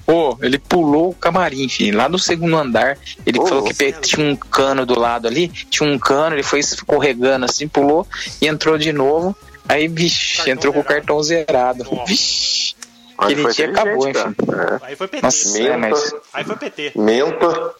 Pô, 0.05 0.37
ele 0.41 0.57
pulou 0.59 1.09
o 1.11 1.15
camarim, 1.15 1.69
filho, 1.69 1.97
lá 1.97 2.09
no 2.09 2.19
segundo 2.19 2.57
andar. 2.57 2.97
Ele 3.25 3.37
falou 3.39 3.63
que 3.63 3.73
pe- 3.73 3.93
tinha 3.93 4.25
um 4.25 4.35
cano 4.35 4.85
do 4.85 4.99
lado 4.99 5.27
ali, 5.27 5.47
tinha 5.47 5.89
um 5.89 5.97
cano, 5.97 6.35
ele 6.35 6.43
foi 6.43 6.59
escorregando 6.59 7.45
assim, 7.45 7.67
pulou 7.69 8.05
e 8.41 8.47
entrou 8.47 8.77
de 8.77 8.91
novo. 8.91 9.35
Aí, 9.67 9.87
Cartão 9.87 10.53
entrou 10.53 10.73
com 10.73 10.79
o 10.79 10.83
zerado. 10.83 10.87
cartão 10.87 11.23
zerado. 11.23 11.83
Vixe, 12.05 12.75
Mas 13.17 13.25
Aquele 13.27 13.41
foi 13.43 13.53
dia 13.53 13.69
acabou, 13.69 14.11
cara. 14.11 14.81
Aí 14.83 14.95
foi 14.97 15.07
PT. 15.07 15.21
Nossa, 15.25 15.61
é, 15.61 15.77
mas... 15.77 16.13
Aí 16.33 16.43
foi 16.43 16.55
PT. 16.57 16.91
Menta. 16.95 17.73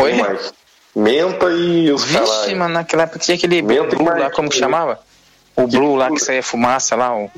Oi? 0.00 0.12
Mais? 0.14 0.52
Menta 0.94 1.46
e 1.50 1.90
os 1.90 2.04
Vixe, 2.04 2.18
caras. 2.18 2.52
mano, 2.54 2.74
naquela 2.74 3.04
época 3.04 3.18
tinha 3.18 3.34
aquele 3.36 3.62
Menta 3.62 3.96
Blue 3.96 4.04
lá, 4.18 4.30
como 4.30 4.50
que 4.50 4.58
chamava? 4.58 5.00
O 5.56 5.66
Blue 5.66 5.94
lá 5.96 6.10
que 6.10 6.18
saía 6.20 6.42
fumaça 6.42 6.94
lá, 6.96 7.16
o... 7.16 7.30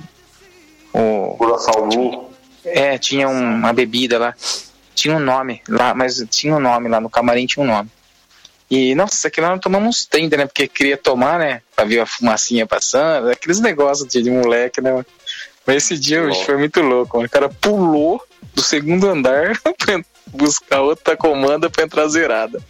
o 0.92 1.34
Curaçao 1.38 1.86
Blue. 1.88 2.30
é, 2.64 2.98
tinha 2.98 3.28
um- 3.28 3.54
uma 3.56 3.72
bebida 3.72 4.18
lá. 4.18 4.34
Tinha 4.94 5.16
um 5.16 5.20
nome 5.20 5.60
lá, 5.68 5.92
mas 5.94 6.24
tinha 6.30 6.54
um 6.54 6.60
nome 6.60 6.88
lá, 6.88 7.00
no 7.00 7.10
camarim 7.10 7.46
tinha 7.46 7.62
um 7.64 7.66
nome. 7.66 7.90
E, 8.70 8.94
nossa, 8.94 9.28
aquilo 9.28 9.46
lá 9.46 9.52
nós 9.52 9.60
tomamos 9.62 9.88
uns 9.88 10.06
30, 10.06 10.36
né? 10.36 10.46
Porque 10.46 10.66
queria 10.66 10.96
tomar, 10.96 11.38
né? 11.38 11.60
Pra 11.76 11.84
ver 11.84 12.00
a 12.00 12.06
fumacinha 12.06 12.66
passando, 12.66 13.28
aqueles 13.30 13.60
negócios 13.60 14.08
de, 14.08 14.22
de 14.22 14.30
moleque, 14.30 14.80
né? 14.80 14.90
mano? 14.92 15.06
Mas 15.66 15.76
esse 15.76 15.98
dia 15.98 16.24
bicho, 16.26 16.44
foi 16.44 16.56
muito 16.56 16.80
louco, 16.80 17.16
mano. 17.16 17.26
O 17.26 17.30
cara 17.30 17.48
pulou 17.48 18.22
do 18.54 18.62
segundo 18.62 19.08
andar 19.08 19.52
buscar 20.28 20.80
outra 20.80 21.16
comanda 21.16 21.68
pra 21.70 21.84
entrar 21.84 22.06
zerada. 22.08 22.60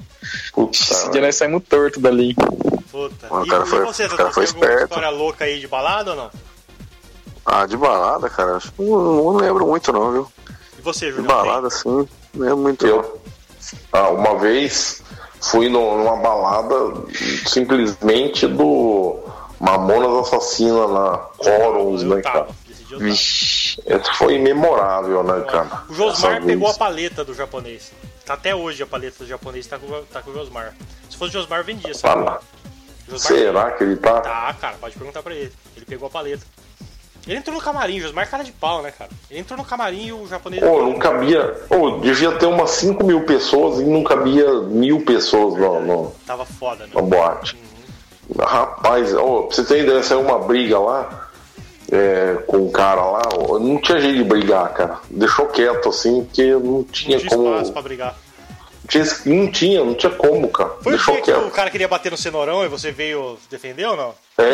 Puta, 0.52 0.76
Esse 0.76 1.10
dia 1.10 1.20
nós 1.20 1.36
saímos 1.36 1.62
torto 1.68 2.00
dali. 2.00 2.34
Puta. 2.90 3.32
O 3.34 3.44
E, 3.44 3.48
cara 3.48 3.64
e 3.64 3.66
foi- 3.66 3.84
você, 3.84 4.08
cara 4.08 4.30
foi 4.32 4.44
tem 4.46 4.52
alguma 4.54 4.66
esperto. 4.66 4.84
história 4.84 5.10
louca 5.10 5.44
aí 5.44 5.60
de 5.60 5.66
balada 5.66 6.10
ou 6.12 6.16
não? 6.16 6.30
Ah, 7.44 7.66
de 7.66 7.76
balada, 7.76 8.30
cara. 8.30 8.56
Acho 8.56 8.72
que 8.72 8.82
não, 8.82 9.02
não 9.16 9.36
lembro 9.36 9.66
muito, 9.66 9.92
não, 9.92 10.12
viu? 10.12 10.32
E 10.78 10.82
você, 10.82 11.06
De 11.06 11.12
Júnior? 11.16 11.26
balada, 11.28 11.66
assim, 11.68 11.88
não 11.88 12.08
lembro 12.34 12.56
muito. 12.58 12.86
Eu, 12.86 13.20
ah, 13.92 14.08
uma 14.08 14.38
vez 14.38 15.02
fui 15.42 15.68
no- 15.68 15.98
numa 15.98 16.16
balada 16.16 16.74
simplesmente 17.46 18.46
do 18.46 19.18
Mamonas 19.60 20.26
Assassina 20.26 20.86
na 20.88 21.18
Corons, 21.36 22.02
Eu 22.02 22.08
né, 22.16 22.22
cara? 22.22 22.48
Vixe. 22.98 23.63
Esse 23.87 24.12
foi 24.14 24.38
memorável, 24.38 25.22
né, 25.22 25.44
cara? 25.50 25.82
O 25.88 25.94
Josmar 25.94 26.42
pegou 26.42 26.68
a 26.68 26.74
paleta 26.74 27.24
do 27.24 27.34
japonês. 27.34 27.92
Tá 28.24 28.34
até 28.34 28.54
hoje 28.54 28.82
a 28.82 28.87
paleta 28.87 29.24
do 29.24 29.26
japonês 29.26 29.66
tá 29.66 29.78
com, 29.78 30.02
tá 30.04 30.22
com 30.22 30.30
o 30.30 30.34
Josmar. 30.34 30.74
Se 31.10 31.16
fosse 31.16 31.30
o 31.37 31.40
Josmar, 31.40 31.64
vendia, 31.64 31.92
sabe? 31.94 32.24
lá. 32.24 32.40
Josmar 33.08 33.38
Será 33.38 33.70
que 33.72 33.84
ele 33.84 33.96
tá? 33.96 34.20
Tá, 34.20 34.54
cara, 34.60 34.76
pode 34.80 34.96
perguntar 34.96 35.22
pra 35.22 35.34
ele. 35.34 35.52
Ele 35.76 35.84
pegou 35.84 36.06
a 36.06 36.10
paleta. 36.10 36.44
Ele 37.26 37.38
entrou 37.38 37.56
no 37.56 37.62
camarim, 37.62 37.98
o 37.98 38.02
Josmar 38.02 38.24
é 38.24 38.26
cara 38.26 38.44
de 38.44 38.52
pau, 38.52 38.82
né, 38.82 38.90
cara? 38.90 39.10
Ele 39.30 39.40
entrou 39.40 39.56
no 39.56 39.64
camarim 39.64 40.06
e 40.06 40.12
o 40.12 40.26
japonês. 40.26 40.62
Pô, 40.62 40.82
não 40.82 40.98
cabia. 40.98 41.42
Pô, 41.68 41.98
devia 41.98 42.32
ter 42.32 42.46
umas 42.46 42.70
5 42.72 43.02
mil 43.04 43.24
pessoas 43.24 43.80
e 43.80 43.84
não 43.84 44.04
cabia 44.04 44.46
mil 44.60 45.04
pessoas 45.04 45.54
no, 45.54 45.80
no, 45.80 46.10
Tava 46.26 46.44
foda, 46.44 46.87
na 46.87 47.00
meu. 47.00 47.10
boate. 47.10 47.58
Rapaz, 48.38 49.14
ó, 49.14 49.42
pra 49.42 49.56
você 49.56 49.64
ter 49.64 49.84
ideia, 49.84 50.02
saiu 50.02 50.20
uma 50.20 50.38
briga 50.38 50.78
lá 50.78 51.23
é, 51.94 52.42
com 52.46 52.57
um 52.59 52.70
cara 52.70 53.02
lá, 53.02 53.22
não 53.61 53.78
tinha 53.80 54.00
jeito 54.00 54.18
de 54.18 54.24
brigar, 54.24 54.72
cara. 54.72 54.98
Deixou 55.11 55.46
quieto 55.46 55.88
assim, 55.88 56.24
porque 56.24 56.52
não 56.52 56.61
Não 56.61 56.83
tinha 56.85 57.18
tinha 57.18 57.30
como. 57.30 57.52
espaço 57.52 57.72
pra 57.72 57.83
brigar. 57.83 58.16
Tinha, 58.87 59.04
não 59.24 59.50
tinha, 59.50 59.83
não 59.85 59.94
tinha 59.94 60.12
como, 60.12 60.48
cara. 60.48 60.70
Foi 60.83 60.92
o 60.92 60.96
Deixou 60.96 61.14
dia 61.14 61.22
que 61.22 61.30
o 61.33 61.50
cara 61.50 61.70
queria 61.70 61.88
bater 61.88 62.11
no 62.12 62.18
cenourão 62.18 62.62
e 62.64 62.68
você 62.68 62.92
veio 62.92 63.38
defender 63.50 63.87
ou 63.87 63.96
não? 63.96 64.14
É, 64.37 64.44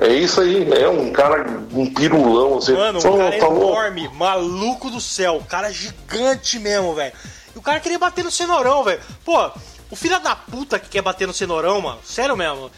é, 0.00 0.06
é 0.06 0.12
isso 0.12 0.40
aí, 0.40 0.70
é 0.72 0.88
um 0.88 1.10
cara, 1.10 1.44
um 1.72 1.92
pirulão, 1.92 2.58
assim. 2.58 2.72
Mano, 2.74 2.98
um 3.00 3.18
cara 3.18 3.38
tá 3.38 3.48
louco. 3.48 3.72
enorme, 3.72 4.08
maluco 4.14 4.90
do 4.90 5.00
céu, 5.00 5.42
cara 5.48 5.72
gigante 5.72 6.58
mesmo, 6.60 6.94
velho. 6.94 7.12
E 7.54 7.58
o 7.58 7.62
cara 7.62 7.80
queria 7.80 7.98
bater 7.98 8.22
no 8.22 8.30
cenourão, 8.30 8.84
velho. 8.84 9.00
Pô, 9.24 9.50
o 9.90 9.96
filho 9.96 10.20
da 10.20 10.36
puta 10.36 10.78
que 10.78 10.88
quer 10.88 11.02
bater 11.02 11.26
no 11.26 11.34
cenourão, 11.34 11.80
mano, 11.80 11.98
sério 12.04 12.36
mesmo. 12.36 12.70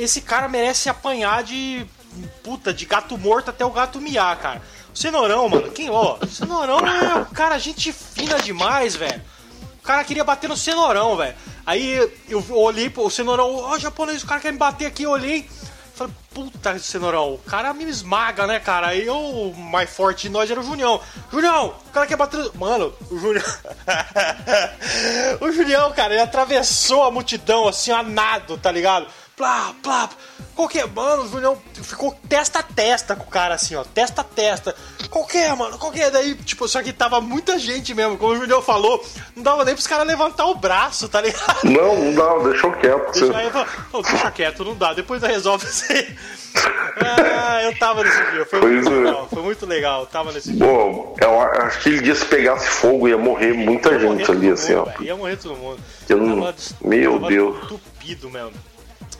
Esse 0.00 0.20
cara 0.22 0.48
merece 0.48 0.88
apanhar 0.88 1.44
de 1.44 1.86
puta, 2.42 2.72
de 2.72 2.84
gato 2.86 3.16
morto 3.18 3.50
até 3.50 3.64
o 3.64 3.70
gato 3.70 4.00
miar, 4.00 4.36
cara. 4.38 4.62
O 4.94 4.98
cenourão, 4.98 5.48
mano, 5.48 5.70
quem, 5.70 5.90
ó, 5.90 6.18
o 6.20 6.26
cenourão 6.26 6.78
é 6.80 7.34
cara 7.34 7.58
gente 7.58 7.92
fina 7.92 8.38
demais, 8.40 8.94
velho. 8.94 9.22
O 9.78 9.82
cara 9.82 10.04
queria 10.04 10.22
bater 10.22 10.48
no 10.48 10.56
cenourão, 10.56 11.16
velho. 11.16 11.34
Aí 11.66 12.10
eu 12.28 12.44
olhei 12.50 12.88
pro 12.90 13.08
cenourão, 13.10 13.56
ó, 13.56 13.78
japonês, 13.78 14.22
o 14.22 14.26
cara 14.26 14.40
quer 14.40 14.52
me 14.52 14.58
bater 14.58 14.86
aqui, 14.86 15.02
eu 15.04 15.10
olhei. 15.10 15.48
Falei, 15.94 16.12
puta, 16.32 16.78
cenourão, 16.78 17.34
o 17.34 17.38
cara 17.38 17.72
me 17.74 17.84
esmaga, 17.84 18.46
né, 18.46 18.58
cara? 18.58 18.88
Aí 18.88 19.08
o 19.10 19.52
mais 19.54 19.90
forte 19.90 20.22
de 20.22 20.28
nós 20.30 20.50
era 20.50 20.58
o 20.58 20.62
Junião. 20.62 21.00
Junião, 21.30 21.74
o 21.88 21.92
cara 21.92 22.06
quer 22.06 22.16
bater. 22.16 22.38
no- 22.38 22.52
Mano, 22.54 22.94
o 23.10 23.18
Junião. 23.18 23.44
o 25.40 25.52
Junião, 25.52 25.92
cara, 25.92 26.14
ele 26.14 26.22
atravessou 26.22 27.04
a 27.04 27.10
multidão 27.10 27.68
assim, 27.68 27.90
a 27.92 28.02
nado, 28.02 28.56
tá 28.58 28.70
ligado? 28.70 29.06
Plá, 29.42 29.74
plá. 29.82 30.08
Qualquer, 30.54 30.86
mano, 30.86 31.24
o 31.24 31.28
Junião 31.28 31.58
ficou 31.74 32.14
testa 32.28 32.60
a 32.60 32.62
testa 32.62 33.16
com 33.16 33.24
o 33.24 33.26
cara, 33.26 33.54
assim, 33.56 33.74
ó, 33.74 33.82
testa 33.82 34.20
a 34.20 34.24
testa. 34.24 34.72
Qualquer, 35.10 35.56
mano, 35.56 35.76
qualquer. 35.78 36.12
Daí, 36.12 36.36
tipo, 36.36 36.68
só 36.68 36.80
que 36.80 36.92
tava 36.92 37.20
muita 37.20 37.58
gente 37.58 37.92
mesmo, 37.92 38.16
como 38.16 38.34
o 38.34 38.36
Junião 38.36 38.62
falou, 38.62 39.04
não 39.34 39.42
dava 39.42 39.64
nem 39.64 39.74
pros 39.74 39.88
caras 39.88 40.06
levantar 40.06 40.46
o 40.46 40.54
braço, 40.54 41.08
tá 41.08 41.20
ligado? 41.20 41.64
Não, 41.64 41.96
não 42.04 42.14
dá, 42.14 42.48
deixou 42.50 42.70
quieto. 42.74 43.10
Deixa, 43.12 43.26
Você- 43.26 43.34
aí 43.34 43.50
"Ô, 43.92 44.00
deixa 44.02 44.30
quieto, 44.30 44.64
não 44.64 44.76
dá, 44.76 44.92
depois 44.94 45.20
resolve 45.20 45.66
isso 45.66 45.90
aí. 45.92 46.16
Ah, 47.04 47.62
eu 47.64 47.76
tava 47.80 48.04
nesse 48.04 48.30
dia, 48.30 48.46
foi 48.46 48.60
Pois 48.60 48.72
muito 48.74 48.90
é. 48.92 48.98
legal, 49.04 49.28
foi 49.28 49.42
muito 49.42 49.66
legal, 49.66 50.00
eu 50.02 50.06
tava 50.06 50.30
nesse 50.30 50.52
dia. 50.52 50.64
Pô, 50.64 51.16
eu 51.20 51.40
acho 51.40 51.78
que 51.80 51.88
aquele 51.88 52.02
dia 52.02 52.14
se 52.14 52.24
pegasse 52.26 52.68
fogo 52.68 53.08
ia 53.08 53.18
morrer 53.18 53.52
muita 53.54 53.90
Ia 53.90 53.98
morrer 53.98 54.18
gente 54.18 54.26
todo 54.26 54.36
ali, 54.36 54.46
mundo, 54.46 54.54
assim, 54.54 54.74
ó. 54.74 54.84
velho, 54.84 55.02
Ia 55.02 55.16
morrer 55.16 55.36
todo 55.36 55.56
mundo. 55.56 55.80
Eu 56.08 56.16
não- 56.18 56.54
Meu 56.84 57.18
Deus. 57.18 57.64
Entupido 57.64 58.30
mesmo. 58.30 58.52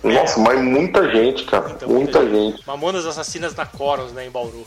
Nossa, 0.02 0.40
mas 0.40 0.60
muita 0.60 1.10
gente, 1.10 1.44
cara. 1.44 1.70
Então, 1.70 1.88
muita 1.88 2.28
gente. 2.28 2.66
Mamonas 2.66 3.06
Assassinas 3.06 3.54
da 3.54 3.64
Coros, 3.64 4.12
né, 4.12 4.26
em 4.26 4.30
Bauru. 4.30 4.66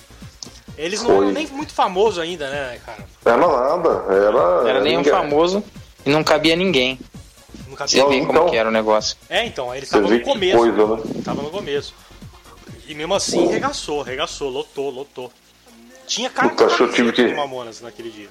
Eles 0.78 1.02
não 1.02 1.08
Foi. 1.16 1.26
eram 1.26 1.32
nem 1.34 1.48
muito 1.48 1.74
famosos 1.74 2.20
ainda, 2.20 2.50
né, 2.50 2.80
cara? 2.86 3.06
Era 3.26 3.38
nada. 3.38 3.90
Era. 4.14 4.70
Era 4.70 4.82
nem 4.82 4.96
um 4.96 4.98
ninguém- 5.00 5.12
famoso 5.14 5.64
e 6.06 6.10
não 6.10 6.24
cabia 6.24 6.56
ninguém. 6.56 7.00
Você 7.78 7.98
Não, 8.00 8.10
vê 8.10 8.16
então- 8.18 8.34
como 8.34 8.50
que 8.50 8.56
era 8.56 8.70
o 8.70 8.72
negócio. 8.72 9.18
É, 9.30 9.46
então, 9.46 9.74
eles 9.76 9.90
estavam 9.90 10.10
no 10.10 10.18
que 10.18 10.24
começo. 10.24 10.58
coisa, 10.58 10.88
né? 10.88 11.04
Tava 11.24 11.42
no 11.42 11.50
começo. 11.50 11.94
E 12.88 12.94
mesmo 12.94 13.14
assim, 13.16 13.48
regaçou, 13.48 14.02
regaçou, 14.02 14.50
lotou, 14.50 14.90
lotou. 14.90 15.32
Tinha 16.08 16.30
cara 16.30 16.50
Puta, 16.50 16.68
que 16.68 16.82
eu 16.84 16.92
tive 16.92 17.12
que- 17.12 17.28
de 17.28 17.34
Mamonas 17.34 17.82
naquele 17.82 18.10
dia. 18.12 18.30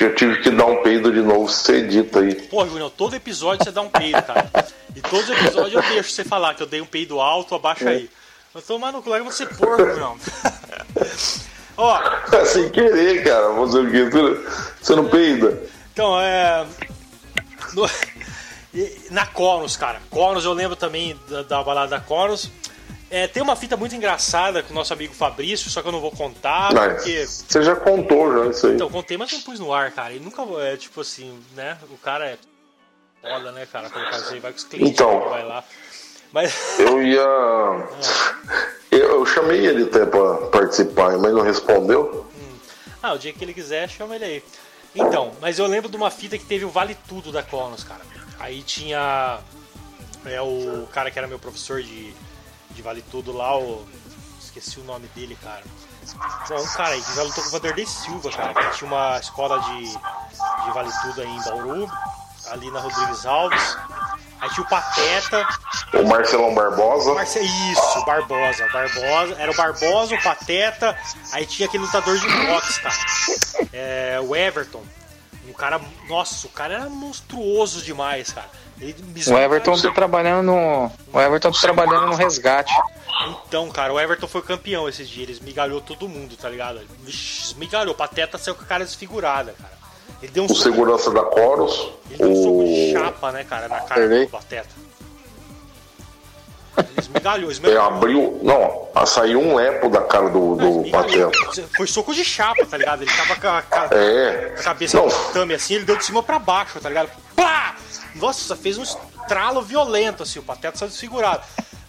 Eu 0.00 0.14
tive 0.14 0.40
que 0.42 0.50
dar 0.50 0.66
um 0.66 0.82
peido 0.82 1.12
de 1.12 1.20
novo, 1.20 1.48
você 1.48 1.76
edita 1.76 2.20
aí. 2.20 2.34
Pô, 2.34 2.66
Júnior, 2.66 2.90
todo 2.90 3.14
episódio 3.14 3.64
você 3.64 3.70
dá 3.70 3.82
um 3.82 3.88
peido, 3.88 4.20
cara. 4.22 4.50
E 4.94 5.00
todos 5.00 5.28
os 5.28 5.36
episódios 5.36 5.74
eu 5.74 5.82
deixo 5.92 6.10
você 6.10 6.24
falar 6.24 6.54
que 6.54 6.62
eu 6.62 6.66
dei 6.66 6.80
um 6.80 6.86
peido 6.86 7.20
alto, 7.20 7.54
abaixa 7.54 7.88
aí. 7.90 8.10
Eu 8.54 8.62
tô 8.62 8.78
no 8.78 9.02
cu, 9.02 9.10
larga 9.10 9.24
você 9.24 9.46
porco, 9.46 9.82
não. 9.98 10.16
Ó, 11.76 12.00
É 12.32 12.44
sem 12.46 12.68
querer, 12.70 13.22
cara. 13.22 13.54
Fazer 13.54 13.78
o 13.80 13.90
quê? 13.90 14.04
Você- 14.04 14.72
Você 14.80 14.96
não 14.96 15.08
peida? 15.08 15.62
então, 15.92 16.18
é. 16.20 16.66
no- 17.74 17.90
Na 19.10 19.26
Conos, 19.26 19.76
cara. 19.76 20.00
Conos, 20.10 20.44
eu 20.44 20.52
lembro 20.52 20.76
também 20.76 21.18
da, 21.28 21.42
da 21.42 21.62
balada 21.62 21.90
da 21.90 22.00
Conos. 22.00 22.50
É, 23.08 23.28
tem 23.28 23.40
uma 23.42 23.54
fita 23.54 23.76
muito 23.76 23.94
engraçada 23.94 24.62
com 24.62 24.72
o 24.72 24.74
nosso 24.74 24.92
amigo 24.92 25.14
Fabrício, 25.14 25.70
só 25.70 25.80
que 25.80 25.86
eu 25.88 25.92
não 25.92 26.00
vou 26.00 26.10
contar, 26.10 26.74
Mas 26.74 26.94
porque. 26.94 27.24
você 27.26 27.62
já 27.62 27.76
contou 27.76 28.32
já 28.44 28.50
isso 28.50 28.66
aí. 28.66 28.74
Então, 28.74 28.90
contei, 28.90 29.16
mas 29.16 29.32
não 29.32 29.40
pus 29.42 29.60
no 29.60 29.72
ar, 29.72 29.92
cara. 29.92 30.12
E 30.12 30.18
nunca. 30.18 30.42
É 30.62 30.76
tipo 30.76 31.00
assim, 31.00 31.38
né? 31.54 31.78
O 31.90 31.96
cara 31.98 32.26
é. 32.26 32.38
Foda, 33.22 33.52
né, 33.52 33.66
cara? 33.70 33.88
Quando 33.90 34.10
casei, 34.10 34.40
vai 34.40 34.50
com 34.52 34.58
os 34.58 34.64
clientes 34.64 34.92
Então. 34.92 35.28
vai 35.28 35.44
lá. 35.44 35.62
Mas. 36.32 36.52
Eu 36.80 37.00
ia. 37.02 37.20
Eu, 38.90 38.98
eu 39.20 39.26
chamei 39.26 39.64
ele 39.66 39.84
até 39.84 40.04
pra 40.04 40.34
participar, 40.48 41.16
mas 41.18 41.32
não 41.32 41.42
respondeu. 41.42 42.26
Ah, 43.02 43.12
o 43.12 43.18
dia 43.18 43.32
que 43.32 43.44
ele 43.44 43.54
quiser, 43.54 43.88
chama 43.88 44.16
ele 44.16 44.24
aí. 44.24 44.44
Então, 44.94 45.32
mas 45.40 45.58
eu 45.58 45.66
lembro 45.66 45.90
de 45.90 45.96
uma 45.96 46.10
fita 46.10 46.38
que 46.38 46.44
teve 46.44 46.64
o 46.64 46.70
Vale 46.70 46.96
Tudo 47.06 47.30
da 47.30 47.42
Cronos, 47.42 47.84
cara. 47.84 48.00
Aí 48.38 48.62
tinha 48.62 49.38
é, 50.24 50.40
o 50.40 50.88
cara 50.92 51.10
que 51.10 51.18
era 51.18 51.28
meu 51.28 51.38
professor 51.38 51.82
de, 51.82 52.14
de 52.76 52.82
Vale 52.82 53.02
Tudo 53.02 53.32
lá, 53.32 53.58
o. 53.58 53.84
Esqueci 54.40 54.78
o 54.78 54.84
nome 54.84 55.08
dele, 55.08 55.36
cara. 55.42 55.64
Bom, 56.48 56.62
um 56.62 56.68
cara 56.68 56.90
aí 56.90 57.02
que 57.02 57.14
já 57.16 57.22
lutou 57.22 57.42
com 57.42 57.48
o 57.48 57.52
Vanderlei 57.52 57.86
Silva, 57.86 58.30
cara, 58.30 58.54
que 58.54 58.78
tinha 58.78 58.88
uma 58.88 59.18
escola 59.18 59.58
de, 59.60 59.88
de 59.88 60.70
Vale 60.72 60.90
Tudo 61.02 61.20
aí 61.22 61.28
em 61.28 61.42
Bauru, 61.42 61.90
ali 62.50 62.70
na 62.70 62.80
Rodrigues 62.80 63.26
Alves. 63.26 63.76
Aí 64.40 64.50
tinha 64.50 64.64
o 64.64 64.68
Pateta, 64.68 65.48
O 65.94 66.06
Marcelão 66.06 66.54
Barbosa. 66.54 67.14
Marce... 67.14 67.40
Isso, 67.40 68.04
Barbosa. 68.04 68.68
Barbosa. 68.68 69.34
Era 69.38 69.50
o 69.50 69.54
Barbosa, 69.54 70.14
o 70.14 70.22
Pateta. 70.22 70.96
Aí 71.32 71.46
tinha 71.46 71.66
aquele 71.66 71.84
lutador 71.84 72.18
de 72.18 72.28
boxe, 72.46 72.80
cara. 72.80 72.96
É, 73.72 74.20
o 74.22 74.36
Everton. 74.36 74.82
Um 75.48 75.52
cara. 75.54 75.80
Nossa, 76.08 76.46
o 76.46 76.50
cara 76.50 76.74
era 76.74 76.88
monstruoso 76.88 77.82
demais, 77.82 78.30
cara. 78.30 78.50
O 79.28 79.38
Everton 79.38 79.80
tá 79.80 79.90
trabalhando 79.90 80.44
no. 80.46 80.90
O 81.12 81.20
Everton 81.20 81.50
tá 81.50 81.60
trabalhando 81.60 82.06
no 82.08 82.14
resgate. 82.14 82.72
Então, 83.46 83.68
cara, 83.70 83.92
o 83.92 83.98
Everton 83.98 84.28
foi 84.28 84.42
campeão 84.42 84.88
esses 84.88 85.08
dias. 85.08 85.22
Ele 85.28 85.32
esmigalhou 85.32 85.80
todo 85.80 86.08
mundo, 86.08 86.36
tá 86.36 86.48
ligado? 86.48 86.80
Vixe, 87.02 87.44
esmigalhou. 87.52 87.94
O 87.94 87.96
Pateta 87.96 88.36
saiu 88.36 88.54
com 88.54 88.62
a 88.62 88.66
cara 88.66 88.84
desfigurada, 88.84 89.54
cara. 89.60 89.72
Ele 90.22 90.32
deu 90.32 90.42
um 90.44 90.46
O 90.46 90.54
segurança 90.54 91.10
da 91.10 91.22
Coros. 91.22 91.90
ele 92.10 92.18
deu 92.18 92.30
um 92.30 92.36
soco 92.42 92.64
de 92.64 92.90
O. 92.90 92.92
chapa, 92.92 93.32
né, 93.32 93.44
cara, 93.44 93.68
na 93.68 93.80
cara 93.80 93.94
Perdei. 94.00 94.24
do 94.26 94.30
Pateta. 94.30 94.68
Ele 96.78 97.00
esmigalhou, 97.00 97.48
É, 97.48 97.52
esmigalhou. 97.52 97.82
abriu. 97.84 98.40
Não, 98.42 99.06
saiu 99.06 99.40
um 99.40 99.54
lepo 99.56 99.88
da 99.88 100.02
cara 100.02 100.28
do, 100.28 100.54
do 100.56 100.68
Esmigalhou. 100.86 101.30
Pateta. 101.30 101.68
Foi 101.76 101.86
soco 101.86 102.14
de 102.14 102.24
chapa, 102.24 102.64
tá 102.66 102.76
ligado? 102.76 103.02
Ele 103.02 103.10
tava 103.12 103.36
com 103.40 103.48
a, 103.48 103.88
É. 103.96 104.54
cabeça 104.62 104.96
Não, 104.96 105.06
no 105.06 105.10
tatame 105.12 105.54
assim, 105.54 105.74
ele 105.74 105.84
deu 105.84 105.96
de 105.96 106.04
cima 106.04 106.22
pra 106.22 106.38
baixo, 106.38 106.78
tá 106.80 106.88
ligado? 106.88 107.10
Pá! 107.34 107.76
Nossa, 108.14 108.54
fez 108.56 108.78
um 108.78 108.82
estralo 108.82 109.60
violento, 109.62 110.22
assim, 110.22 110.38
o 110.38 110.42
Pateta 110.42 110.76
saiu 110.78 110.88
desfigurado. 110.90 111.42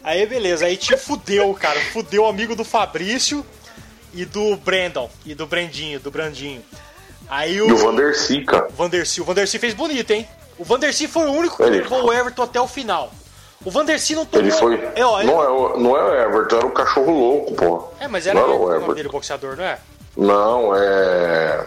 Aí, 0.04 0.26
beleza, 0.26 0.66
aí 0.66 0.78
tinha 0.78 0.98
fudeu, 0.98 1.54
cara. 1.54 1.80
Fudeu 1.92 2.24
o 2.24 2.28
amigo 2.28 2.56
do 2.56 2.64
Fabrício 2.64 3.46
e 4.14 4.24
do 4.26 4.56
Brandon, 4.58 5.10
e 5.26 5.36
do 5.36 5.46
Brandinho, 5.46 6.00
do 6.00 6.10
Brandinho. 6.10 6.64
Aí 7.30 7.62
o. 7.62 7.68
e 7.68 7.72
o 7.74 7.78
Vandercy, 7.78 8.44
cara. 8.46 8.68
O 8.70 8.74
Vandercy. 8.74 9.20
O 9.22 9.26
Vandercy 9.26 9.60
fez 9.60 9.74
bonito, 9.74 10.12
hein? 10.12 10.28
O 10.58 10.64
Vandercy 10.64 11.08
foi 11.08 11.26
o 11.28 11.32
único 11.34 11.58
que 11.58 11.64
Ele- 11.64 11.82
levou 11.82 12.06
o 12.06 12.14
Everton 12.14 12.42
até 12.44 12.60
o 12.60 12.68
final. 12.68 13.12
O 13.66 13.72
Vandercy 13.72 14.16
não 14.16 14.26
tomou. 14.26 14.46
Ele 14.46 14.52
foi. 14.56 14.76
É, 14.96 15.06
ó, 15.06 15.20
ele- 15.20 15.32
Não, 15.32 15.44
é, 15.44 15.50
o- 15.50 15.78
não 15.80 15.98
é 15.98 16.04
o 16.04 16.14
Everton, 16.30 16.58
era 16.58 16.66
o 16.68 16.72
cachorro 16.72 17.12
louco, 17.12 17.54
pô. 17.56 17.84
É, 18.00 18.08
mas 18.08 18.26
era 18.28 18.40
não 18.40 18.46
era 18.46 18.52
o 18.54 18.56
o 18.56 18.60
nome 18.62 18.76
Everton. 18.76 18.94
dele, 18.94 19.08
o 19.08 19.12
boxeador, 19.12 19.56
não 19.58 19.64
é? 19.64 19.80
Não, 20.16 20.76
é. 20.76 21.66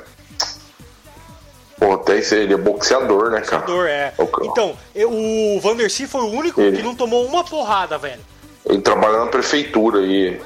Pô, 1.78 1.94
até 1.94 2.18
esse, 2.18 2.34
ele 2.36 2.54
é 2.54 2.56
boxeador, 2.58 3.30
né, 3.30 3.40
cara? 3.40 3.62
Boxeador, 3.62 3.86
é. 3.88 4.12
O 4.18 4.26
ca- 4.26 4.44
Então, 4.44 4.76
o 5.06 5.60
Vandercy 5.60 6.06
foi 6.06 6.20
o 6.22 6.26
único 6.30 6.60
Ele. 6.60 6.76
que 6.76 6.82
não 6.82 6.94
tomou 6.94 7.24
uma 7.24 7.42
porrada, 7.42 7.96
velho. 7.96 8.20
Ele 8.66 8.82
trabalha 8.82 9.18
na 9.18 9.26
prefeitura 9.26 10.00
aí. 10.00 10.40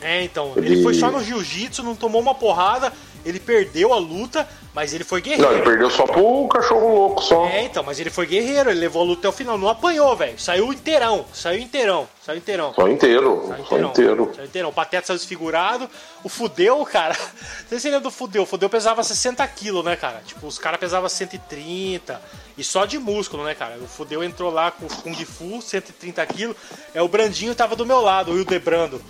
É, 0.00 0.22
então, 0.22 0.52
ele, 0.56 0.74
Ele- 0.74 0.82
foi 0.84 0.94
só 0.94 1.10
no 1.10 1.22
jiu-jitsu, 1.22 1.82
não 1.82 1.96
tomou 1.96 2.20
uma 2.20 2.34
porrada, 2.36 2.92
ele 3.24 3.40
perdeu 3.40 3.92
a 3.92 3.98
luta, 3.98 4.48
mas 4.74 4.94
ele 4.94 5.04
foi 5.04 5.20
Não, 5.20 5.24
guerreiro. 5.24 5.52
ele 5.52 5.62
perdeu 5.62 5.90
só 5.90 6.04
pro 6.04 6.48
cachorro 6.48 6.94
louco, 6.94 7.22
só. 7.22 7.46
É, 7.46 7.64
então, 7.64 7.82
mas 7.82 7.98
ele 7.98 8.10
foi 8.10 8.26
guerreiro, 8.26 8.70
ele 8.70 8.80
levou 8.80 9.02
a 9.02 9.04
luta 9.04 9.20
até 9.20 9.28
o 9.28 9.32
final, 9.32 9.58
não 9.58 9.68
apanhou, 9.68 10.14
velho. 10.16 10.38
Saiu 10.38 10.72
inteirão, 10.72 11.24
saiu 11.32 11.60
inteirão, 11.60 12.08
saiu 12.24 12.38
inteirão. 12.38 12.72
Só 12.74 12.88
inteiro, 12.88 13.44
Saiu 13.48 13.64
só 13.66 13.78
inteiro. 13.78 14.32
Saiu 14.34 14.46
inteirão. 14.46 14.68
O 14.70 14.72
Pateta 14.72 15.06
saiu 15.08 15.16
desfigurado. 15.18 15.88
O 16.22 16.28
Fudeu, 16.28 16.84
cara. 16.84 17.14
Não 17.18 17.68
sei 17.68 17.78
se 17.78 17.80
você 17.80 17.88
lembra 17.88 18.02
do 18.04 18.10
Fudeu. 18.10 18.42
O 18.42 18.46
Fudeu 18.46 18.68
pesava 18.70 19.02
60 19.02 19.46
quilos, 19.48 19.84
né, 19.84 19.96
cara? 19.96 20.22
Tipo, 20.24 20.46
os 20.46 20.58
caras 20.58 20.78
pesavam 20.78 21.08
130. 21.08 22.20
E 22.56 22.64
só 22.64 22.84
de 22.86 22.98
músculo, 22.98 23.44
né, 23.44 23.54
cara? 23.54 23.76
O 23.80 23.86
Fudeu 23.86 24.22
entrou 24.22 24.50
lá 24.52 24.70
com 24.70 24.86
o 24.86 24.88
Kung 24.88 25.14
Fu, 25.24 25.60
130 25.62 26.24
quilos. 26.26 26.56
É, 26.94 27.02
o 27.02 27.08
Brandinho 27.08 27.54
tava 27.54 27.74
do 27.76 27.86
meu 27.86 28.00
lado, 28.00 28.32
o 28.32 28.36
Hildebrando. 28.36 29.00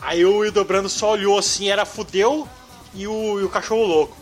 Aí 0.00 0.24
o 0.24 0.44
Hildebrando 0.44 0.88
só 0.88 1.12
olhou 1.12 1.38
assim, 1.38 1.68
era 1.70 1.84
Fudeu 1.84 2.46
e 2.96 3.06
o, 3.06 3.40
e 3.40 3.44
o 3.44 3.48
cachorro 3.48 3.84
louco. 3.84 4.16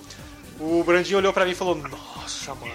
O 0.61 0.83
Brandinho 0.85 1.19
olhou 1.19 1.33
pra 1.33 1.45
mim 1.45 1.53
e 1.53 1.55
falou: 1.55 1.75
Nossa, 1.75 2.55
mano, 2.55 2.73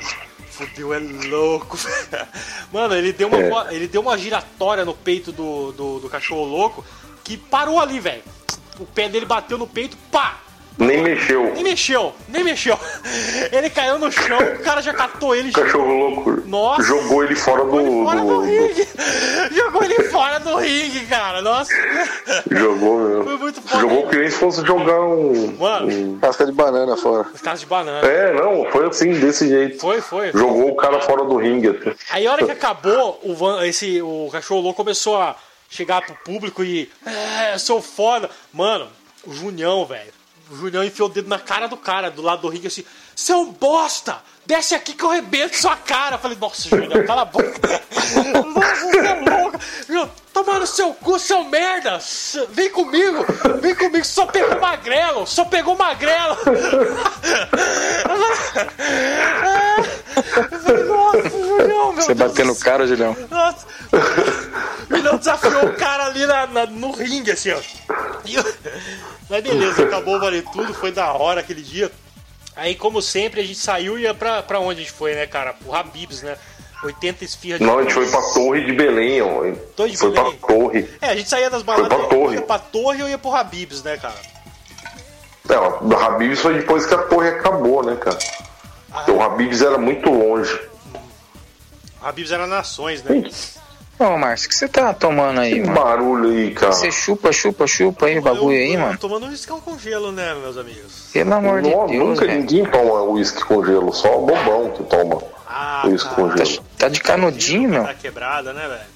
Fudeu 0.49 0.93
é 0.93 0.99
louco. 0.99 1.77
mano, 2.73 2.93
ele 2.95 3.13
deu, 3.13 3.27
uma, 3.27 3.69
É. 3.69 3.75
ele 3.75 3.87
deu 3.87 4.01
uma 4.01 4.17
giratória 4.17 4.83
no 4.83 4.93
peito 4.93 5.31
do, 5.31 5.71
do, 5.71 5.99
do 5.99 6.09
cachorro 6.09 6.43
louco 6.43 6.83
que 7.23 7.37
parou 7.37 7.79
ali, 7.79 7.99
velho. 7.99 8.23
O 8.79 8.85
pé 8.85 9.07
dele 9.09 9.25
bateu 9.25 9.57
no 9.57 9.67
peito, 9.67 9.97
pá! 10.11 10.38
Nem 10.79 11.01
mexeu. 11.03 11.51
Nem 11.53 11.63
mexeu, 11.63 12.13
nem 12.29 12.43
mexeu. 12.43 12.79
Ele 13.51 13.69
caiu 13.69 13.99
no 13.99 14.09
chão, 14.11 14.37
o 14.39 14.59
cara 14.63 14.81
já 14.81 14.93
catou 14.93 15.35
ele. 15.35 15.51
Cachorro 15.51 15.91
louco 15.93 16.41
Nossa. 16.45 16.83
jogou 16.83 17.23
ele 17.23 17.35
fora 17.35 17.65
do. 17.65 17.71
Jogou 17.71 17.83
ele 17.83 18.05
fora 18.05 18.19
do 18.21 18.27
do- 18.27 18.33
do- 18.33 18.41
ringue. 18.45 18.87
Jogou 19.55 19.83
ele 19.83 20.03
fora 20.05 20.39
do 20.39 20.55
ringue, 20.55 21.05
cara. 21.07 21.41
Nossa. 21.41 21.71
Jogou 22.49 22.99
mesmo. 23.09 23.23
Foi 23.25 23.37
muito 23.37 23.61
foda. 23.61 23.81
Jogou 23.81 24.07
que 24.07 24.17
nem 24.17 24.29
se 24.29 24.37
fosse 24.37 24.65
jogar 24.65 25.01
um. 25.01 25.57
Mano, 25.57 25.87
um- 25.87 26.19
Casca 26.19 26.45
de 26.45 26.51
banana 26.53 26.95
fora. 26.95 27.25
caras 27.43 27.59
de 27.59 27.65
banana. 27.65 28.07
É, 28.07 28.33
não, 28.33 28.65
foi 28.71 28.87
assim, 28.87 29.11
desse 29.19 29.47
jeito. 29.49 29.79
Foi, 29.79 29.99
foi. 30.01 30.31
Jogou 30.31 30.69
o 30.69 30.75
cara 30.75 31.01
fora 31.01 31.25
do 31.25 31.35
ringue. 31.37 31.69
até. 31.69 31.93
Aí 32.11 32.25
a 32.25 32.31
hora 32.31 32.45
que 32.45 32.51
acabou, 32.51 33.19
o, 33.23 33.35
Van- 33.35 33.65
esse, 33.65 34.01
o 34.01 34.29
cachorro 34.31 34.61
louco 34.61 34.77
começou 34.77 35.17
a 35.17 35.35
chegar 35.69 36.01
pro 36.05 36.15
público 36.23 36.63
e. 36.63 36.89
É, 37.05 37.53
eu 37.53 37.59
sou 37.59 37.81
foda. 37.81 38.29
Mano, 38.53 38.87
o 39.27 39.33
Junião, 39.33 39.85
velho. 39.85 40.17
O 40.51 40.55
Junião 40.55 40.83
enfiou 40.83 41.09
o 41.09 41.11
dedo 41.11 41.29
na 41.29 41.39
cara 41.39 41.67
do 41.67 41.77
cara, 41.77 42.09
do 42.09 42.21
lado 42.21 42.41
do 42.41 42.49
ringue, 42.49 42.67
assim, 42.67 42.83
seu 43.15 43.45
bosta! 43.45 44.17
Desce 44.45 44.73
aqui 44.73 44.93
que 44.93 45.03
eu 45.03 45.11
arrebento 45.11 45.55
sua 45.55 45.75
cara. 45.75 46.15
Eu 46.15 46.19
falei, 46.19 46.37
nossa, 46.39 46.69
Junião, 46.69 47.05
cala 47.05 47.21
a 47.21 47.25
boca. 47.25 47.49
nossa, 48.55 48.75
você 48.85 48.97
é 48.97 49.13
louco. 49.13 49.59
Meu, 49.87 50.09
Toma 50.33 50.59
no 50.59 50.67
seu 50.67 50.93
cu, 50.93 51.19
seu 51.19 51.43
merda! 51.43 51.99
Vem 52.49 52.69
comigo! 52.69 53.25
Vem 53.61 53.75
comigo, 53.75 54.05
só 54.05 54.25
pegou 54.25 54.59
magrelo! 54.59 55.27
Só 55.27 55.43
pegou 55.43 55.75
magrelo! 55.75 56.37
Eu 60.51 60.59
falei, 60.59 60.83
nossa, 60.83 61.29
Julião, 61.29 61.93
meu 61.93 62.01
Você 62.03 62.13
Deus 62.13 62.29
bateu 62.31 62.45
do 62.45 62.53
no 62.53 62.59
cara, 62.59 62.87
Julião. 62.87 63.15
nossa! 63.29 63.65
O 64.89 64.93
Milão 64.93 65.17
desafiou 65.17 65.65
o 65.65 65.73
cara 65.75 66.05
ali 66.05 66.25
na, 66.25 66.47
na- 66.47 66.65
no 66.65 66.91
ringue, 66.91 67.31
assim, 67.31 67.51
ó. 67.51 67.59
E 68.25 68.35
eu- 68.35 68.53
Mas 69.29 69.43
beleza, 69.43 69.83
acabou 69.83 70.15
o 70.15 70.19
Vale 70.19 70.41
Tudo, 70.41 70.73
foi 70.73 70.91
da 70.91 71.11
hora 71.13 71.39
aquele 71.41 71.61
dia. 71.61 71.91
Aí, 72.55 72.75
como 72.75 73.01
sempre, 73.01 73.39
a 73.41 73.43
gente 73.43 73.59
saiu 73.59 73.97
e 73.97 74.01
ia 74.01 74.13
pra, 74.13 74.41
pra 74.43 74.59
onde 74.59 74.81
a 74.81 74.83
gente 74.83 74.91
foi, 74.91 75.13
né, 75.15 75.25
cara? 75.27 75.53
Pro 75.53 75.73
Habibs, 75.73 76.21
né? 76.23 76.35
80 76.83 77.23
esfirras 77.25 77.59
de 77.59 77.65
Não, 77.65 77.79
a 77.79 77.81
gente 77.83 77.93
foi 77.93 78.07
pra 78.09 78.21
Torre 78.33 78.65
de 78.65 78.71
Belém, 78.73 79.21
ó. 79.21 79.43
Torre 79.75 79.91
de 79.91 79.97
foi 79.97 80.11
Belém? 80.11 80.35
pra 80.37 80.47
Torre. 80.47 80.89
É, 81.01 81.09
a 81.09 81.15
gente 81.15 81.29
saía 81.29 81.49
das 81.49 81.61
baladas, 81.61 81.89
pra 81.97 82.07
Torre. 82.07 82.35
ia 82.35 82.41
pra 82.41 82.57
Torre 82.59 83.03
ou 83.03 83.09
ia 83.09 83.17
pro 83.17 83.33
Habibs, 83.35 83.83
né, 83.83 83.97
cara? 83.97 84.15
Não, 85.47 85.87
do 85.87 85.95
Habibs 85.95 86.39
foi 86.41 86.55
depois 86.55 86.85
que 86.85 86.93
a 86.93 86.97
torre 87.03 87.29
acabou, 87.29 87.83
né, 87.83 87.95
cara? 87.95 88.17
Porque 88.91 89.11
o 89.11 89.21
Habibs 89.21 89.61
era 89.61 89.77
muito 89.77 90.09
longe. 90.09 90.59
Habibs 92.01 92.31
era 92.31 92.47
nações, 92.47 93.03
né? 93.03 93.29
Ô, 93.99 94.17
Márcio, 94.17 94.47
o 94.47 94.49
que 94.49 94.55
você 94.55 94.67
tá 94.69 94.93
tomando 94.93 95.41
aí, 95.41 95.55
Que 95.55 95.59
mano? 95.61 95.73
barulho 95.73 96.29
aí, 96.29 96.51
cara. 96.53 96.71
Você 96.71 96.89
chupa, 96.89 97.33
chupa, 97.33 97.67
chupa 97.67 98.05
aí 98.05 98.17
o 98.17 98.21
bagulho 98.21 98.55
Eu- 98.55 98.63
aí, 98.65 98.73
eu 98.75 98.79
mano. 98.79 98.97
Tomando 98.97 99.25
um 99.25 99.29
riscão 99.29 99.59
com 99.59 99.77
gelo, 99.77 100.11
né, 100.13 100.33
meus 100.35 100.57
amigos? 100.57 101.09
Pelo 101.11 101.33
amor 101.33 101.61
de 101.61 101.69
Não, 101.69 101.85
Deus, 101.85 102.07
nunca 102.19 102.25
ninguém 102.25 102.65
toma 102.65 103.01
uísque 103.03 103.43
com 103.43 103.63
gelo, 103.65 103.91
só 103.93 104.17
o 104.17 104.25
bobão 104.25 104.71
que 104.71 104.83
toma 104.83 105.21
Ah, 105.45 105.83
uísque 105.85 106.09
com 106.15 106.29
cara. 106.29 106.45
gelo. 106.45 106.65
Tá 106.77 106.87
de 106.87 107.01
canudinho, 107.01 107.69
meu. 107.69 107.83
Tá 107.83 107.93
quebrada, 107.93 108.53
né, 108.53 108.67
velho? 108.69 108.89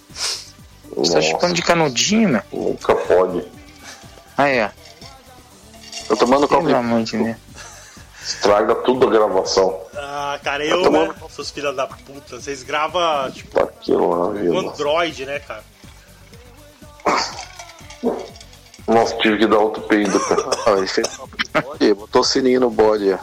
Você 0.95 1.13
tá 1.13 1.21
chupando 1.21 1.53
de 1.53 1.61
canudinho, 1.61 2.29
meu. 2.29 2.41
nunca 2.53 2.95
pode. 2.95 3.43
Aí, 4.37 4.63
ó. 4.63 4.69
Tô 6.07 6.15
tomando 6.15 6.47
copo 6.47 6.61
Pelo 6.61 6.67
de... 6.69 6.75
amor 6.75 7.03
de 7.03 7.17
Deus. 7.17 7.35
Estraga 8.23 8.75
tudo 8.75 9.07
a 9.07 9.11
gravação. 9.11 9.81
Ah, 9.95 10.39
cara, 10.41 10.65
eu, 10.65 10.83
tô 10.83 10.89
né? 10.89 11.13
Seus 11.29 11.51
filhos 11.51 11.75
da 11.75 11.85
puta. 11.85 12.39
Vocês 12.39 12.63
gravam, 12.63 13.29
tipo, 13.31 13.51
Tá 13.51 13.63
aquilo 13.63 14.09
lá, 14.09 14.27
um 14.27 14.33
viu? 14.33 14.57
Android, 14.57 15.25
né, 15.25 15.39
cara? 15.39 15.63
Nossa, 18.87 19.17
tive 19.17 19.39
que 19.39 19.47
dar 19.47 19.57
outro 19.57 19.81
peido, 19.83 20.17
cara. 20.21 20.77
Ele 20.79 20.87
fez 20.87 21.07
copo 21.17 21.37
de 21.37 21.61
bode, 21.61 21.93
botou 21.93 22.21
o 22.21 22.25
sininho 22.25 22.61
no 22.61 22.69
bode, 22.69 23.11
ó. 23.11 23.17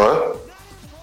Hã? 0.00 0.32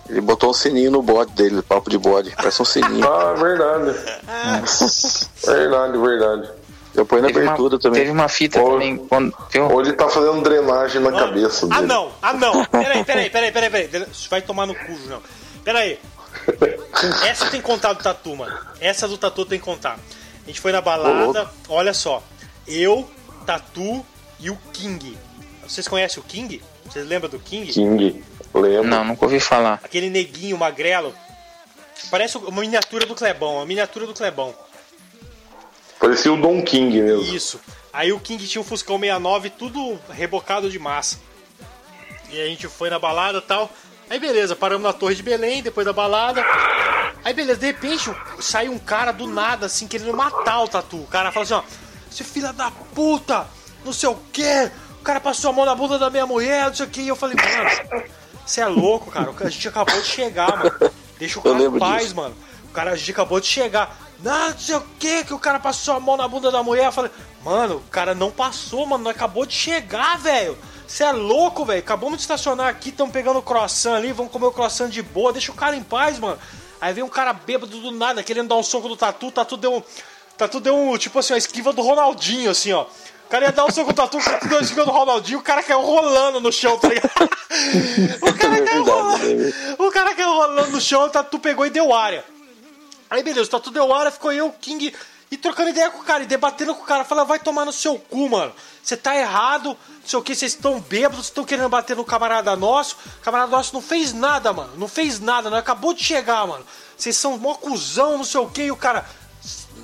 Ele 0.08 0.22
botou 0.22 0.52
um 0.52 0.54
sininho 0.54 0.92
no 0.92 1.02
bode 1.02 1.32
dele, 1.32 1.64
papo 1.64 1.90
de 1.90 1.98
bode. 1.98 2.32
Parece 2.36 2.62
um 2.62 2.66
sininho. 2.66 3.08
Ah, 3.08 3.34
verdade. 3.34 3.92
verdade, 5.44 5.98
verdade. 5.98 6.50
Eu 6.96 7.06
ponho 7.06 7.22
na 7.22 7.28
Teve 7.28 7.40
uma, 7.42 7.46
abertura 7.52 7.80
também. 7.80 8.00
teve 8.02 8.12
uma 8.12 8.28
fita 8.28 8.62
Ô. 8.62 8.72
também. 8.74 8.98
Quando, 8.98 9.34
eu, 9.54 9.68
Ou 9.70 9.82
ele 9.82 9.94
tá 9.94 10.08
fazendo 10.10 10.42
drenagem 10.42 11.02
na 11.02 11.12
cabeça 11.12 11.66
Ah, 11.70 11.76
dele. 11.76 11.88
não! 11.88 12.12
Ah, 12.22 12.34
não! 12.34 12.66
Peraí, 12.66 13.04
peraí, 13.04 13.30
peraí, 13.30 13.52
peraí, 13.52 13.70
peraí. 13.90 14.08
Vai 14.30 14.42
tomar 14.42 14.66
no 14.66 14.74
cu, 14.76 14.92
não. 15.08 15.22
Peraí. 15.64 16.00
Essa 17.26 17.50
tem 17.50 17.60
que 17.62 17.66
contar 17.68 17.94
do 17.94 18.04
Tatu, 18.04 18.36
mano. 18.36 18.56
Essa 18.80 19.08
do 19.08 19.18
Tatu 19.18 19.46
tem 19.46 19.60
que 19.60 19.66
contar. 19.66 19.98
A 20.44 20.48
gente 20.48 20.62
foi 20.62 20.72
na 20.72 20.80
balada, 20.82 21.50
olha 21.68 21.94
só. 21.94 22.22
Eu, 22.68 23.10
Tatu 23.46 24.06
e 24.40 24.50
o 24.50 24.58
King. 24.72 25.18
Vocês 25.68 25.88
conhecem 25.88 26.22
o 26.22 26.26
King? 26.26 26.62
Vocês 26.86 27.06
lembram 27.08 27.30
do 27.30 27.40
King? 27.40 27.72
King, 27.72 28.24
lembra? 28.54 28.84
não, 28.84 29.04
nunca 29.04 29.26
ouvi 29.26 29.40
falar. 29.40 29.80
Aquele 29.84 30.10
neguinho 30.10 30.58
magrelo. 30.58 31.14
Parece 32.12 32.38
uma 32.38 32.62
miniatura 32.62 33.06
do 33.06 33.16
Clebão, 33.16 33.56
uma 33.56 33.66
miniatura 33.66 34.06
do 34.06 34.14
Clebão. 34.14 34.54
Parecia 36.00 36.32
o 36.32 36.38
Don 36.38 36.62
King 36.64 37.02
mesmo. 37.02 37.34
Isso. 37.34 37.60
Aí 37.92 38.12
o 38.12 38.20
King 38.20 38.46
tinha 38.46 38.62
um 38.62 38.66
Fuscão 38.66 39.00
69, 39.00 39.50
tudo 39.52 40.00
rebocado 40.10 40.70
de 40.70 40.78
massa. 40.78 41.18
E 42.30 42.42
a 42.42 42.46
gente 42.46 42.68
foi 42.68 42.90
na 42.90 43.00
balada 43.00 43.38
e 43.38 43.42
tal. 43.42 43.72
Aí 44.10 44.20
beleza, 44.20 44.56
paramos 44.56 44.86
na 44.86 44.94
Torre 44.94 45.16
de 45.16 45.24
Belém, 45.24 45.64
depois 45.64 45.86
da 45.86 45.94
balada. 45.94 46.44
Aí 47.24 47.34
beleza, 47.34 47.60
de 47.60 47.66
repente 47.68 48.12
sai 48.40 48.70
um 48.70 48.78
cara 48.78 49.12
do 49.12 49.26
nada, 49.26 49.66
assim, 49.66 49.88
querendo 49.88 50.14
matar 50.14 50.62
o 50.62 50.68
Tatu. 50.68 50.98
O 50.98 51.08
cara 51.08 51.32
fala 51.32 51.44
assim, 51.44 51.54
ó, 51.54 51.64
seu 52.12 52.26
filho 52.26 52.52
da 52.54 52.70
puta, 52.70 53.48
não 53.84 53.94
sei 53.94 54.10
o 54.10 54.18
quê. 54.32 54.70
O 55.00 55.04
cara 55.04 55.20
passou 55.20 55.50
a 55.50 55.54
mão 55.54 55.66
na 55.66 55.74
bunda 55.74 55.98
da 55.98 56.10
minha 56.10 56.26
mulher, 56.26 56.68
não 56.68 56.76
sei 56.76 56.86
o 56.86 56.90
quê. 56.90 57.02
E 57.02 57.08
eu 57.08 57.16
falei, 57.16 57.36
mano, 57.36 58.06
você 58.46 58.62
é 58.62 58.68
louco, 58.68 59.10
cara. 59.10 59.34
A 59.40 59.50
gente 59.50 59.68
acabou 59.68 60.00
de 60.00 60.08
chegar, 60.08 60.56
mano. 60.58 60.92
Deixa 61.18 61.40
o 61.40 61.42
cara 61.42 61.64
em 61.64 61.80
paz, 61.80 62.04
disso. 62.04 62.16
mano. 62.16 62.36
O 62.66 62.74
cara, 62.74 62.92
a 62.92 62.96
gente 62.96 63.12
acabou 63.12 63.40
de 63.40 63.48
chegar. 63.48 64.05
Não, 64.20 64.50
não 64.50 64.58
sei 64.58 64.76
o 64.76 64.82
que, 65.00 65.24
que 65.26 65.34
o 65.34 65.40
cara 65.40 65.60
passou 65.60 65.96
a 65.96 66.00
mão 66.00 66.18
na 66.18 66.28
bunda 66.28 66.52
da 66.52 66.64
mulher. 66.64 66.86
Eu 66.86 66.92
falei, 66.92 67.12
mano, 67.44 67.78
o 67.78 67.90
cara 67.90 68.16
não 68.16 68.32
passou, 68.32 68.86
mano. 68.86 69.10
Acabou 69.10 69.46
de 69.46 69.54
chegar, 69.54 70.18
velho. 70.18 70.58
Você 70.88 71.04
é 71.04 71.12
louco, 71.12 71.66
velho. 71.66 71.80
Acabamos 71.80 72.18
de 72.18 72.22
estacionar 72.22 72.68
aqui, 72.68 72.90
estamos 72.90 73.12
pegando 73.12 73.40
o 73.40 73.42
croissant 73.42 73.96
ali, 73.96 74.12
vamos 74.12 74.32
comer 74.32 74.46
o 74.46 74.52
croissant 74.52 74.90
de 74.90 75.02
boa, 75.02 75.34
deixa 75.34 75.52
o 75.52 75.56
cara 75.56 75.76
em 75.76 75.84
paz, 75.84 76.20
mano. 76.20 76.40
Aí 76.80 76.94
vem 76.94 77.04
um 77.04 77.10
cara 77.10 77.34
bêbado 77.34 77.80
do 77.80 77.92
nada, 77.92 78.22
querendo 78.22 78.50
dar 78.50 78.56
um 78.56 78.64
soco 78.64 78.88
do 78.88 78.96
tatu, 78.96 79.28
o 79.28 79.32
tatu 79.32 79.58
deu 79.58 79.76
um. 79.76 79.84
Tatu 80.38 80.60
deu 80.60 80.78
um, 80.78 80.98
tipo 80.98 81.18
assim, 81.18 81.34
a 81.34 81.38
esquiva 81.38 81.72
do 81.72 81.82
Ronaldinho, 81.82 82.52
assim, 82.52 82.74
ó. 82.74 82.86
O 83.26 83.30
cara 83.30 83.46
ia 83.46 83.52
dar 83.52 83.66
o 83.66 83.72
soco 83.72 83.88
no 83.88 83.94
Tatu, 83.94 84.18
o 84.18 84.24
Tatu 84.24 84.48
deu 84.48 84.60
a 84.60 84.62
esquiva 84.62 84.86
do 84.86 84.92
Ronaldinho, 84.92 85.40
o 85.40 85.42
cara 85.42 85.64
caiu 85.64 85.82
rolando 85.82 86.40
no 86.40 86.52
chão, 86.52 86.78
tá 86.78 86.88
ligado? 86.90 87.10
O 88.22 88.34
cara 88.34 88.62
caiu 88.64 88.84
rolando, 88.84 89.54
o 89.80 89.92
cara 89.92 90.14
caiu 90.14 90.30
rolando 90.30 90.72
no 90.72 90.82
chão, 90.82 91.06
o 91.06 91.10
Tatu 91.10 91.40
pegou 91.40 91.66
e 91.66 91.70
deu 91.70 91.94
área. 91.94 92.24
Aí 93.16 93.24
beleza, 93.24 93.48
o 93.48 93.52
Tatu 93.52 93.72
deu 93.72 93.94
área, 93.94 94.12
ficou 94.12 94.34
eu, 94.34 94.52
King, 94.52 94.94
e 95.32 95.38
trocando 95.38 95.70
ideia 95.70 95.90
com 95.90 96.00
o 96.00 96.04
cara, 96.04 96.24
e 96.24 96.26
debatendo 96.26 96.76
com 96.76 96.84
o 96.84 96.86
cara. 96.86 97.06
Falando, 97.06 97.28
vai 97.28 97.40
tomar 97.40 97.64
no 97.64 97.72
seu 97.72 97.98
cu, 97.98 98.30
mano. 98.30 98.54
Você 98.84 98.98
tá 98.98 99.16
errado, 99.16 99.70
não 99.70 100.08
sei 100.08 100.20
o 100.20 100.22
que, 100.22 100.36
vocês 100.36 100.52
estão 100.52 100.82
bêbados, 100.82 101.28
estão 101.28 101.46
querendo 101.46 101.70
bater 101.70 101.96
no 101.96 102.04
camarada 102.04 102.54
nosso. 102.58 102.98
O 103.20 103.22
camarada 103.22 103.52
nosso 103.52 103.74
não 103.74 103.82
fez 103.82 104.12
nada, 104.12 104.52
mano. 104.52 104.74
Não 104.76 104.88
fez 104.88 105.20
nada, 105.22 105.50
não 105.50 105.58
acabou 105.58 105.94
de 105.94 106.04
chegar, 106.04 106.46
mano. 106.46 106.66
Vocês 106.98 107.16
são 107.16 107.38
mó 107.38 107.56
cuzão, 107.56 108.18
não 108.18 108.26
sei 108.26 108.42
o 108.42 108.50
que, 108.50 108.64
e 108.64 108.72
o 108.72 108.76
cara. 108.76 109.06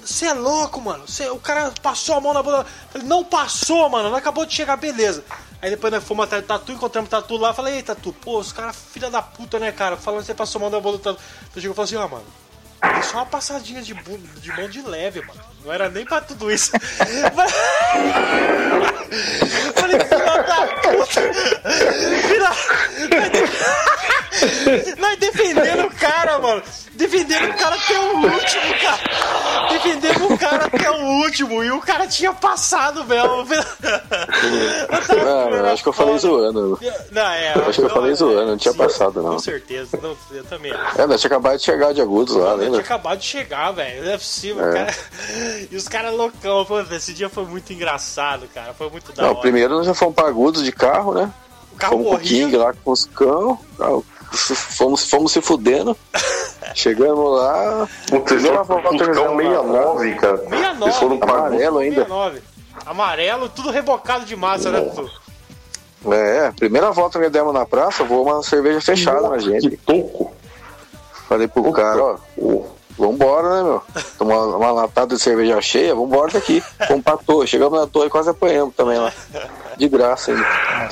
Você 0.03 0.25
é 0.25 0.33
louco, 0.33 0.81
mano. 0.81 1.07
Cê, 1.07 1.29
o 1.29 1.39
cara 1.39 1.71
passou 1.81 2.15
a 2.15 2.21
mão 2.21 2.33
na 2.33 2.43
bunda. 2.43 2.65
Falei, 2.91 3.07
não 3.07 3.23
passou, 3.23 3.89
mano. 3.89 4.09
Não 4.09 4.17
acabou 4.17 4.45
de 4.45 4.53
chegar, 4.53 4.75
beleza. 4.75 5.23
Aí 5.61 5.69
depois 5.69 5.93
nós 5.93 6.03
fomos 6.03 6.25
atrás 6.25 6.43
do 6.43 6.47
Tatu, 6.47 6.71
encontramos 6.71 7.07
o 7.07 7.11
Tatu 7.11 7.37
lá. 7.37 7.53
Falei, 7.53 7.75
ei, 7.75 7.83
Tatu, 7.83 8.11
pô, 8.11 8.39
os 8.39 8.51
caras, 8.51 8.75
filha 8.75 9.09
da 9.09 9.21
puta, 9.21 9.57
né, 9.57 9.71
cara? 9.71 9.95
Falando 9.95 10.21
que 10.21 10.25
você 10.25 10.33
passou 10.33 10.59
a 10.59 10.61
mão 10.63 10.69
na 10.69 10.79
bunda 10.79 10.97
do 10.97 11.03
Tatu. 11.03 11.19
Ele 11.53 11.61
chegou 11.61 11.73
e 11.73 11.75
falou 11.75 11.85
assim, 11.85 11.95
ó, 11.95 12.07
mano. 12.07 12.40
Foi 12.81 13.03
só 13.03 13.17
uma 13.17 13.25
passadinha 13.27 13.81
de, 13.81 13.93
bu- 13.93 14.17
de 14.37 14.49
mão 14.55 14.67
de 14.67 14.81
leve, 14.81 15.21
mano. 15.21 15.39
Não 15.63 15.71
era 15.71 15.87
nem 15.89 16.03
pra 16.05 16.19
tudo 16.21 16.51
isso. 16.51 16.71
Falei, 19.75 19.99
filha 19.99 20.43
da 20.43 20.67
puta. 20.81 21.21
Filha... 22.27 22.49
Nós 24.97 25.17
defendendo 25.19 25.85
o 25.87 25.95
cara, 25.95 26.39
mano. 26.39 26.63
Defendendo 26.93 27.49
o 27.51 27.57
cara 27.57 27.75
até 27.75 27.99
o 27.99 28.15
último, 28.17 28.79
cara. 28.81 29.69
Defendendo 29.69 30.33
o 30.33 30.37
cara 30.37 30.65
até 30.65 30.91
o 30.91 31.03
último. 31.23 31.63
E 31.63 31.71
o 31.71 31.81
cara 31.81 32.07
tinha 32.07 32.31
passado 32.33 33.03
mesmo. 33.05 33.45
Não, 35.23 35.49
não, 35.49 35.65
acho 35.71 35.83
que 35.83 35.89
eu 35.89 35.93
falei 35.93 36.17
zoando. 36.17 36.79
Não, 37.11 37.21
é. 37.21 37.53
Acho 37.53 37.79
que 37.81 37.85
eu 37.85 37.89
falei 37.89 38.13
zoando, 38.13 38.51
não 38.51 38.57
tinha 38.57 38.73
passado, 38.73 39.21
não. 39.21 39.31
Com 39.33 39.39
certeza. 39.39 39.97
Não, 40.01 40.15
eu 40.31 40.43
também. 40.45 40.73
É, 40.97 41.05
nós 41.05 41.19
tinha 41.21 41.29
acabado 41.29 41.57
de 41.57 41.63
chegar 41.63 41.93
de 41.93 42.01
agudos 42.01 42.35
lá, 42.35 42.51
Eu 42.53 42.69
tinha 42.69 42.79
acabado 42.79 43.19
de 43.19 43.25
chegar, 43.25 43.71
velho. 43.71 44.03
Não 44.05 44.11
é 44.11 44.17
possível, 44.17 44.65
É. 44.69 44.73
cara. 44.73 44.95
E 45.71 45.75
os 45.75 45.87
caras 45.87 46.13
loucão. 46.13 46.65
Pô, 46.65 46.79
esse 46.81 47.13
dia 47.13 47.29
foi 47.29 47.45
muito 47.45 47.71
engraçado, 47.73 48.47
cara. 48.53 48.73
Foi 48.73 48.89
muito 48.89 49.11
da 49.13 49.23
Não, 49.23 49.29
hora. 49.31 49.39
primeiro 49.39 49.75
nós 49.75 49.85
já 49.85 49.93
fomos 49.93 50.15
pra 50.15 50.27
agudos 50.27 50.63
de 50.63 50.71
carro, 50.71 51.13
né? 51.13 51.31
O 51.73 51.75
carro 51.77 51.93
Fomos 51.97 52.09
com 52.09 52.15
o 52.15 52.19
King 52.19 52.55
lá 52.57 52.73
com 52.73 52.91
os 52.91 53.05
cão. 53.05 53.59
Fomos, 54.31 55.09
fomos 55.09 55.31
se 55.31 55.41
fudendo. 55.41 55.95
Chegamos 56.73 57.37
lá. 57.37 57.87
Vocês 58.09 58.23
Primeira 58.23 58.63
foram 58.63 58.79
um 58.79 59.71
lá. 59.71 59.81
69, 59.81 60.15
cara. 60.15 60.37
69. 60.37 60.79
Vocês 60.79 60.97
foram 60.97 61.19
Amarelo 61.21 61.77
ainda. 61.79 62.05
69. 62.05 62.41
Amarelo, 62.85 63.49
tudo 63.49 63.69
rebocado 63.69 64.25
de 64.25 64.35
massa, 64.35 64.71
né, 64.71 64.81
Tutu? 64.81 65.11
É, 66.11 66.51
primeira 66.51 66.91
volta 66.91 67.19
que 67.19 67.29
demos 67.29 67.53
na 67.53 67.65
praça, 67.65 68.03
vou 68.03 68.25
uma 68.25 68.41
cerveja 68.41 68.81
fechada 68.81 69.29
na 69.29 69.37
gente. 69.37 69.69
Que 69.69 69.77
toco. 69.77 70.33
Falei 71.27 71.47
pro 71.47 71.71
cara, 71.71 72.03
ó, 72.03 72.17
ô, 72.37 72.65
vambora, 73.01 73.49
né, 73.49 73.63
meu? 73.63 73.81
Tomar 74.17 74.45
uma 74.57 74.71
latada 74.71 75.15
de 75.15 75.21
cerveja 75.21 75.59
cheia, 75.61 75.95
vambora 75.95 76.31
daqui. 76.31 76.61
Fomos 76.87 77.03
pra 77.03 77.17
torre, 77.17 77.47
chegamos 77.47 77.79
na 77.79 77.87
torre 77.87 78.07
e 78.07 78.09
quase 78.09 78.29
apanhamos 78.29 78.75
também 78.75 78.97
lá. 78.97 79.11
De 79.77 79.87
graça 79.89 80.31
ainda. 80.31 80.45
Ai, 80.45 80.91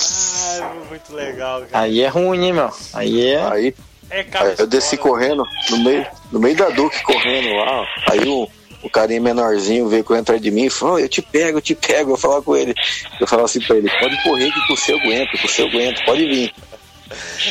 muito 0.90 1.14
legal, 1.14 1.62
cara. 1.62 1.84
Aí 1.86 2.02
é 2.02 2.08
ruim, 2.08 2.46
hein, 2.46 2.54
meu? 2.54 2.70
Aí 2.94 3.28
é. 3.28 3.42
Aí, 3.52 3.76
É 4.10 4.26
aí 4.34 4.56
eu 4.58 4.66
desci 4.68 4.98
correndo, 4.98 5.44
no 5.70 5.78
meio, 5.78 6.06
no 6.32 6.40
meio 6.40 6.56
da 6.58 6.70
Duque 6.70 7.02
correndo 7.04 7.54
lá, 7.56 7.82
ó. 7.82 7.86
Aí 8.12 8.28
o, 8.28 8.48
o 8.82 8.90
carinha 8.90 9.22
menorzinho 9.22 9.88
veio 9.88 10.04
correndo 10.04 10.24
atrás 10.24 10.42
de 10.42 10.50
mim 10.50 10.66
e 10.66 10.70
falou, 10.70 10.96
"Ô, 10.96 11.00
eu 11.00 11.08
te 11.08 11.22
pego, 11.22 11.60
eu 11.60 11.62
te 11.62 11.76
pego, 11.76 12.14
eu 12.14 12.18
falar 12.18 12.42
com 12.42 12.56
ele. 12.56 12.74
Eu 13.22 13.28
falava 13.28 13.46
assim 13.46 13.60
pra 13.62 13.76
ele, 13.78 13.90
pode 14.00 14.22
correr 14.24 14.52
que 14.52 14.68
com 14.68 14.74
o 14.74 14.78
seu 14.78 14.98
aguento, 14.98 15.38
com 15.40 15.46
o 15.48 15.50
seu 15.50 15.68
aguento, 15.68 16.04
pode 16.06 16.26
vir. 16.26 16.54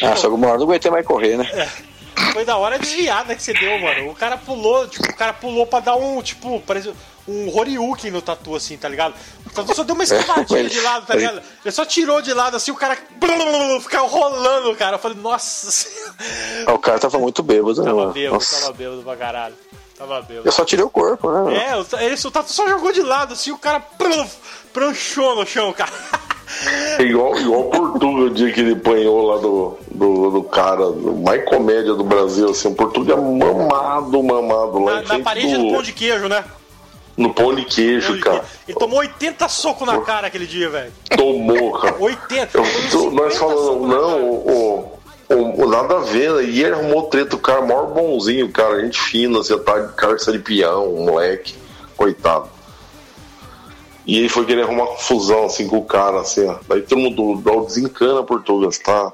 Ah, 0.02 0.14
só 0.16 0.28
que 0.28 0.34
uma 0.34 0.48
hora 0.48 0.58
não 0.58 0.64
aguentei 0.66 0.90
mais 0.90 1.06
correr, 1.06 1.36
né? 1.36 1.68
Foi 2.32 2.44
da 2.44 2.56
hora 2.56 2.76
a 2.76 2.78
desviada 2.78 3.34
que 3.34 3.42
você 3.42 3.52
deu, 3.52 3.78
mano. 3.80 4.10
O 4.10 4.14
cara 4.14 4.36
pulou, 4.36 4.86
tipo, 4.88 5.08
o 5.10 5.14
cara 5.16 5.32
pulou 5.32 5.66
pra 5.66 5.80
dar 5.80 5.96
um, 5.96 6.20
tipo, 6.22 6.60
parece 6.66 6.92
um 7.26 7.54
Horyuken 7.54 8.10
no 8.10 8.22
tatu, 8.22 8.54
assim, 8.54 8.76
tá 8.78 8.88
ligado? 8.88 9.14
O 9.46 9.50
tatu 9.50 9.74
só 9.74 9.82
deu 9.84 9.94
uma 9.94 10.02
escovadinha 10.04 10.64
de 10.68 10.80
lado, 10.80 11.06
tá 11.06 11.14
ligado? 11.14 11.42
Ele 11.64 11.72
só 11.72 11.84
tirou 11.84 12.22
de 12.22 12.32
lado, 12.32 12.56
assim, 12.56 12.70
o 12.70 12.76
cara 12.76 12.96
ficava 13.82 14.06
rolando, 14.06 14.74
cara. 14.76 14.96
Eu 14.96 14.98
falei, 15.00 15.18
nossa 15.20 15.70
senhora. 15.70 16.14
Ah, 16.66 16.72
O 16.72 16.78
cara 16.78 16.98
tava 16.98 17.18
muito 17.18 17.42
bêbado, 17.42 17.80
né, 17.82 17.86
Tava 17.86 17.96
mano? 18.00 18.12
bêbado, 18.12 18.34
Nossa. 18.34 18.60
tava 18.60 18.72
bêbado 18.72 19.02
pra 19.02 19.16
caralho. 19.16 19.54
Tava 19.96 20.22
bêbado. 20.22 20.48
Eu 20.48 20.52
só 20.52 20.64
tirei 20.64 20.84
o 20.84 20.90
corpo, 20.90 21.30
né? 21.32 21.42
meu? 21.42 21.52
É, 21.98 22.04
ele, 22.06 22.14
o 22.14 22.30
tatu 22.30 22.52
só 22.52 22.68
jogou 22.68 22.92
de 22.92 23.02
lado, 23.02 23.34
assim, 23.34 23.50
o 23.50 23.58
cara 23.58 23.80
pranchou 24.72 25.34
no 25.36 25.46
chão, 25.46 25.72
cara. 25.72 25.90
É 26.98 27.02
igual, 27.02 27.38
igual 27.38 27.60
o 27.60 27.64
Portuga, 27.70 28.22
o 28.24 28.30
dia 28.30 28.52
que 28.52 28.60
ele 28.60 28.72
apanhou 28.72 29.22
lá 29.22 29.38
do, 29.38 29.78
do, 29.90 30.30
do 30.30 30.42
cara, 30.42 30.86
do 30.90 31.14
mais 31.16 31.44
comédia 31.44 31.94
do 31.94 32.02
Brasil, 32.04 32.50
assim, 32.50 32.68
o 32.68 32.74
Portuga 32.74 33.16
mamado, 33.16 34.22
mamado 34.22 34.78
lá 34.84 35.02
Na, 35.02 35.18
na 35.18 35.24
parede 35.24 35.56
do, 35.56 35.62
do 35.64 35.70
pão 35.72 35.82
de 35.82 35.92
queijo, 35.92 36.28
né? 36.28 36.44
no 37.16 37.34
pão 37.34 37.52
de 37.54 37.64
queijo, 37.64 38.06
Pão 38.08 38.16
de 38.16 38.22
cara. 38.22 38.38
queijo. 38.38 38.52
Ele 38.68 38.78
tomou 38.78 38.98
80 39.00 39.48
socos 39.48 39.86
na 39.86 40.00
cara 40.02 40.28
aquele 40.28 40.46
dia, 40.46 40.68
velho. 40.70 40.92
Tomou, 41.16 41.72
cara. 41.72 41.96
80. 41.98 42.58
Eu, 42.58 42.62
nós 43.10 43.34
50 43.34 43.38
falando, 43.38 43.86
não, 43.88 44.10
cara. 44.10 44.22
o, 44.22 44.98
o, 45.30 45.64
o- 45.64 45.68
nada 45.68 45.96
a 45.96 46.00
ver, 46.00 46.32
né? 46.32 46.44
E 46.44 46.62
ele 46.62 46.74
arrumou 46.74 47.02
treta, 47.04 47.34
o 47.34 47.38
cara, 47.40 47.60
maior 47.62 47.86
bonzinho, 47.88 48.50
cara, 48.52 48.80
gente 48.80 49.00
fina, 49.00 49.38
você 49.38 49.58
tá 49.58 49.78
de 49.80 49.92
carça 49.94 50.30
de 50.32 50.38
peão, 50.38 50.92
moleque, 50.94 51.54
coitado. 51.96 52.48
E 54.08 54.18
ele 54.18 54.28
foi 54.30 54.46
querer 54.46 54.62
arrumar 54.62 54.86
confusão, 54.86 55.44
assim, 55.44 55.68
com 55.68 55.76
o 55.76 55.84
cara, 55.84 56.20
assim, 56.22 56.46
ó. 56.46 56.56
Daí 56.66 56.80
todo 56.80 56.98
mundo 56.98 57.42
dá 57.42 57.52
o 57.52 57.66
desencana, 57.66 58.22
Portugal, 58.22 58.72
você 58.72 58.82
tá, 58.82 59.12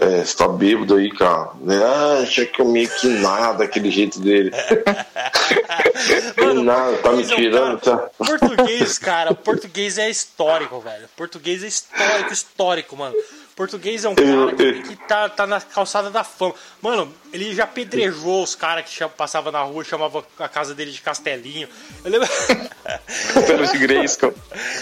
é, 0.00 0.24
você 0.24 0.34
tá 0.34 0.48
bêbado 0.48 0.94
aí, 0.94 1.10
cara. 1.10 1.50
Né? 1.60 1.76
Ah, 1.84 2.20
acha 2.22 2.46
que 2.46 2.58
eu 2.62 2.64
meio 2.64 2.88
que 2.88 3.08
nada, 3.08 3.62
aquele 3.64 3.90
jeito 3.90 4.18
dele. 4.18 4.50
Mano, 6.40 6.62
nada, 6.64 6.96
tá 6.98 7.12
me 7.12 7.22
português 7.24 7.30
é 7.30 7.34
um 7.34 7.36
tirando, 7.36 7.80
cara- 7.80 7.96
tá? 7.98 8.10
Português, 8.24 8.98
cara, 8.98 9.34
português 9.34 9.98
é 9.98 10.08
histórico, 10.08 10.80
velho. 10.80 11.08
Português 11.14 11.62
é 11.62 11.66
histórico, 11.66 12.32
histórico, 12.32 12.96
mano. 12.96 13.14
Português 13.54 14.04
é 14.04 14.08
um 14.08 14.14
cara 14.14 14.54
que, 14.56 14.82
que 14.82 14.96
tá, 14.96 15.28
tá 15.28 15.46
na 15.46 15.60
calçada 15.60 16.10
da 16.10 16.24
fama. 16.24 16.54
Mano, 16.80 17.12
ele 17.32 17.54
já 17.54 17.66
pedrejou 17.66 18.42
os 18.42 18.54
caras 18.54 18.84
que 18.86 18.90
cham- 18.90 19.10
passavam 19.10 19.52
na 19.52 19.62
rua, 19.62 19.84
chamava 19.84 20.24
a 20.38 20.48
casa 20.48 20.74
dele 20.74 20.90
de 20.90 21.00
Castelinho. 21.02 21.68
Eu 22.04 22.10
lembro. 22.10 22.28
De 23.72 23.78
Grayskull. 23.78 24.34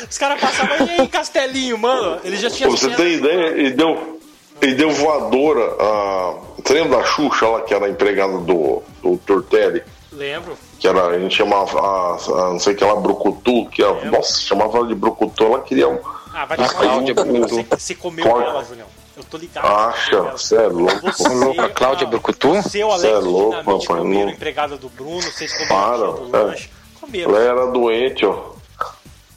Os 0.08 0.18
caras 0.18 0.40
passavam, 0.40 0.86
e 0.86 1.00
aí, 1.00 1.08
Castelinho, 1.08 1.76
mano? 1.78 2.20
Ele 2.24 2.36
já 2.36 2.50
tinha 2.50 2.68
você 2.68 2.88
tem 2.90 3.14
ideia, 3.14 3.48
ele 3.48 3.70
deu, 3.72 4.20
ele 4.62 4.74
deu 4.74 4.90
voadora. 4.90 5.64
A, 5.78 6.36
você 6.62 6.74
lembra 6.74 6.98
da 6.98 7.04
Xuxa 7.04 7.46
lá, 7.48 7.60
que 7.62 7.74
era 7.74 7.86
a 7.86 7.90
empregada 7.90 8.38
do, 8.38 8.82
do 9.02 9.16
Tortelli? 9.18 9.82
Lembro. 10.12 10.56
Que 10.78 10.88
era, 10.88 11.06
a 11.08 11.18
gente 11.18 11.36
chamava, 11.36 11.78
a, 11.80 12.14
a- 12.14 12.50
não 12.52 12.58
sei 12.60 12.72
o 12.74 12.76
que 12.76 12.84
lá, 12.84 12.96
Brucutu, 12.96 13.66
que 13.68 13.82
era, 13.82 14.04
nossa, 14.06 14.40
chamava 14.40 14.78
ela 14.78 14.86
de 14.86 14.94
Brucutu, 14.94 15.44
ela 15.44 15.60
queria. 15.60 15.88
um- 15.88 16.00
Ah, 16.33 16.45
vai 16.45 16.57
tomar 16.57 16.68
Cláudia 16.74 17.14
no 17.14 17.24
cu. 17.24 17.33
Brucutu. 17.33 17.55
Você, 17.57 17.66
você 17.78 17.95
comeu 17.95 18.24
Cláudia. 18.24 18.49
ela, 18.49 18.64
Julião. 18.64 18.87
Eu 19.16 19.24
tô 19.24 19.37
ligado. 19.37 19.66
Acha, 19.66 20.22
você 20.22 20.57
é 20.57 20.66
louco. 20.68 21.01
Você, 21.12 21.28
louco, 21.28 21.61
a 21.61 21.68
Cláudia 21.68 22.07
ah, 22.07 22.11
Brucutu? 22.11 22.49
Você, 22.55 22.83
o 22.85 22.99
Cê 22.99 23.09
é 23.09 23.11
Alex 23.12 23.24
louco, 23.26 23.57
papai, 23.64 23.87
comeram 23.87 24.26
não. 24.26 24.31
empregada 24.31 24.76
do 24.76 24.89
Bruno, 24.89 25.20
vocês 25.22 25.53
comeram 25.53 25.68
Para, 25.68 26.12
do 26.12 26.37
é. 26.37 26.41
lanche. 26.43 26.70
Comeram. 27.01 27.31
Ela 27.37 27.41
era 27.45 27.66
doente, 27.66 28.24
ó. 28.26 28.51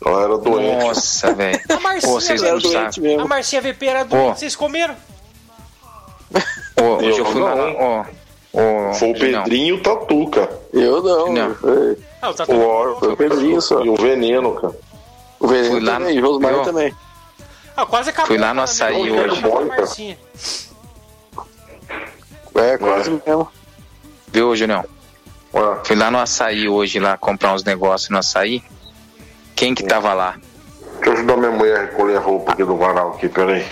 Ela 0.05 0.23
era 0.23 0.37
doente. 0.37 0.85
Nossa, 0.85 1.33
velho. 1.33 1.59
A 1.69 1.79
Marcinha, 1.79 2.13
Pô, 2.13 2.19
vocês 2.21 2.41
não 2.41 2.59
sabem. 2.61 3.19
a 3.19 3.25
Marcinha 3.25 3.61
VP 3.61 3.85
era 3.85 4.03
doente, 4.03 4.27
Pô. 4.29 4.35
vocês 4.35 4.55
comeram? 4.55 4.95
Ô, 6.81 6.83
Hoje 7.05 7.19
eu 7.19 7.25
fui 7.25 7.41
lá 7.41 7.55
não. 7.55 7.69
no. 7.71 7.77
Ó, 7.79 8.05
ó, 8.53 8.93
Foi 8.93 9.11
o. 9.11 9.13
Pedrinho 9.13 9.75
e 9.75 9.79
o 9.79 9.81
Tatu, 9.83 10.27
cara. 10.29 10.59
Eu 10.73 11.01
não. 11.03 11.33
Não. 11.33 11.57
Ah, 12.21 12.29
o 12.29 12.33
Tatu 12.33 12.51
O, 12.53 12.99
foi 12.99 13.13
o 13.13 13.17
Pedrinho 13.17 13.61
só. 13.61 13.83
E 13.83 13.89
o 13.89 13.95
veneno, 13.95 14.53
cara. 14.55 14.73
O 15.43 15.47
Veneno 15.47 15.71
Fui 15.71 15.79
lá 15.81 15.93
também, 15.99 16.19
no- 16.21 16.27
Rosmar 16.31 16.63
também. 16.63 16.95
Ah, 17.75 17.85
quase 17.85 18.09
acabou. 18.11 18.27
Fui 18.27 18.37
lá 18.37 18.53
no 18.53 18.61
açaí 18.61 19.11
né? 19.11 19.21
hoje. 19.21 20.17
É, 22.55 22.77
quase 22.77 23.09
mesmo. 23.25 23.47
Viu, 24.31 24.55
Julião? 24.55 24.85
Ué, 25.53 25.79
Fui 25.83 25.95
lá 25.95 26.09
no 26.09 26.19
açaí 26.19 26.67
hoje, 26.67 26.99
lá 26.99 27.17
comprar 27.17 27.53
uns 27.53 27.63
negócios 27.63 28.09
no 28.09 28.17
açaí. 28.17 28.63
Quem 29.55 29.75
que 29.75 29.83
tava 29.83 30.13
lá? 30.13 30.37
deixa 30.95 31.09
eu 31.09 31.13
ajudar 31.13 31.37
minha 31.37 31.51
mulher 31.51 31.77
a 31.77 31.81
recolher 31.81 32.17
a 32.17 32.19
roupa 32.19 32.53
aqui 32.53 32.63
do 32.63 32.77
varal 32.77 33.13
aqui, 33.15 33.27
peraí. 33.27 33.65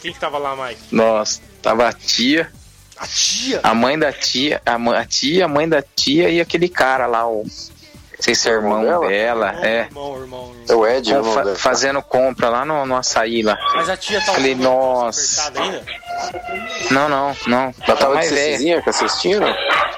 Quem 0.00 0.12
que 0.12 0.18
tava 0.20 0.38
lá, 0.38 0.54
Mike? 0.56 0.80
Nossa, 0.94 1.40
tava 1.60 1.88
a 1.88 1.92
tia, 1.92 2.50
A 2.96 3.06
tia. 3.06 3.60
a 3.62 3.74
mãe 3.74 3.98
da 3.98 4.12
tia, 4.12 4.62
a, 4.64 4.78
mãe- 4.78 4.98
a 4.98 5.04
tia, 5.04 5.44
a 5.44 5.48
mãe 5.48 5.68
da 5.68 5.82
tia 5.82 6.28
e 6.30 6.40
aquele 6.40 6.68
cara 6.68 7.06
lá, 7.06 7.26
o. 7.28 7.44
Não 8.22 8.24
sei 8.24 8.34
se 8.36 8.48
é 8.48 8.52
irmão 8.52 8.84
Irmão 8.84 9.00
dela, 9.08 9.48
Irmão, 9.48 9.64
é. 9.64 9.80
Irmão, 9.82 10.20
irmão, 10.20 10.52
É 10.68 10.70
irmão. 10.70 10.78
o 10.78 10.86
Ed, 10.86 11.10
Com- 11.10 11.16
irmão 11.18 11.34
fa- 11.34 11.42
dela. 11.42 11.56
fazendo 11.56 12.00
compra 12.02 12.48
lá 12.48 12.64
no, 12.64 12.86
no 12.86 12.96
açaí 12.96 13.42
lá. 13.42 13.58
Mas 13.74 13.88
a 13.88 13.96
tia 13.96 14.20
tá 14.24 14.32
Falei, 14.34 14.54
nossa. 14.54 15.52
ainda? 15.60 15.82
Não, 16.92 17.08
não, 17.08 17.36
não. 17.48 17.62
Ela 17.62 17.72
Tá 17.84 17.96
tava 17.96 18.10
de 18.12 18.14
mais 18.18 18.30
velha. 18.30 18.80
com 18.80 18.90
a 18.90 18.92
cestinha? 18.92 19.40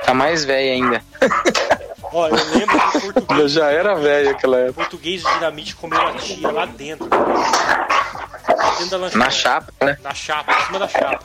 Tá 0.07 0.15
mais 0.15 0.43
velha 0.43 0.73
ainda. 0.73 1.03
Ó, 2.03 2.29
eu 2.29 2.35
lembro 2.35 2.81
que 2.93 2.97
o 2.97 3.01
Eu 3.09 3.13
português, 3.13 3.53
já 3.53 3.71
era 3.71 3.95
velho 3.95 4.31
aquela 4.31 4.57
o 4.57 4.61
época. 4.61 4.73
português 4.81 5.23
do 5.23 5.31
dinamite 5.35 5.77
comeu 5.77 6.01
a 6.01 6.13
tia 6.15 6.51
lá 6.51 6.65
dentro. 6.65 7.07
Dentro 7.07 8.87
da 8.91 8.97
lanchonete. 8.97 9.17
Na 9.19 9.31
chapa, 9.31 9.73
né? 9.83 9.99
Na 10.03 10.15
chapa, 10.15 10.51
em 10.51 10.65
cima 10.65 10.79
da 10.79 10.89
chapa. 10.89 11.21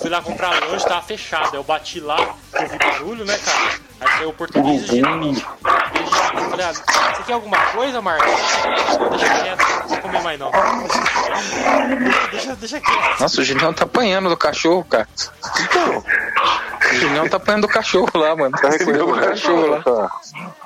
Fui 0.00 0.08
lá 0.10 0.22
comprar 0.22 0.60
lanche, 0.68 0.86
tava 0.86 1.02
fechado. 1.02 1.48
Aí 1.52 1.54
eu 1.58 1.64
bati 1.64 1.98
lá, 2.00 2.16
eu 2.54 2.68
vi 2.68 2.78
barulho, 2.78 3.24
né, 3.24 3.36
cara? 3.38 3.58
Aí 4.00 4.08
saiu 4.18 4.28
o 4.28 4.32
português 4.32 4.88
e 4.92 5.02
o. 5.02 5.06
Eu 5.34 6.50
falei, 6.50 6.66
ah, 6.66 6.72
você 6.72 7.22
quer 7.26 7.32
alguma 7.32 7.58
coisa, 7.72 8.00
Marcos? 8.00 8.30
Deixa 9.10 9.42
quieto, 9.42 9.66
não 9.80 9.88
vou 9.88 9.98
comer 9.98 10.22
mais 10.22 10.38
não. 10.38 10.50
Deixa, 12.30 12.54
deixa 12.56 12.80
quieto. 12.80 13.20
Nossa, 13.20 13.40
o 13.40 13.44
Julião 13.44 13.72
tá 13.72 13.84
apanhando 13.84 14.28
do 14.28 14.36
cachorro, 14.36 14.84
cara. 14.84 15.08
O 16.90 16.94
Julião 16.94 17.28
tá 17.28 17.36
apanhando 17.38 17.62
do 17.62 17.68
cachorro 17.68 18.08
lá, 18.14 18.36
mano. 18.36 18.56
Tá 18.56 18.68
recordando 18.68 19.06
do 19.14 19.20
cachorro 19.20 19.66
lá. 19.66 20.10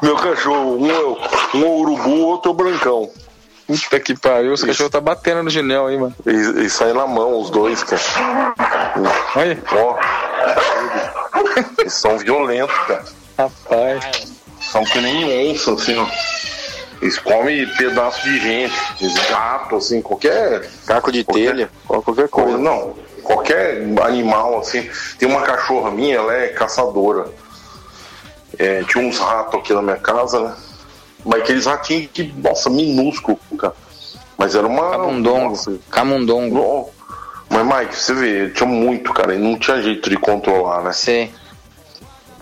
Meu 0.02 0.16
cachorro, 0.16 0.76
um 0.78 0.90
é, 0.90 0.98
o- 0.98 1.18
um 1.54 1.62
é 1.62 1.66
o 1.66 1.76
urubu, 1.78 2.20
outro 2.26 2.50
é 2.50 2.52
o 2.52 2.56
brancão. 2.56 3.10
Puta 3.66 4.00
que 4.00 4.16
pariu, 4.18 4.52
os 4.52 4.62
cachorros 4.64 4.90
tá 4.92 5.00
batendo 5.00 5.42
no 5.42 5.50
Julião 5.50 5.86
aí, 5.86 5.96
mano. 5.96 6.14
E, 6.26 6.64
e 6.66 6.70
sai 6.70 6.92
na 6.92 7.06
mão 7.06 7.40
os 7.40 7.48
dois, 7.50 7.82
cara. 7.84 8.02
Olha, 9.36 9.58
Ó. 9.72 9.96
Eles 11.78 11.92
são 11.94 12.18
violentos, 12.18 12.76
cara. 12.86 13.04
rapaz. 13.38 14.32
São 14.60 14.84
que 14.84 15.00
nem 15.00 15.50
onça, 15.52 15.72
assim, 15.72 15.96
ó. 15.96 16.06
Eles 17.00 17.18
comem 17.18 17.66
pedaço 17.76 18.22
de 18.22 18.38
gente, 18.38 18.74
eles 19.00 19.14
gato, 19.28 19.76
assim, 19.76 20.00
qualquer 20.00 20.68
Caco 20.86 21.10
de 21.10 21.24
Qualquer- 21.24 21.46
telha, 21.50 21.70
qualquer 21.86 22.28
coisa. 22.28 22.28
coisa. 22.28 22.58
Não, 22.58 22.94
qualquer 23.24 23.82
animal, 24.04 24.60
assim. 24.60 24.88
Tem 25.18 25.28
uma 25.28 25.42
cachorra 25.42 25.90
minha, 25.90 26.16
ela 26.16 26.32
é 26.32 26.48
caçadora. 26.48 27.26
É, 28.58 28.84
tinha 28.84 29.04
uns 29.04 29.18
ratos 29.18 29.58
aqui 29.58 29.72
na 29.72 29.82
minha 29.82 29.96
casa, 29.96 30.38
né? 30.40 30.54
Mas 31.24 31.40
aqueles 31.40 31.66
ratinhos 31.66 32.10
que, 32.12 32.24
nossa, 32.36 32.68
minúsculo, 32.68 33.38
cara. 33.58 33.74
Mas 34.36 34.54
era 34.54 34.66
uma. 34.66 34.90
Camundongo. 34.90 35.48
Nossa, 35.50 35.78
Camundongo. 35.90 36.90
Mas, 37.48 37.66
Mike, 37.66 37.96
você 37.96 38.14
vê, 38.14 38.50
tinha 38.50 38.68
muito, 38.68 39.12
cara, 39.12 39.34
e 39.34 39.38
não 39.38 39.58
tinha 39.58 39.80
jeito 39.82 40.08
de 40.08 40.16
controlar, 40.16 40.82
né? 40.82 40.92
Sei. 40.92 41.30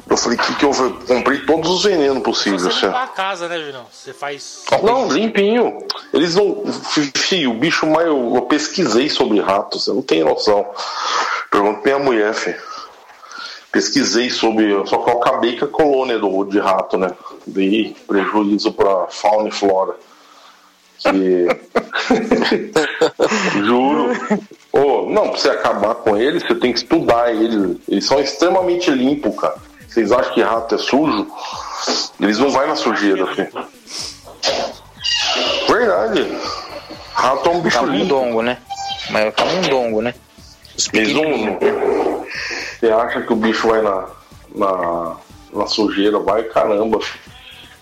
Eu 0.08 0.16
falei, 0.16 0.36
que 0.38 0.54
que 0.56 0.64
eu 0.64 0.72
eu 0.72 0.92
comprei 1.06 1.38
todos 1.40 1.70
os 1.70 1.84
venenos 1.84 2.20
possíveis, 2.22 2.62
Você 2.62 2.68
assim. 2.68 2.86
limpar 2.86 3.04
a 3.04 3.08
casa, 3.08 3.48
né, 3.48 3.58
Julião? 3.58 3.86
Você 3.92 4.12
faz. 4.12 4.64
Não, 4.82 5.08
limpinho. 5.08 5.78
Eles 6.12 6.34
não. 6.34 6.64
Filho, 7.16 7.52
o 7.52 7.54
bicho 7.54 7.86
mais. 7.86 8.08
Eu, 8.08 8.34
eu 8.34 8.42
pesquisei 8.42 9.08
sobre 9.08 9.40
ratos, 9.40 9.84
você 9.84 9.92
não 9.92 10.02
tem 10.02 10.24
noção. 10.24 10.66
Pergunta 11.48 11.80
pra 11.80 11.92
minha 11.92 12.04
mulher, 12.04 12.34
filho. 12.34 12.60
Pesquisei 13.70 14.30
sobre. 14.30 14.84
Só 14.86 14.98
que 14.98 15.10
eu 15.10 15.18
acabei 15.18 15.56
com 15.56 15.66
a 15.66 15.68
colônia 15.68 16.18
do, 16.18 16.44
de 16.44 16.58
rato, 16.58 16.98
né? 16.98 17.10
Dei 17.46 17.96
prejuízo 18.06 18.72
pra 18.72 19.06
fauna 19.08 19.48
e 19.48 19.52
flora. 19.52 19.94
Que. 20.98 21.46
Juro. 23.64 24.12
Ô, 24.72 25.10
não, 25.10 25.30
pra 25.30 25.38
você 25.38 25.50
acabar 25.50 25.94
com 25.96 26.16
eles, 26.16 26.42
você 26.42 26.54
tem 26.54 26.72
que 26.72 26.80
estudar 26.80 27.34
eles. 27.34 27.78
Eles 27.88 28.04
são 28.04 28.20
extremamente 28.20 28.90
limpos, 28.90 29.34
cara. 29.36 29.56
Vocês 29.88 30.12
acham 30.12 30.34
que 30.34 30.42
rato 30.42 30.74
é 30.74 30.78
sujo? 30.78 31.26
Eles 32.20 32.38
não 32.38 32.50
vão 32.50 32.66
na 32.66 32.76
sujeira, 32.76 33.26
filho. 33.34 33.50
Verdade. 35.68 36.38
Rato 37.12 37.48
é 37.48 37.52
um 37.52 37.60
bicho 37.60 37.78
limpo. 37.86 37.92
Camundongo, 37.92 38.42
né? 38.42 38.58
Mas 39.10 39.26
é 39.26 39.30
camundongo, 39.32 40.02
né? 40.02 40.14
Eles 40.92 41.12
não. 41.12 41.58
Você 42.78 42.90
acha 42.90 43.22
que 43.22 43.32
o 43.32 43.36
bicho 43.36 43.68
vai 43.68 43.82
na, 43.82 44.06
na, 44.54 45.16
na 45.52 45.66
sujeira? 45.66 46.18
Vai, 46.20 46.44
caramba. 46.44 47.00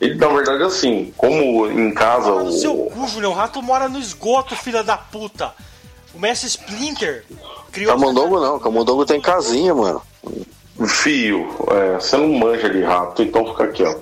Ele, 0.00 0.14
na 0.14 0.28
verdade, 0.28 0.62
assim, 0.62 1.12
como 1.16 1.68
em 1.68 1.92
casa. 1.92 2.30
No 2.30 2.52
seu 2.52 2.86
O, 2.86 2.90
cu, 2.90 3.08
Julião. 3.08 3.32
O 3.32 3.34
rato 3.34 3.60
mora 3.62 3.88
no 3.88 3.98
esgoto, 3.98 4.54
filha 4.54 4.82
da 4.82 4.96
puta. 4.96 5.52
O 6.14 6.20
Mestre 6.20 6.48
Splinter 6.48 7.24
criou. 7.72 7.92
Camundongo 7.92 8.40
não, 8.40 8.58
Camundongo 8.58 9.04
tem 9.04 9.20
casinha, 9.20 9.74
mano. 9.74 10.02
fio, 10.86 11.48
é, 11.70 11.94
você 11.94 12.16
não 12.16 12.28
manja 12.28 12.70
de 12.70 12.82
rato, 12.82 13.22
então 13.22 13.44
fica 13.46 13.64
aqui, 13.64 13.82
ó. 13.82 13.94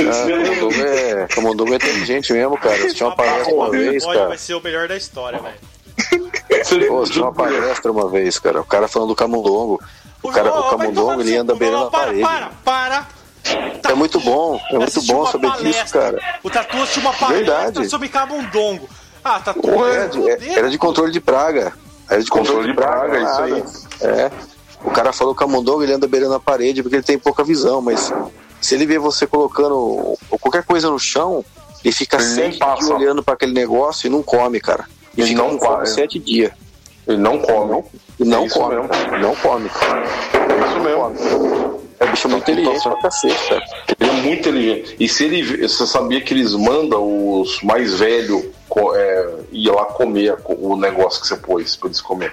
Ah, 0.00 0.26
Camundongo 0.28 0.82
é, 0.82 1.26
Camundongo 1.28 1.72
é 1.72 1.76
inteligente 1.76 2.32
mesmo, 2.32 2.58
cara. 2.58 2.76
Você 2.78 2.94
tinha 2.94 3.08
uma 3.08 3.16
palestra 3.16 3.54
uma 3.54 3.70
vez, 3.70 4.04
cara. 4.04 4.28
vai 4.28 4.38
ser 4.38 4.54
o 4.54 4.62
melhor 4.62 4.88
da 4.88 4.96
história, 4.96 5.40
velho. 5.40 6.88
Pô, 6.88 6.98
você 6.98 7.12
tinha 7.12 7.24
uma 7.24 7.32
palestra 7.32 7.92
uma 7.92 8.08
vez, 8.08 8.38
cara. 8.38 8.60
O 8.60 8.64
cara 8.64 8.88
falando 8.88 9.10
do 9.10 9.16
Camundongo. 9.16 9.80
O, 10.22 10.30
cara, 10.30 10.52
o 10.52 10.70
Camundongo, 10.70 11.20
ele 11.20 11.36
anda 11.36 11.54
beirando 11.54 11.80
não, 11.82 11.88
a 11.88 11.90
para, 11.90 12.04
parede. 12.06 12.22
Para, 12.22 12.50
para, 12.64 13.06
É 13.90 13.94
muito 13.94 14.18
bom, 14.20 14.60
é 14.70 14.78
muito 14.78 15.02
bom 15.02 15.26
saber 15.26 15.48
palestra. 15.48 15.70
disso, 15.82 15.92
cara. 15.92 16.18
O 16.42 16.50
Tatu 16.50 16.76
assistiu 16.78 17.02
uma 17.02 17.12
palestra 17.12 17.54
Verdade. 17.54 17.88
sobre 17.88 18.08
camundongo. 18.08 18.88
Ah, 19.24 19.38
Tatu, 19.40 19.60
vai 19.78 19.92
era, 19.94 20.08
de, 20.08 20.18
fuder. 20.18 20.58
era 20.58 20.70
de 20.70 20.78
controle 20.78 21.12
de 21.12 21.20
praga. 21.20 21.72
Era 22.10 22.22
de 22.22 22.30
controle, 22.30 22.68
de 22.68 22.74
praga, 22.74 23.18
isso 23.18 23.86
É. 24.00 24.30
O 24.82 24.90
cara 24.90 25.12
falou 25.12 25.34
que 25.34 25.42
o 25.42 25.46
camundongo 25.46 25.82
ele 25.82 25.92
anda 25.92 26.06
beirando 26.06 26.34
a 26.34 26.40
parede 26.40 26.82
porque 26.82 26.96
ele 26.96 27.02
tem 27.02 27.18
pouca 27.18 27.42
visão, 27.44 27.80
mas 27.82 28.12
se 28.60 28.74
ele 28.74 28.86
vê 28.86 28.98
você 28.98 29.26
colocando 29.26 30.16
qualquer 30.40 30.62
coisa 30.64 30.88
no 30.88 30.98
chão, 30.98 31.44
ele 31.84 31.92
fica 31.92 32.16
Ele 32.16 32.24
sete 32.26 32.48
dias 32.50 32.58
passa. 32.58 32.94
olhando 32.94 33.22
para 33.22 33.34
aquele 33.34 33.52
negócio 33.52 34.06
e 34.06 34.10
não 34.10 34.22
come, 34.22 34.60
cara. 34.60 34.84
Ele, 35.16 35.22
Ele 35.22 35.28
fica 35.30 35.42
não 35.42 35.58
come. 35.58 35.86
sete 35.86 36.18
dias. 36.18 36.52
Ele 37.06 37.18
não 37.18 37.38
come. 37.38 37.84
E 38.18 38.24
não 38.24 38.44
É 38.44 38.48
come. 38.48 38.74
mesmo. 38.76 38.88
Não 39.20 39.34
come. 39.36 39.70
É 39.70 40.66
isso 40.68 40.80
mesmo. 40.80 41.78
É 42.00 42.04
um 42.04 42.10
bicho 42.12 42.28
muito 42.28 42.50
inteligente 42.50 42.82
pra 42.82 42.96
cacete, 43.02 43.48
cara. 43.48 43.62
Ele 44.00 44.10
é 44.10 44.12
muito 44.14 44.38
inteligente. 44.40 44.96
E 45.00 45.08
se 45.08 45.24
ele. 45.24 45.66
Você 45.66 45.86
sabia 45.86 46.20
que 46.20 46.32
eles 46.32 46.52
mandam 46.54 47.40
os 47.40 47.60
mais 47.62 47.98
velhos 47.98 48.44
é, 48.94 49.28
ir 49.50 49.68
lá 49.70 49.84
comer 49.86 50.36
co- 50.36 50.54
o 50.60 50.76
negócio 50.76 51.20
que 51.20 51.26
você 51.26 51.36
pôs 51.36 51.74
pra 51.74 51.88
eles 51.88 52.00
comer. 52.00 52.32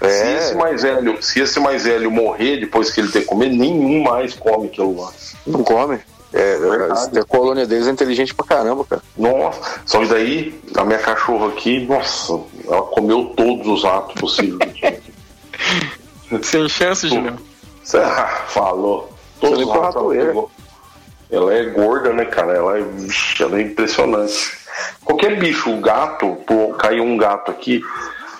É. 0.00 0.08
Se 0.08 0.26
esse 0.32 0.54
mais 0.56 0.82
velho, 0.82 1.22
se 1.22 1.40
esse 1.40 1.60
mais 1.60 1.84
velho 1.84 2.10
morrer 2.10 2.58
depois 2.58 2.90
que 2.90 3.00
ele 3.00 3.08
ter 3.12 3.20
que 3.20 3.26
comer, 3.26 3.48
nenhum 3.50 4.02
mais 4.02 4.34
come 4.34 4.66
aquilo 4.66 5.00
lá. 5.00 5.12
Não 5.46 5.62
come. 5.62 5.98
É, 6.32 6.56
Verdade. 6.58 7.18
a 7.20 7.24
colônia 7.24 7.64
deles 7.64 7.86
é 7.86 7.90
inteligente 7.92 8.34
pra 8.34 8.44
caramba, 8.44 8.84
cara. 8.84 9.00
Nossa, 9.16 9.80
só 9.86 10.00
que 10.00 10.06
daí 10.06 10.60
a 10.76 10.84
minha 10.84 10.98
cachorra 10.98 11.48
aqui, 11.48 11.86
nossa, 11.86 12.38
ela 12.66 12.82
comeu 12.82 13.26
todos 13.36 13.66
os 13.68 13.84
ratos 13.84 14.20
possíveis. 14.20 14.72
Sem 16.42 16.68
chance, 16.68 17.08
Julião. 17.08 17.38
Você 17.82 17.98
ah, 17.98 18.44
falou. 18.48 19.12
Os 19.40 19.50
nem 19.50 19.58
ratos 19.60 19.74
ela 19.76 19.86
ratoeira. 19.86 20.26
pegou. 20.26 20.50
Ela 21.30 21.54
é 21.54 21.64
gorda, 21.64 22.12
né, 22.12 22.24
cara? 22.24 22.52
Ela 22.52 22.78
é, 22.78 22.82
vixe, 22.82 23.42
ela 23.42 23.58
é 23.58 23.62
impressionante. 23.62 24.58
Qualquer 25.04 25.38
bicho, 25.38 25.70
o 25.70 25.80
gato, 25.80 26.36
pô, 26.46 26.74
caiu 26.74 27.04
um 27.04 27.16
gato 27.16 27.50
aqui, 27.50 27.82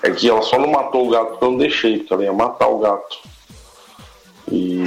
é 0.02 0.10
que 0.10 0.28
ela 0.28 0.42
só 0.42 0.58
não 0.58 0.68
matou 0.68 1.06
o 1.06 1.10
gato 1.10 1.30
porque 1.30 1.44
eu 1.44 1.50
não 1.50 1.58
deixei, 1.58 1.98
porque 1.98 2.12
ela 2.12 2.24
ia 2.24 2.32
matar 2.32 2.68
o 2.68 2.78
gato. 2.78 3.18
E 4.50 4.84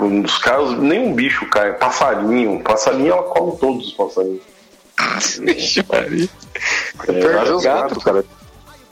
um 0.00 0.22
dos 0.22 0.38
caras, 0.38 0.78
nenhum 0.78 1.12
bicho 1.12 1.46
cai, 1.46 1.74
passarinho, 1.74 2.62
passarinho 2.62 3.12
ela 3.12 3.22
come 3.24 3.56
todos 3.58 3.88
os 3.88 3.92
passarinhos. 3.92 4.42
Vixe, 5.40 5.84
Maria. 5.88 6.28
É, 7.08 7.52
os 7.52 7.62
gato. 7.62 7.88
gatos, 7.88 8.04
cara. 8.04 8.24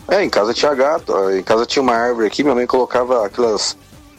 É, 0.08 0.22
em 0.22 0.30
casa 0.30 0.52
tinha 0.54 0.74
gato. 0.74 1.12
Em 1.30 1.42
casa 1.42 1.64
tinha 1.66 1.82
uma 1.82 1.94
árvore 1.94 2.26
aqui, 2.26 2.42
minha 2.42 2.54
mãe 2.54 2.66
colocava 2.66 3.24
aquelas 3.26 3.76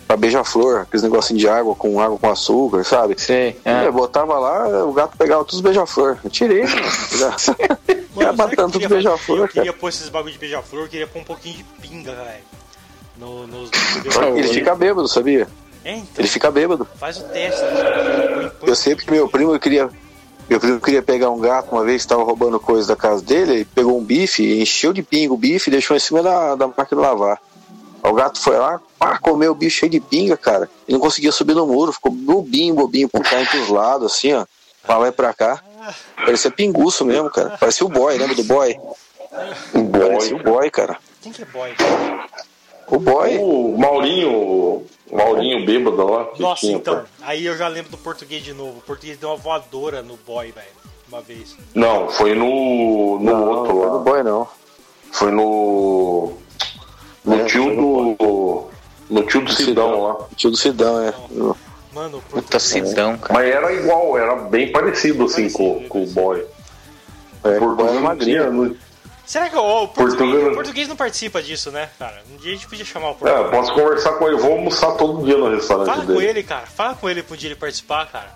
pra 0.08 0.16
beija-flor, 0.16 0.82
aqueles 0.82 1.02
negocinhos 1.04 1.42
de 1.42 1.50
água 1.50 1.74
com 1.76 2.00
água 2.00 2.18
com 2.20 2.30
açúcar, 2.30 2.84
sabe? 2.84 3.16
Sei. 3.20 3.60
É, 3.66 3.86
É. 3.86 3.92
botava 3.92 4.38
lá, 4.38 4.86
o 4.86 4.94
gato 4.94 5.18
pegava 5.18 5.44
todos 5.44 5.56
os 5.56 5.62
beija-flor. 5.62 6.18
Eu 6.24 6.30
tirei, 6.30 6.62
mano. 6.68 6.76
Já- 7.18 7.36
Mano, 8.16 8.30
Ia 8.30 8.34
sabe 8.38 8.54
o 8.54 8.56
que 8.56 8.62
eu 8.62 8.64
matando 8.64 8.72
queria 8.72 8.88
tudo 8.88 8.96
beija-flor? 8.96 9.40
Eu 9.40 9.48
queria 9.48 9.74
pôr 9.74 9.90
esses 9.90 10.08
bagulho 10.10 10.32
de 10.34 10.40
beija-flor, 10.40 10.84
eu 10.84 10.88
queria 10.90 11.08
pôr 11.08 11.20
um 11.20 11.24
pouquinho 11.26 11.58
de 11.58 11.64
pinga, 11.82 12.12
velho. 12.14 12.44
No, 13.18 13.48
nos, 13.48 13.70
Ele 14.36 14.48
fica 14.48 14.76
bêbado, 14.76 15.08
sabia? 15.08 15.48
É, 15.84 15.94
então, 15.98 16.08
Ele 16.18 16.28
fica 16.28 16.50
bêbado. 16.52 16.88
faz 17.00 17.18
o 17.18 17.24
teste. 17.26 17.62
né? 17.62 18.52
Eu 18.62 18.76
sei 18.76 18.96
porque 18.96 19.12
meu 19.12 19.28
primo 19.28 19.58
queria. 19.60 19.90
Meu 20.48 20.60
primo 20.60 20.80
queria 20.80 21.02
pegar 21.02 21.32
um 21.32 21.40
gato 21.40 21.72
uma 21.72 21.84
vez, 21.84 22.02
estava 22.02 22.24
roubando 22.24 22.60
coisa 22.60 22.88
da 22.88 22.96
casa 22.96 23.22
dele, 23.24 23.52
ele 23.52 23.66
pegou 23.66 23.98
um 23.98 24.04
bife, 24.04 24.62
encheu 24.62 24.94
de 24.94 25.02
pinga 25.02 25.34
o 25.34 25.38
bife 25.38 25.70
e 25.70 25.72
deixou 25.72 25.98
em 25.98 26.00
cima 26.00 26.22
da, 26.22 26.56
da 26.56 26.68
máquina 26.68 26.88
de 26.90 26.96
lavar. 26.96 27.42
Aí 28.04 28.12
O 28.12 28.14
gato 28.14 28.40
foi 28.40 28.56
lá, 28.56 28.80
pá, 29.00 29.18
comeu 29.18 29.52
o 29.52 29.56
bicho 29.56 29.80
cheio 29.80 29.92
de 29.92 30.00
pinga, 30.00 30.38
cara. 30.38 30.70
E 30.88 30.94
não 30.94 31.00
conseguia 31.00 31.32
subir 31.32 31.56
no 31.56 31.66
muro, 31.66 31.92
ficou 31.92 32.12
bobinho, 32.12 32.76
bobinho, 32.76 33.10
por 33.10 33.24
cá 33.24 33.44
pros 33.50 33.70
lados, 33.70 34.14
assim, 34.14 34.34
ó. 34.34 34.46
Pra 34.84 34.98
lá 34.98 35.08
e 35.08 35.12
pra 35.12 35.34
cá. 35.34 35.64
Parecia 36.16 36.52
pinguço 36.52 37.04
mesmo, 37.04 37.30
cara. 37.32 37.58
Parecia 37.58 37.86
o 37.86 37.90
boy, 37.90 38.16
lembra 38.16 38.36
do 38.36 38.44
boy? 38.44 38.76
Um 39.74 39.88
Parecia 39.88 40.36
o 40.36 40.44
boy. 40.44 40.54
boy, 40.54 40.70
cara. 40.70 40.98
Quem 41.22 41.32
que 41.32 41.42
é 41.42 41.46
boy? 41.46 41.74
O 42.88 43.00
boy. 43.00 43.38
O 43.38 43.78
Maurinho, 43.78 44.32
o 44.32 44.86
Maurinho 45.12 45.66
bêbado 45.66 46.06
lá. 46.08 46.26
que 46.26 46.42
Nossa, 46.42 46.62
tinha, 46.62 46.76
então. 46.78 46.96
pô. 47.00 47.06
Aí 47.22 47.46
eu 47.46 47.58
já 47.58 47.68
lembro 47.68 47.92
do 47.92 47.98
português 47.98 48.44
de 48.44 48.54
novo. 48.54 48.78
O 48.80 48.82
português 48.82 49.18
deu 49.18 49.30
uma 49.30 49.36
voadora 49.38 50.02
no 50.02 50.18
boy, 50.18 50.52
velho. 50.52 50.68
Uma 51.08 51.22
vez. 51.22 51.56
Não, 51.74 52.10
foi 52.10 52.34
no, 52.36 53.20
no 53.20 53.24
Não, 53.24 53.48
outro 53.48 53.74
não 53.74 53.82
foi 53.82 53.86
lá. 53.86 53.92
do 53.98 54.00
boy, 54.00 54.24
não. 54.24 54.48
Foi 55.12 55.32
no. 55.32 56.34
No 57.24 57.36
É, 57.42 57.46
tio 57.46 57.66
no 57.74 58.16
do. 58.16 58.66
No 59.10 59.24
tio 59.24 59.42
do 59.42 59.52
Sidão 59.52 60.02
lá. 60.04 60.18
Tio 60.36 60.50
do 60.52 60.58
Sidão, 60.58 61.02
é. 61.02 61.14
Mano, 61.94 62.22
Puta 62.30 62.60
Sidão, 62.60 63.18
cara. 63.18 63.34
Mas 63.34 63.48
era 63.54 63.72
igual, 63.74 64.18
era 64.18 64.36
bem 64.36 64.72
parecido 64.72 65.26
assim 65.26 65.50
com, 65.50 65.88
com 65.88 66.04
o 66.04 66.08
boy. 66.08 66.44
É, 67.44 67.58
Por 67.60 67.76
boy 67.76 67.88
é 67.96 68.00
magrinho. 68.00 68.44
magrinho. 68.54 68.78
Será 69.26 69.50
que 69.50 69.56
o 69.58 69.88
português, 69.88 70.16
Português- 70.18 70.48
o 70.48 70.54
português 70.56 70.88
não 70.88 70.96
participa 70.96 71.42
disso, 71.42 71.72
né, 71.72 71.90
cara? 71.98 72.22
Um 72.32 72.38
dia 72.38 72.52
a 72.52 72.56
gente 72.56 72.68
podia 72.68 72.86
chamar 72.86 73.08
o 73.08 73.12
É, 73.12 73.16
português. 73.16 73.50
posso 73.52 73.74
conversar 73.74 74.12
com 74.14 74.28
ele. 74.28 74.38
Vou 74.38 74.52
almoçar 74.54 74.92
todo 74.94 75.24
dia 75.26 75.38
no 75.38 75.50
restaurante 75.50 75.88
Fala 75.88 76.06
com 76.06 76.14
dele. 76.14 76.26
ele, 76.28 76.44
cara. 76.44 76.66
Fala 76.68 76.94
com 76.96 77.10
ele 77.10 77.26
um 77.30 77.36
dia 77.36 77.48
ele 77.50 77.56
participar, 77.56 78.06
cara. 78.08 78.30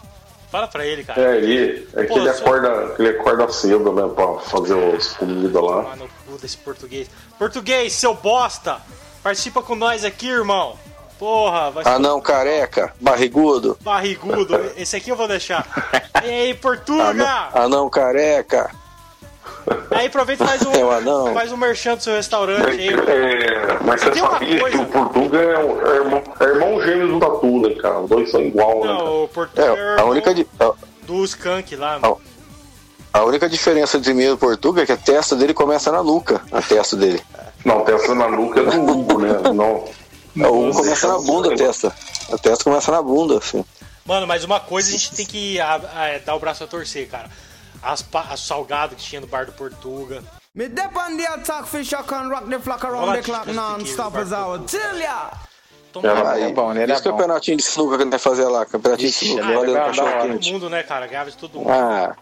Fala 0.52 0.68
pra 0.68 0.84
ele, 0.84 1.04
cara. 1.04 1.22
É, 1.22 1.38
ele, 1.38 1.88
é 1.96 2.02
que 2.02 2.08
Pô, 2.08 2.18
ele 2.18 2.34
só- 2.34 2.42
acorda, 2.42 2.96
ele 2.98 3.10
acorda 3.10 3.48
cedo, 3.52 3.94
né, 3.94 4.12
pra 4.16 4.40
fazer 4.40 4.96
as 4.96 5.10
comidas 5.14 5.54
lá. 5.62 5.84
Tomar 5.84 5.96
no 5.98 6.08
cu 6.08 6.38
desse 6.42 6.58
português. 6.58 7.08
Português, 7.38 7.94
seu 7.94 8.16
bosta! 8.16 8.78
Participa 9.22 9.62
com 9.62 9.76
nós 9.76 10.04
aqui, 10.04 10.28
irmão. 10.28 10.76
Porra, 11.20 11.70
vai 11.70 11.84
ser 11.84 11.90
Ah 11.92 12.00
não, 12.00 12.20
careca, 12.20 12.94
barrigudo. 13.00 13.78
barrigudo. 13.82 14.56
Esse 14.78 14.96
aqui 14.96 15.12
eu 15.12 15.16
vou 15.16 15.28
deixar. 15.28 15.68
E 16.24 16.30
aí, 16.30 16.54
Portuga! 16.56 17.50
Ah 17.54 17.68
não, 17.70 17.90
careca. 17.90 18.72
Aí 19.92 20.08
aproveita 20.08 20.44
e 20.44 20.48
faz 20.48 20.62
um, 20.66 20.72
É 20.74 20.86
um 20.86 20.92
anão. 20.92 21.34
faz 21.34 21.52
um 21.52 21.58
merchan 21.58 21.96
do 21.96 22.04
seu 22.04 22.14
restaurante 22.16 22.68
aí. 22.70 22.90
É, 22.90 23.78
mas 23.84 24.02
você 24.02 24.14
sabia 24.16 24.60
coisa- 24.60 24.78
que 24.78 24.84
o 24.84 24.86
Portuga 24.88 25.38
é, 25.40 25.58
o- 25.58 25.88
é 25.88 25.96
irmão, 25.98 26.24
é 26.40 26.44
irmão 26.44 26.82
gêmeo 26.82 27.08
do 27.08 27.20
Tatu, 27.20 27.60
né, 27.62 27.76
cara? 27.82 28.00
Os 28.02 28.10
dois 28.10 28.30
são 28.32 28.42
igual, 28.42 28.80
né? 28.82 28.88
Não, 28.94 29.24
o 29.24 29.28
Portuga 29.28 29.62
É, 29.64 30.02
a 30.02 30.06
única, 30.06 30.32
a, 30.60 30.72
do 31.04 31.24
Skunk 31.26 31.76
lá. 31.76 32.00
Ah, 32.02 32.14
a 33.14 33.24
única 33.24 33.50
diferença 33.50 34.00
de 34.00 34.14
mim 34.14 34.24
e 34.24 34.30
do 34.30 34.38
Portuga 34.38 34.84
é 34.84 34.86
que 34.86 34.92
a 34.92 34.98
testa 34.98 35.36
dele 35.36 35.54
começa 35.54 35.92
na 35.92 36.04
nuca. 36.04 36.42
A 36.52 36.62
testa 36.62 36.96
dele. 36.96 37.22
Não, 37.66 37.82
testa 37.84 38.14
na 38.16 38.28
nuca 38.30 38.62
é 38.62 38.64
do 38.66 38.82
Hugo, 38.92 39.20
né? 39.20 39.34
Não. 39.54 39.86
Um 40.36 40.72
começa 40.72 41.08
na 41.08 41.18
bunda 41.20 41.54
a 41.54 41.58
testa. 41.58 41.94
A 42.32 42.38
testa 42.38 42.64
começa 42.64 42.92
na 42.92 43.02
bunda, 43.02 43.38
assim. 43.40 43.66
Mano, 44.06 44.26
mas 44.26 44.44
uma 44.44 44.60
coisa 44.60 44.88
a 44.90 44.92
gente 44.92 45.14
tem 45.14 45.26
que 45.26 45.60
a- 45.60 45.76
a- 45.76 46.20
dar 46.26 46.36
o 46.36 46.40
braço 46.40 46.64
a 46.64 46.68
torcer, 46.68 47.08
cara. 47.10 47.30
As, 47.82 48.04
as 48.30 48.40
salgado 48.42 48.96
que 48.96 49.02
tinha 49.02 49.22
no 49.22 49.28
bar 49.28 49.46
do 49.46 49.52
Portuga. 49.54 50.24
Me 50.54 50.68
dip 50.68 50.96
on 50.98 51.16
the 51.16 51.26
attack 51.28 51.68
fish, 51.68 51.94
I 51.94 52.04
can 52.04 52.30
rock 52.30 52.50
the 52.50 52.60
flock 52.60 52.84
around 52.86 53.14
the 53.14 53.22
que 53.22 53.32
clock 53.32 53.48
non-stop 53.52 54.18
as 54.18 54.32
I 54.32 54.42
would 54.46 54.66
tell 54.70 54.98
ya. 54.98 55.32
Toma 55.92 56.08
Era- 56.08 56.32
Aí, 56.34 56.44
é 56.44 56.54
bom, 56.54 56.72
ele 56.72 56.82
era 56.84 56.94
esse 56.94 57.02
campeonatinho 57.02 57.58
de 57.58 57.64
sinuca 57.64 57.96
que 57.98 58.02
a 58.02 58.06
gente 58.06 58.12
vai 58.12 58.20
fazer 58.20 58.46
lá. 58.46 58.66
Campeonatinho 58.66 59.10
de 59.10 59.16
Ixi, 59.16 59.26
sinuca, 59.28 59.46
ele 59.46 59.56
valendo 59.56 59.74
da 59.74 59.86
cachorro 59.86 60.12
todo 60.28 60.52
mundo, 60.52 60.70
né, 60.70 60.84
cara? 60.84 61.08
Ganhava 61.08 61.32
de 61.32 61.38
todo 61.38 61.58
mundo. 61.60 61.72
Ah, 61.72 62.16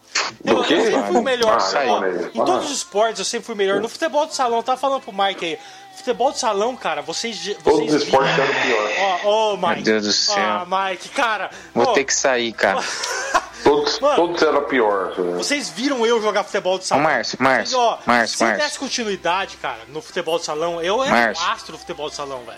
Eu, 0.45 0.57
eu 0.57 0.63
quê? 0.63 0.81
sempre 0.85 1.03
fui 1.07 1.17
o 1.17 1.21
melhor. 1.21 1.57
Ah, 1.59 1.83
ó, 1.87 1.99
né? 1.99 2.31
em 2.33 2.45
todos 2.45 2.65
os 2.65 2.77
esportes 2.77 3.19
eu 3.19 3.25
sempre 3.25 3.45
fui 3.45 3.55
melhor. 3.55 3.81
No 3.81 3.89
futebol 3.89 4.25
de 4.25 4.35
salão, 4.35 4.57
eu 4.57 4.63
tava 4.63 4.79
falando 4.79 5.01
pro 5.01 5.11
Mike 5.13 5.45
aí. 5.45 5.59
Futebol 5.97 6.31
de 6.31 6.39
salão, 6.39 6.75
cara, 6.75 7.01
vocês. 7.01 7.37
vocês 7.37 7.57
Todos 7.63 7.93
os 7.93 8.03
esportes 8.03 8.37
eram 8.37 8.53
pior. 8.61 8.91
Ó, 9.25 9.53
ó, 9.53 9.57
Mike. 9.57 9.75
Meu 9.75 9.83
Deus 9.83 10.03
do 10.05 10.13
céu. 10.13 10.35
Ah, 10.37 10.65
Mike, 10.89 11.09
cara. 11.09 11.49
Vou 11.73 11.87
ó, 11.87 11.93
ter 11.93 12.03
que 12.05 12.13
sair, 12.13 12.53
cara. 12.53 12.79
Todos, 13.67 13.99
Mano. 13.99 14.15
todos 14.15 14.41
eram 14.41 14.63
pior. 14.65 15.17
né? 15.19 15.33
Vocês 15.37 15.69
viram 15.69 16.05
eu 16.05 16.21
jogar 16.21 16.43
futebol 16.43 16.77
de 16.77 16.85
Ô, 16.85 16.87
salão? 16.87 17.03
Márcio, 17.03 17.37
Márcio, 17.41 17.77
Vocês, 17.77 17.89
ó, 17.89 17.99
Márcio, 18.05 18.37
se 18.37 18.43
Márcio. 18.43 18.63
desse 18.65 18.79
continuidade, 18.79 19.57
cara, 19.57 19.79
no 19.89 20.01
futebol 20.01 20.39
de 20.39 20.45
salão, 20.45 20.81
eu 20.81 21.03
era 21.03 21.11
Márcio. 21.11 21.45
um 21.45 21.49
astro 21.51 21.71
do 21.73 21.77
futebol 21.79 22.09
de 22.09 22.15
salão, 22.15 22.43
velho. 22.45 22.57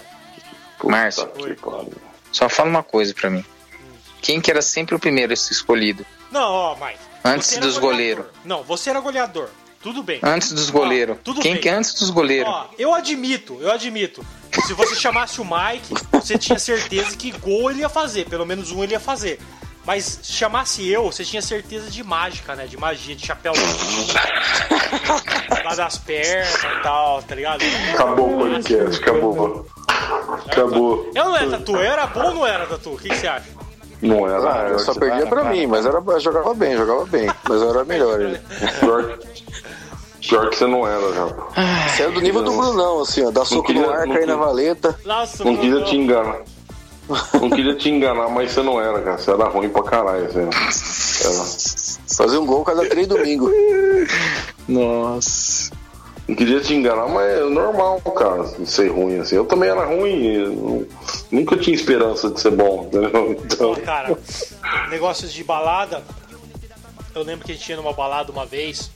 Márcio, 0.84 1.28
Puta 1.28 1.56
que 1.56 1.62
pariu. 1.62 1.94
só 2.32 2.48
fala 2.48 2.70
uma 2.70 2.84
coisa 2.84 3.14
pra 3.14 3.30
mim. 3.30 3.44
Quem 4.22 4.40
que 4.40 4.52
era 4.52 4.62
sempre 4.62 4.96
o 4.96 5.00
primeiro 5.00 5.34
a 5.34 5.36
ser 5.36 5.54
escolhido? 5.54 6.06
Não, 6.32 6.52
ó, 6.52 6.76
Mike. 6.76 7.00
Antes 7.24 7.52
era 7.54 7.62
dos 7.62 7.78
goleiros. 7.78 8.26
Não, 8.46 8.64
você 8.64 8.90
era 8.90 9.00
goleador. 9.00 9.50
Tudo 9.82 10.04
bem. 10.04 10.20
Antes 10.22 10.52
dos 10.52 10.70
goleiros. 10.70 11.18
Tudo 11.24 11.42
Quem 11.42 11.54
bem. 11.54 11.62
que 11.62 11.70
é 11.70 11.74
antes 11.74 11.94
dos 11.94 12.10
goleiros? 12.10 12.52
Ó, 12.52 12.70
eu 12.78 12.94
admito, 12.94 13.58
eu 13.62 13.72
admito. 13.72 14.26
Se 14.66 14.74
você 14.74 14.94
chamasse 14.96 15.40
o 15.40 15.46
Mike, 15.46 15.94
você 16.12 16.38
tinha 16.38 16.60
certeza 16.60 17.16
que 17.16 17.32
gol 17.32 17.72
ele 17.72 17.80
ia 17.80 17.90
fazer, 17.90 18.26
pelo 18.28 18.46
menos 18.46 18.72
um 18.72 18.84
ele 18.84 18.94
ia 18.94 19.00
fazer. 19.00 19.40
Mas 19.86 20.20
se 20.22 20.34
chamasse 20.34 20.88
eu, 20.88 21.06
você 21.12 21.24
tinha 21.24 21.42
certeza 21.42 21.90
de 21.90 22.04
mágica, 22.04 22.56
né? 22.56 22.66
De 22.68 22.78
magia, 22.78 23.16
de 23.16 23.26
chapéu 23.26 23.54
lá 25.64 25.76
das 25.76 25.98
pernas 25.98 26.54
e 26.64 26.84
tal, 26.84 27.24
tá 27.24 27.36
ligado? 27.36 27.64
Acabou 27.94 28.36
o 28.36 28.38
podcast, 28.40 29.02
acabou. 29.02 29.66
Acabou. 30.48 31.12
Eu 31.16 31.26
não 31.26 31.36
era 31.36 31.50
tatu, 31.50 31.72
eu 31.76 31.82
era 31.82 32.08
bom 32.08 32.24
ou 32.26 32.34
não 32.36 32.48
era 32.48 32.66
tatu? 32.66 32.92
O 32.92 32.98
que, 32.98 33.10
que 33.10 33.16
você 33.16 33.28
acha? 33.28 33.48
Não 34.02 34.28
era. 34.28 34.54
ah, 34.54 34.70
eu 34.70 34.80
só 34.80 34.94
perdia 34.94 35.26
pra 35.28 35.44
mim, 35.46 35.66
mas 35.68 35.86
era, 35.86 36.02
eu 36.06 36.20
jogava 36.20 36.54
bem, 36.54 36.78
jogava 36.78 37.06
bem. 37.06 37.30
Mas 37.48 37.62
eu 37.62 37.70
era 37.70 37.84
melhor. 37.84 38.22
Ele. 38.22 38.40
Pior, 38.80 39.20
pior 40.22 40.50
que 40.50 40.56
você 40.56 40.68
não 40.68 40.88
era, 40.88 41.14
já. 41.14 41.26
Você 41.90 42.04
era 42.04 42.12
do 42.12 42.22
nível 42.22 42.42
do 42.42 42.52
Brunão, 42.52 43.02
assim, 43.02 43.26
ó. 43.26 43.32
Dar 43.32 43.44
soco 43.46 43.74
no 43.74 43.90
ar, 43.90 44.08
cair 44.08 44.26
na 44.28 44.36
valeta. 44.38 44.98
Nossa, 45.04 45.44
Não 45.44 45.58
queria 45.58 45.84
te 45.84 45.98
enganar. 45.98 46.38
Não 47.34 47.50
queria 47.50 47.76
te 47.76 47.90
enganar, 47.90 48.30
mas 48.30 48.52
você 48.52 48.62
não 48.62 48.80
era, 48.80 49.02
cara. 49.02 49.18
Você 49.18 49.32
era 49.32 49.46
ruim 49.46 49.70
pra 49.70 49.84
caralho, 49.84 50.32
você 50.32 50.40
era. 50.40 50.50
Fazer 52.16 52.38
um 52.38 52.46
gol 52.46 52.64
cada 52.64 52.88
três 52.88 53.08
domingos. 53.08 53.52
Nossa. 54.68 55.72
Não 56.28 56.36
queria 56.36 56.62
te 56.62 56.76
enganar, 56.76 57.08
mas 57.08 57.40
é 57.40 57.44
normal, 57.46 58.00
cara, 58.02 58.46
ser 58.64 58.90
ruim 58.90 59.18
assim. 59.18 59.36
Eu 59.36 59.46
também 59.46 59.68
era 59.68 59.84
ruim, 59.84 60.26
eu 60.26 60.88
nunca 61.32 61.58
tinha 61.58 61.76
esperança 61.76 62.30
de 62.30 62.40
ser 62.40 62.52
bom, 62.52 62.86
entendeu? 62.86 63.32
Então, 63.32 63.76
cara, 63.78 64.16
negócios 64.92 65.34
de 65.34 65.44
balada. 65.44 66.04
Eu 67.16 67.24
lembro 67.24 67.44
que 67.44 67.52
a 67.52 67.56
gente 67.56 67.68
ia 67.68 67.78
numa 67.78 67.94
balada 67.94 68.32
uma 68.32 68.46
vez 68.46 68.92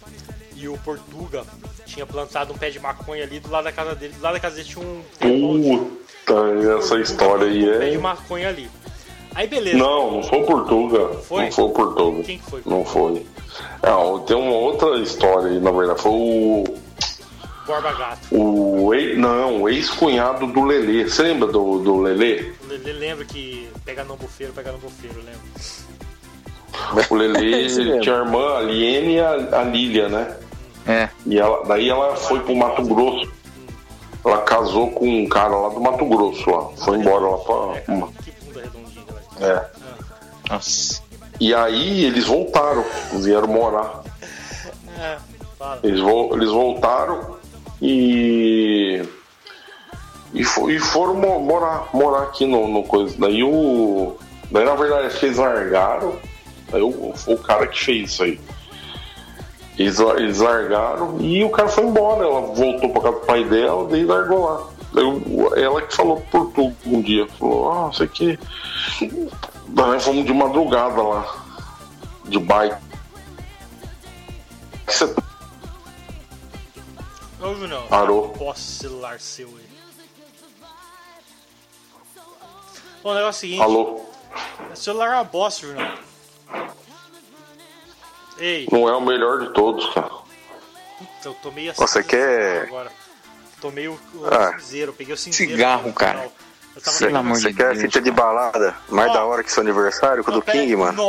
e 0.55 0.67
o 0.67 0.77
Portuga 0.77 1.43
tinha 1.87 2.05
plantado 2.05 2.53
um 2.53 2.57
pé 2.57 2.69
de 2.69 2.79
maconha 2.79 3.23
ali 3.23 3.39
do 3.39 3.49
lado 3.49 3.63
da 3.63 3.71
casa 3.71 3.95
dele. 3.95 4.13
Do 4.13 4.21
lado 4.21 4.33
da 4.33 4.39
casa 4.39 4.55
dele 4.57 4.67
tinha 4.67 4.85
um. 4.85 5.01
tem 5.17 5.81
puta, 6.25 6.77
essa 6.77 6.99
história 6.99 7.45
aí 7.45 7.93
é. 7.93 7.97
maconha 7.97 8.49
ali. 8.49 8.69
Aí 9.35 9.47
beleza. 9.47 9.77
Não, 9.77 10.11
não 10.11 10.23
foi 10.23 10.39
o 10.39 10.45
Portuga. 10.45 11.07
Foi? 11.19 11.43
Não 11.43 11.51
foi 11.51 11.63
o 11.65 11.69
Portuga. 11.69 12.23
Quem 12.23 12.37
que 12.37 12.49
foi? 12.49 12.61
Não 12.65 12.85
foi. 12.85 13.25
Não, 13.81 14.19
tem 14.19 14.37
uma 14.37 14.51
outra 14.51 14.97
história 14.99 15.49
aí, 15.49 15.59
na 15.59 15.71
verdade. 15.71 16.01
Foi 16.01 16.11
o. 16.11 16.63
Borba 17.65 17.93
Gato. 17.93 18.27
O 18.31 18.93
ex, 18.93 19.17
não, 19.17 19.61
o 19.61 19.69
ex-cunhado 19.69 20.45
do 20.47 20.63
Lelê. 20.65 21.07
Você 21.07 21.23
lembra 21.23 21.47
do, 21.47 21.79
do 21.79 22.01
Lelê? 22.01 22.51
Ele 22.69 22.93
lembra 22.93 23.23
que 23.23 23.69
pega 23.85 24.03
no 24.03 24.17
bufeiro, 24.17 24.51
pega 24.53 24.71
no 24.73 24.79
bufeiro, 24.79 25.17
lembra? 25.17 27.07
O 27.09 27.15
Lelê 27.15 27.67
tinha 28.01 28.15
a 28.15 28.19
irmã, 28.19 28.57
a 28.57 28.61
Liene 28.61 29.15
e 29.15 29.19
a, 29.19 29.59
a 29.59 29.63
Lília, 29.63 30.09
né? 30.09 30.35
É. 30.85 31.07
E 31.25 31.39
ela, 31.39 31.63
daí 31.65 31.89
ela 31.89 32.15
foi 32.17 32.41
pro 32.41 32.55
Mato 32.55 32.83
Grosso. 32.83 33.31
Ela 34.25 34.41
casou 34.43 34.91
com 34.91 35.05
um 35.07 35.27
cara 35.27 35.55
lá 35.55 35.69
do 35.69 35.81
Mato 35.81 36.05
Grosso 36.05 36.49
lá. 36.49 36.69
Foi 36.77 36.97
embora 36.97 37.25
lá 37.25 37.37
É, 37.37 37.41
pra. 37.81 37.93
redondinha, 38.61 39.05
velho. 39.39 39.51
É. 39.51 39.69
Nossa. 40.49 41.01
E 41.39 41.53
aí 41.53 42.05
eles 42.05 42.25
voltaram, 42.25 42.85
vieram 43.13 43.47
morar. 43.47 44.01
É. 44.99 45.17
Eles, 45.83 45.99
vo- 45.99 46.29
eles 46.33 46.49
voltaram 46.49 47.37
e. 47.81 49.03
E, 50.33 50.43
fo- 50.43 50.69
e 50.69 50.79
foram 50.79 51.15
mo- 51.15 51.39
morar, 51.39 51.89
morar 51.93 52.23
aqui 52.23 52.45
no, 52.45 52.67
no 52.67 52.83
coisa. 52.83 53.15
Daí 53.19 53.43
o. 53.43 54.15
Daí 54.51 54.65
na 54.65 54.75
verdade 54.75 55.13
eles 55.21 55.37
largaram. 55.37 56.15
Daí 56.71 56.81
o, 56.81 57.13
foi 57.15 57.33
o 57.35 57.37
cara 57.37 57.67
que 57.67 57.83
fez 57.83 58.11
isso 58.11 58.23
aí. 58.23 58.39
Eles, 59.77 59.99
eles 59.99 60.39
largaram 60.39 61.19
e 61.19 61.43
o 61.43 61.49
cara 61.49 61.67
foi 61.67 61.83
embora. 61.85 62.23
Ela 62.25 62.41
voltou 62.41 62.89
pra 62.91 63.01
casa 63.01 63.19
do 63.19 63.25
pai 63.25 63.43
dela, 63.43 63.87
daí 63.89 64.05
largou 64.05 64.45
lá. 64.45 64.69
O- 65.01 65.55
ela 65.55 65.81
que 65.81 65.95
falou 65.95 66.21
por 66.31 66.51
tudo 66.51 66.75
um 66.85 67.01
dia. 67.01 67.27
Falou, 67.39 67.71
ah, 67.71 67.89
isso 67.91 68.03
aqui. 68.03 68.39
Daí 69.01 69.87
nós 69.87 70.03
fomos 70.03 70.25
de 70.25 70.33
madrugada 70.33 71.01
lá. 71.01 71.43
De 72.25 72.37
bike. 72.39 72.77
Você 74.87 75.05
Ô, 77.41 77.55
Junão, 77.55 77.83
Parou. 77.87 78.29
posso 78.29 78.61
celular 78.61 79.19
seu 79.19 79.47
aí. 79.47 79.63
Bom, 83.03 83.09
o 83.09 83.13
negócio 83.15 83.25
é 83.25 83.29
o 83.29 83.33
seguinte. 83.33 83.61
Alô? 83.61 84.01
O 84.71 84.75
celular 84.75 85.07
é 85.07 85.15
uma 85.15 85.23
bosta, 85.25 85.67
Junão. 85.67 85.91
Ei, 88.45 88.67
Não 88.69 88.89
é 88.89 88.93
o 88.95 88.99
melhor 88.99 89.39
de 89.39 89.53
todos, 89.53 89.85
cara. 89.93 90.09
puta, 90.09 90.25
eu 91.23 91.33
tomei 91.35 91.69
a 91.69 91.73
Você 91.73 92.03
quer- 92.03 92.63
agora. 92.63 92.91
Tomei 93.61 93.87
o, 93.87 93.93
o 94.15 94.25
Ah. 94.29 94.59
cinzeiro, 94.59 94.91
peguei 94.91 95.13
o 95.13 95.17
cinzeiro. 95.17 95.53
Cigarro, 95.53 95.93
cara. 95.93 96.19
final. 96.19 96.33
Eu 96.75 96.81
tava 96.81 96.97
Pelo 96.97 97.17
amor 97.17 97.37
Você 97.37 97.49
de 97.51 97.53
quer 97.57 97.69
Deus. 97.69 97.81
fita 97.83 98.01
de 98.01 98.11
balada? 98.11 98.75
Mais 98.89 99.09
Ó. 99.11 99.13
da 99.13 99.23
hora 99.25 99.43
que 99.43 99.51
seu 99.51 99.61
aniversário, 99.61 100.23
com 100.23 100.31
o 100.31 100.33
do 100.33 100.41
pera. 100.41 100.57
King, 100.57 100.75
mano. 100.75 101.01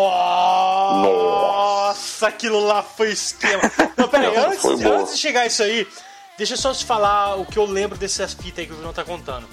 Nossa, 1.02 2.28
aquilo 2.28 2.60
lá 2.64 2.82
foi 2.82 3.10
esquema. 3.10 3.62
Não, 3.96 4.06
pera 4.08 4.28
aí, 4.28 4.36
antes, 4.36 4.64
antes 4.64 5.14
de 5.14 5.20
chegar 5.20 5.46
isso 5.46 5.62
aí, 5.62 5.88
deixa 6.38 6.54
eu 6.54 6.58
só 6.58 6.72
te 6.72 6.84
falar 6.84 7.36
o 7.36 7.44
que 7.46 7.58
eu 7.58 7.64
lembro 7.64 7.96
dessas 7.98 8.34
fitas 8.34 8.58
aí 8.60 8.66
que 8.66 8.72
o 8.72 8.76
Bruno 8.76 8.92
tá 8.92 9.02
contando. 9.04 9.48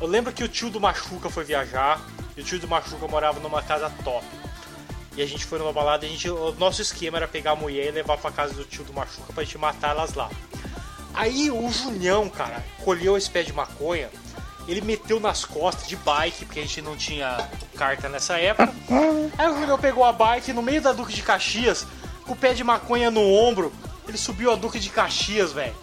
Eu 0.00 0.06
lembro 0.06 0.32
que 0.32 0.44
o 0.44 0.48
tio 0.48 0.70
do 0.70 0.80
Machuca 0.80 1.30
foi 1.30 1.44
viajar, 1.44 2.00
e 2.36 2.40
o 2.40 2.44
tio 2.44 2.58
do 2.58 2.68
Machuca 2.68 3.06
morava 3.08 3.40
numa 3.40 3.62
casa 3.62 3.90
top. 4.04 4.24
E 5.16 5.22
a 5.22 5.26
gente 5.26 5.44
foi 5.44 5.58
numa 5.58 5.72
balada 5.72 6.06
a 6.06 6.08
gente, 6.08 6.30
o 6.30 6.52
nosso 6.52 6.80
esquema 6.80 7.18
era 7.18 7.26
pegar 7.26 7.52
a 7.52 7.56
mulher 7.56 7.88
e 7.88 7.90
levar 7.90 8.16
pra 8.18 8.30
casa 8.30 8.54
do 8.54 8.64
tio 8.64 8.84
do 8.84 8.92
Machuca 8.92 9.32
pra 9.32 9.42
gente 9.42 9.58
matar 9.58 9.90
elas 9.90 10.14
lá. 10.14 10.30
Aí 11.14 11.50
o 11.50 11.68
Julião, 11.70 12.28
cara, 12.28 12.64
colheu 12.84 13.16
esse 13.16 13.28
pé 13.28 13.42
de 13.42 13.52
maconha 13.52 14.08
Ele 14.68 14.80
meteu 14.80 15.18
nas 15.18 15.44
costas 15.44 15.88
de 15.88 15.96
bike, 15.96 16.44
porque 16.44 16.60
a 16.60 16.62
gente 16.62 16.80
não 16.80 16.96
tinha 16.96 17.48
carta 17.74 18.08
nessa 18.08 18.38
época. 18.38 18.72
Aí 19.36 19.48
o 19.48 19.58
Junião 19.58 19.78
pegou 19.78 20.04
a 20.04 20.12
bike 20.12 20.52
no 20.52 20.62
meio 20.62 20.80
da 20.80 20.92
Duque 20.92 21.12
de 21.12 21.22
Caxias, 21.22 21.86
com 22.24 22.34
o 22.34 22.36
pé 22.36 22.54
de 22.54 22.62
maconha 22.62 23.10
no 23.10 23.22
ombro. 23.22 23.72
Ele 24.06 24.16
subiu 24.18 24.52
a 24.52 24.56
Duque 24.56 24.78
de 24.78 24.90
Caxias, 24.90 25.52
velho. 25.52 25.74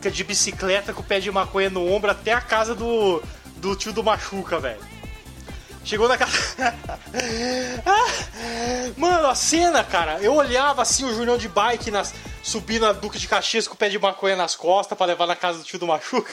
De 0.00 0.24
bicicleta 0.24 0.92
com 0.92 1.00
o 1.00 1.04
pé 1.04 1.18
de 1.18 1.30
maconha 1.30 1.68
no 1.68 1.90
ombro 1.90 2.10
até 2.10 2.32
a 2.32 2.40
casa 2.40 2.74
do, 2.74 3.22
do 3.56 3.74
tio 3.74 3.92
do 3.92 4.04
Machuca, 4.04 4.58
velho. 4.60 4.80
Chegou 5.90 6.06
na 6.06 6.16
casa. 6.16 6.32
Ah, 7.84 8.92
Mano, 8.96 9.26
a 9.26 9.34
cena, 9.34 9.82
cara, 9.82 10.20
eu 10.20 10.32
olhava 10.34 10.82
assim 10.82 11.04
o 11.04 11.12
Junião 11.12 11.36
de 11.36 11.48
bike 11.48 11.90
nas, 11.90 12.14
subindo 12.44 12.86
a 12.86 12.92
Duque 12.92 13.18
de 13.18 13.26
Caxias 13.26 13.66
com 13.66 13.74
o 13.74 13.76
pé 13.76 13.88
de 13.88 13.98
maconha 13.98 14.36
nas 14.36 14.54
costas 14.54 14.96
pra 14.96 15.04
levar 15.04 15.26
na 15.26 15.34
casa 15.34 15.58
do 15.58 15.64
tio 15.64 15.80
do 15.80 15.88
Machuca. 15.88 16.32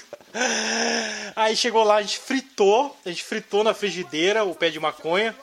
Aí 1.35 1.55
chegou 1.55 1.83
lá, 1.83 1.95
a 1.95 2.01
gente 2.03 2.19
fritou, 2.19 2.95
a 3.03 3.09
gente 3.09 3.23
fritou 3.23 3.63
na 3.63 3.73
frigideira 3.73 4.43
o 4.43 4.53
pé 4.53 4.69
de 4.69 4.79
maconha. 4.79 5.35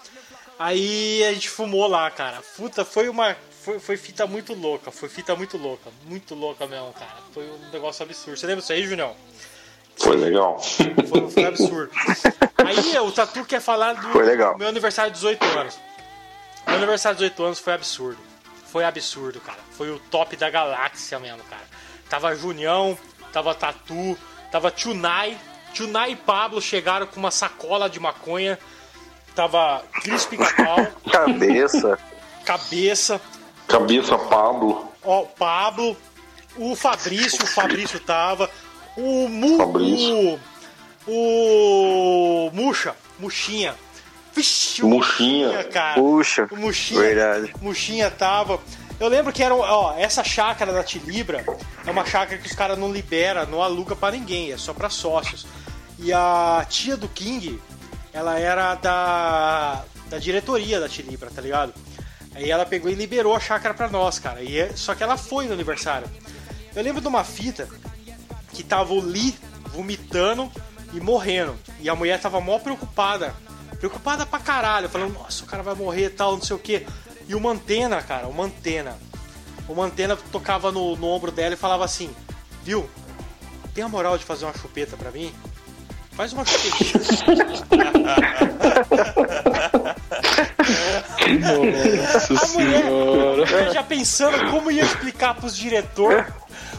Aí 0.60 1.24
a 1.24 1.32
gente 1.32 1.50
fumou 1.50 1.88
lá, 1.88 2.08
cara. 2.08 2.40
Puta, 2.56 2.84
foi 2.84 3.08
uma. 3.08 3.36
Foi, 3.64 3.80
foi 3.80 3.96
fita 3.96 4.28
muito 4.28 4.54
louca, 4.54 4.92
foi 4.92 5.08
fita 5.08 5.34
muito 5.34 5.56
louca, 5.58 5.90
muito 6.04 6.36
louca 6.36 6.68
mesmo, 6.68 6.92
cara. 6.92 7.16
Foi 7.32 7.50
um 7.50 7.70
negócio 7.72 8.04
absurdo. 8.04 8.38
Você 8.38 8.46
lembra 8.46 8.60
disso 8.60 8.72
aí, 8.72 8.86
Junião? 8.86 9.16
Foi 9.96 10.16
legal. 10.16 10.58
Foi, 10.60 11.30
foi 11.30 11.44
absurdo. 11.44 11.90
Aí 12.64 12.98
o 12.98 13.12
Tatu 13.12 13.44
quer 13.44 13.60
falar 13.60 13.94
do 13.94 14.08
Foi 14.10 14.24
legal. 14.24 14.56
meu 14.58 14.68
aniversário 14.68 15.10
de 15.12 15.16
18 15.18 15.44
anos. 15.58 15.78
Meu 16.66 16.76
aniversário 16.76 17.16
de 17.18 17.24
18 17.24 17.44
anos 17.44 17.58
foi 17.58 17.72
absurdo. 17.72 18.18
Foi 18.66 18.84
absurdo, 18.84 19.40
cara. 19.40 19.58
Foi 19.72 19.90
o 19.90 19.98
top 20.10 20.36
da 20.36 20.50
galáxia 20.50 21.18
mesmo, 21.18 21.42
cara. 21.44 21.62
Tava 22.08 22.34
Junião, 22.34 22.98
tava 23.32 23.54
Tatu, 23.54 24.16
tava 24.50 24.70
Tunai. 24.70 25.38
Tunai 25.74 26.12
e 26.12 26.16
Pablo 26.16 26.60
chegaram 26.60 27.06
com 27.06 27.18
uma 27.20 27.30
sacola 27.30 27.88
de 27.88 28.00
maconha. 28.00 28.58
Tava 29.34 29.82
Cris 30.02 30.24
Pica-Pau, 30.26 30.86
Cabeça. 31.10 31.98
cabeça, 32.44 33.20
Cabeça 33.66 34.16
Pablo. 34.16 34.92
ó, 35.02 35.22
Pablo, 35.22 35.96
o 36.56 36.76
Fabrício, 36.76 37.42
o 37.42 37.46
Fabrício 37.46 37.98
tava, 37.98 38.48
o 38.96 39.28
Mu, 39.28 39.56
Fabrício. 39.58 40.40
o, 41.06 42.48
o 42.48 42.50
Muxa, 42.52 42.94
Muxinha. 43.18 43.74
Vixe, 44.34 44.82
o 44.82 44.88
Muxinha. 44.88 45.64
cara. 45.64 45.94
Puxa. 45.94 46.48
O 46.50 46.56
Muxinha, 46.56 47.00
Verdade. 47.00 47.54
Muxinha 47.60 48.10
tava. 48.10 48.60
Eu 48.98 49.08
lembro 49.08 49.32
que 49.32 49.42
era, 49.42 49.54
ó, 49.54 49.94
essa 49.98 50.22
chácara 50.24 50.72
da 50.72 50.82
Tilibra 50.82 51.44
é 51.86 51.90
uma 51.90 52.04
chácara 52.04 52.38
que 52.40 52.46
os 52.48 52.54
caras 52.54 52.78
não 52.78 52.92
libera, 52.92 53.44
não 53.46 53.62
aluga 53.62 53.94
pra 53.96 54.10
ninguém, 54.12 54.52
é 54.52 54.56
só 54.56 54.72
pra 54.72 54.88
sócios. 54.88 55.46
E 55.98 56.12
a 56.12 56.64
tia 56.68 56.96
do 56.96 57.08
King, 57.08 57.60
ela 58.12 58.38
era 58.38 58.74
da, 58.76 59.84
da 60.08 60.18
diretoria 60.18 60.80
da 60.80 60.88
Tilibra, 60.88 61.30
tá 61.30 61.40
ligado? 61.40 61.72
Aí 62.34 62.50
ela 62.50 62.66
pegou 62.66 62.90
e 62.90 62.94
liberou 62.94 63.34
a 63.34 63.40
chácara 63.40 63.74
pra 63.74 63.88
nós, 63.88 64.18
cara. 64.18 64.42
E 64.42 64.58
é- 64.58 64.72
só 64.74 64.94
que 64.94 65.02
ela 65.02 65.16
foi 65.16 65.46
no 65.46 65.52
aniversário. 65.52 66.08
Eu 66.74 66.82
lembro 66.82 67.00
de 67.00 67.06
uma 67.06 67.22
fita 67.22 67.68
que 68.54 68.62
tava 68.62 68.94
o 68.94 69.00
Lee 69.00 69.36
vomitando 69.66 70.50
e 70.92 71.00
morrendo. 71.00 71.54
E 71.80 71.90
a 71.90 71.94
mulher 71.94 72.20
tava 72.20 72.40
mó 72.40 72.58
preocupada. 72.58 73.34
Preocupada 73.78 74.24
pra 74.24 74.38
caralho, 74.38 74.88
falando, 74.88 75.12
nossa, 75.12 75.44
o 75.44 75.46
cara 75.46 75.62
vai 75.62 75.74
morrer 75.74 76.06
e 76.06 76.10
tal, 76.10 76.36
não 76.36 76.42
sei 76.42 76.56
o 76.56 76.58
que. 76.58 76.86
E 77.28 77.34
o 77.34 77.40
Mantena, 77.40 78.00
cara, 78.00 78.28
o 78.28 78.32
Mantena. 78.32 78.96
O 79.68 79.74
Mantena 79.74 80.16
tocava 80.30 80.70
no, 80.70 80.96
no 80.96 81.08
ombro 81.08 81.32
dela 81.32 81.54
e 81.54 81.58
falava 81.58 81.84
assim, 81.84 82.14
viu? 82.62 82.88
Tem 83.74 83.82
a 83.82 83.88
moral 83.88 84.16
de 84.16 84.24
fazer 84.24 84.44
uma 84.44 84.56
chupeta 84.56 84.96
pra 84.96 85.10
mim? 85.10 85.34
Faz 86.12 86.32
uma 86.32 86.44
chupetinha. 86.44 86.94
Nossa 91.40 92.44
A 92.44 92.48
mulher 92.48 93.72
já 93.72 93.82
pensando 93.82 94.50
como 94.50 94.70
ia 94.70 94.82
explicar 94.82 95.34
pros 95.34 95.56
diretor 95.56 96.26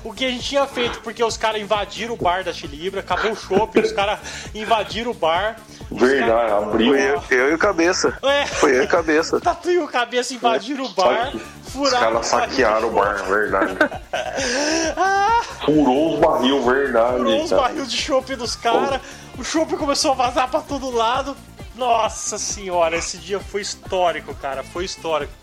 o 0.06 0.14
que 0.14 0.24
a 0.26 0.30
gente 0.30 0.44
tinha 0.48 0.66
feito, 0.68 1.02
porque 1.02 1.22
os 1.24 1.36
caras 1.36 1.60
invadiram 1.62 2.14
o 2.14 2.18
bar 2.18 2.44
da 2.44 2.54
Chilibra, 2.54 3.00
acabou 3.02 3.32
o 3.32 3.36
shopping, 3.36 3.80
os 3.82 3.92
caras 3.92 4.20
invadiram 4.54 5.12
o 5.12 5.14
bar. 5.14 5.58
Verdade, 5.92 6.52
abriu. 6.54 6.94
Foi 6.94 7.02
eu, 7.02 7.24
eu 7.46 7.52
e 7.52 7.54
o 7.56 7.58
Cabeça. 7.58 8.18
É. 8.24 8.46
Foi 8.46 8.72
eu 8.78 8.84
e 8.84 8.86
o 8.86 8.88
Cabeça. 8.88 9.40
Tatu 9.42 9.70
e 9.72 9.80
o 9.80 9.88
cabeça 9.88 10.34
invadiram 10.34 10.86
o 10.86 10.90
bar, 10.90 11.26
Saque. 11.26 11.38
Os 11.38 11.72
furaram 11.74 12.00
caras 12.00 12.28
saquearam 12.28 12.88
o 12.88 12.92
bar, 12.92 13.24
verdade. 13.26 13.76
Ah, 14.98 15.42
Furou 15.66 16.14
os 16.14 16.20
barril, 16.20 16.64
verdade. 16.64 17.18
furou 17.18 17.44
os 17.44 17.50
cara. 17.50 17.62
barril 17.64 17.86
de 17.86 17.98
chopp 17.98 18.36
dos 18.36 18.56
caras, 18.56 19.02
o 19.38 19.44
chopp 19.44 19.76
começou 19.76 20.12
a 20.12 20.16
vazar 20.16 20.50
pra 20.50 20.62
todo 20.62 20.90
lado. 20.92 21.36
Nossa 21.76 22.38
senhora, 22.38 22.96
esse 22.96 23.18
dia 23.18 23.40
foi 23.40 23.62
histórico, 23.62 24.34
cara, 24.36 24.64
foi 24.64 24.86
histórico. 24.86 25.34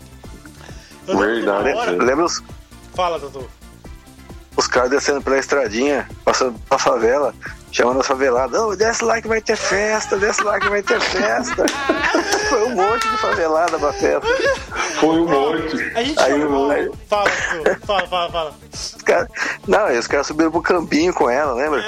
Eu 1.07 1.17
Verdade, 1.17 1.73
hora- 1.73 1.91
Lembra 1.91 2.25
os, 2.25 2.41
Fala, 2.95 3.19
Tatu. 3.19 3.47
Os 4.55 4.67
caras 4.67 4.89
descendo 4.89 5.21
pela 5.21 5.37
estradinha, 5.37 6.07
passando 6.23 6.57
pra 6.69 6.77
favela, 6.77 7.33
chamando 7.71 7.99
as 8.01 8.07
faveladas. 8.07 8.59
Ô, 8.61 8.75
desce 8.75 9.03
lá 9.03 9.21
que 9.21 9.27
vai 9.27 9.41
ter 9.41 9.55
festa, 9.55 10.17
desce 10.17 10.43
lá 10.43 10.59
que 10.59 10.69
vai 10.69 10.81
ter 10.83 10.99
festa. 11.01 11.65
Foi 12.49 12.63
um 12.67 12.75
monte 12.75 13.07
de 13.09 13.17
favelada 13.17 13.79
pra 13.79 13.91
festa. 13.93 14.27
Foi 14.99 15.09
um 15.09 15.25
monte. 15.27 15.91
A 15.95 16.03
gente 16.03 16.19
Aí 16.19 16.39
chamou. 16.39 16.71
eu- 16.71 16.71
aí- 16.71 16.91
Fala. 17.09 17.29
Fala, 17.85 18.07
fala, 18.07 18.31
fala. 18.31 18.53
Os 18.71 19.01
caras- 19.03 19.27
Não, 19.67 19.87
os 19.97 20.07
caras 20.07 20.27
subiram 20.27 20.51
pro 20.51 20.61
campinho 20.61 21.13
com 21.13 21.27
ela, 21.29 21.53
lembra? 21.53 21.83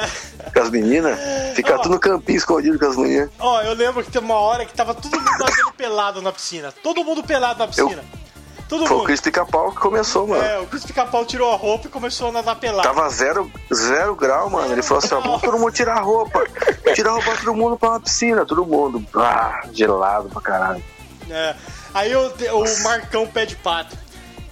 Com 0.53 0.59
as 0.61 0.69
meninas. 0.71 1.19
Ficar 1.55 1.75
Ó. 1.75 1.77
tudo 1.79 1.93
no 1.93 1.99
campinho 1.99 2.37
escondido 2.37 2.79
com 2.79 2.85
as 2.87 2.95
meninas. 2.97 3.29
Ó, 3.39 3.61
eu 3.61 3.73
lembro 3.75 4.03
que 4.03 4.09
teve 4.11 4.25
uma 4.25 4.35
hora 4.35 4.65
que 4.65 4.73
tava 4.73 4.95
todo 4.95 5.11
mundo 5.19 5.73
pelado 5.77 6.21
na 6.21 6.31
piscina. 6.31 6.73
Todo 6.83 7.03
mundo 7.03 7.23
pelado 7.23 7.59
na 7.59 7.67
piscina. 7.67 8.03
Todo 8.67 8.87
Foi 8.87 8.95
o 8.95 8.99
mundo. 8.99 9.07
Cris 9.07 9.21
Pica-Pau 9.21 9.71
que 9.71 9.77
começou, 9.77 10.27
mano. 10.27 10.43
É, 10.43 10.59
o 10.59 10.65
Cris 10.65 10.83
Pica-Pau 10.83 11.23
tirou 11.25 11.51
a 11.51 11.55
roupa 11.55 11.87
e 11.87 11.89
começou 11.89 12.29
a 12.29 12.31
nadar 12.31 12.55
pelado. 12.55 12.87
Tava 12.87 13.07
zero, 13.09 13.51
zero 13.73 14.15
grau, 14.15 14.49
mano. 14.49 14.71
Ele 14.71 14.81
falou 14.81 15.03
assim: 15.03 15.13
ó, 15.13 15.19
vamos 15.19 15.41
todo 15.41 15.57
mundo 15.59 15.71
tirar 15.71 15.97
a 15.97 16.01
roupa. 16.01 16.43
Tirar 16.95 17.11
a 17.11 17.13
roupa 17.13 17.35
todo 17.37 17.53
mundo 17.53 17.77
pra 17.77 17.89
uma 17.89 17.99
piscina. 17.99 18.45
Todo 18.45 18.65
mundo. 18.65 19.05
Ah, 19.15 19.61
gelado 19.71 20.29
pra 20.29 20.41
caralho. 20.41 20.83
É. 21.29 21.55
Aí 21.93 22.11
eu, 22.11 22.33
o 22.53 22.83
Marcão 22.83 23.27
pé 23.27 23.45
de 23.45 23.55
pato. 23.55 23.95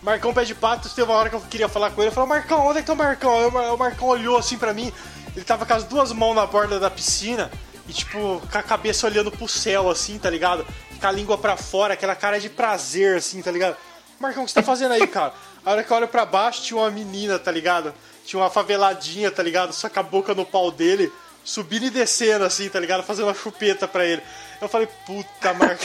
Marcão 0.02 0.34
pé 0.34 0.44
de 0.44 0.54
pato, 0.54 0.90
teve 0.90 1.10
uma 1.10 1.18
hora 1.18 1.30
que 1.30 1.36
eu 1.36 1.42
queria 1.42 1.70
falar 1.70 1.90
com 1.92 2.02
ele. 2.02 2.10
Eu 2.10 2.14
falei, 2.14 2.30
Marcão, 2.30 2.68
onde 2.68 2.80
é 2.80 2.82
que 2.82 2.88
tá 2.88 2.94
o 2.94 2.98
Marcão? 2.98 3.34
Aí 3.34 3.46
o 3.46 3.74
o 3.74 3.78
Marcão 3.78 4.08
olhou 4.10 4.38
assim 4.38 4.58
pra 4.58 4.74
mim. 4.74 4.92
Ele 5.36 5.46
tava 5.46 5.66
com 5.66 5.74
as 5.74 5.86
duas 5.86 6.12
mãos 6.12 6.36
na 6.36 6.46
borda 6.46 6.80
da 6.80 6.90
piscina 6.90 7.50
e, 7.88 7.94
tipo, 7.94 8.42
com 8.52 8.58
a 8.58 8.64
cabeça 8.64 9.08
olhando 9.08 9.32
pro 9.32 9.48
céu, 9.48 9.90
assim, 9.90 10.18
tá 10.18 10.30
ligado? 10.30 10.66
Com 11.00 11.08
a 11.08 11.12
língua 11.12 11.38
pra 11.38 11.58
fora, 11.58 11.94
aquela 11.94 12.16
cara 12.16 12.40
de 12.40 12.50
prazer, 12.50 13.18
assim, 13.18 13.42
tá 13.42 13.52
ligado? 13.52 13.76
Marcão, 14.24 14.44
o 14.44 14.46
que 14.46 14.52
você 14.52 14.60
tá 14.60 14.64
fazendo 14.66 14.94
aí, 14.94 15.06
cara? 15.06 15.34
A 15.66 15.72
hora 15.72 15.84
que 15.84 15.92
eu 15.92 15.98
olho 15.98 16.08
pra 16.08 16.26
baixo, 16.26 16.62
tinha 16.64 16.80
uma 16.80 16.90
menina, 16.90 17.38
tá 17.38 17.52
ligado? 17.52 17.94
Tinha 18.26 18.42
uma 18.42 18.50
faveladinha, 18.50 19.30
tá 19.30 19.44
ligado? 19.44 19.74
Só 19.74 19.90
com 19.90 20.00
a 20.00 20.04
boca 20.04 20.34
no 20.34 20.46
pau 20.46 20.72
dele, 20.72 21.12
subindo 21.44 21.86
e 21.86 21.90
descendo, 21.90 22.46
assim, 22.46 22.70
tá 22.70 22.80
ligado? 22.80 23.04
Fazendo 23.04 23.26
uma 23.26 23.34
chupeta 23.34 23.88
pra 23.88 24.06
ele. 24.06 24.22
Eu 24.62 24.70
falei, 24.70 24.88
puta, 25.06 25.54
Marcão. 25.54 25.78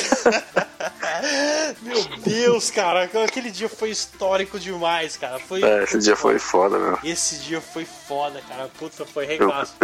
Meu 1.82 2.04
Deus, 2.18 2.70
cara, 2.70 3.04
aquele 3.24 3.50
dia 3.50 3.68
foi 3.68 3.90
histórico 3.90 4.58
demais, 4.58 5.16
cara. 5.16 5.38
Foi, 5.40 5.62
É, 5.62 5.82
esse 5.82 5.98
dia 5.98 6.14
foi 6.14 6.38
foda, 6.38 6.78
meu. 6.78 6.98
Esse 7.02 7.36
dia 7.38 7.60
foi 7.60 7.84
foda, 7.84 8.40
cara. 8.48 8.70
Puta, 8.78 9.04
foi 9.04 9.26
regaço. 9.26 9.74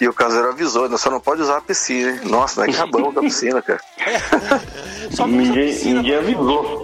e 0.00 0.08
o 0.08 0.12
caseiro 0.12 0.48
avisou, 0.48 0.88
né? 0.88 0.96
Só 0.96 1.10
não 1.10 1.20
pode 1.20 1.42
usar 1.42 1.58
a 1.58 1.60
piscina, 1.60 2.10
hein? 2.10 2.20
Nossa, 2.24 2.64
nós 2.66 2.74
acabamos 2.74 3.14
com 3.14 3.20
a 3.20 3.22
piscina, 3.22 3.62
cara. 3.62 3.80
Só 5.14 5.24
que 5.24 5.30
Ninguém, 5.30 5.72
piscina- 5.72 6.02
ninguém 6.02 6.16
avisou. 6.16 6.83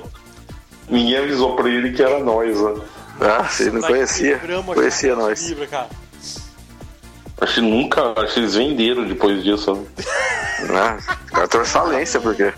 Ninguém 0.91 1.19
avisou 1.19 1.55
pra 1.57 1.69
ele 1.69 1.93
que 1.93 2.03
era 2.03 2.19
nós, 2.19 2.61
né? 2.61 2.83
Ah, 3.21 3.45
você 3.45 3.71
não 3.71 3.81
conhecia. 3.81 4.37
a 4.37 4.75
Conhecia 4.75 5.15
nós. 5.15 5.55
Cara. 5.71 5.89
Acho 7.41 7.55
que 7.55 7.61
nunca. 7.61 8.13
Acho 8.21 8.35
que 8.35 8.41
eles 8.41 8.55
venderam 8.55 9.05
depois 9.07 9.43
disso. 9.43 9.75
Né? 9.75 9.87
Ah, 11.09 11.17
cara 11.33 11.49
trouxe 11.49 11.71
falência, 11.71 12.21
porque. 12.21 12.53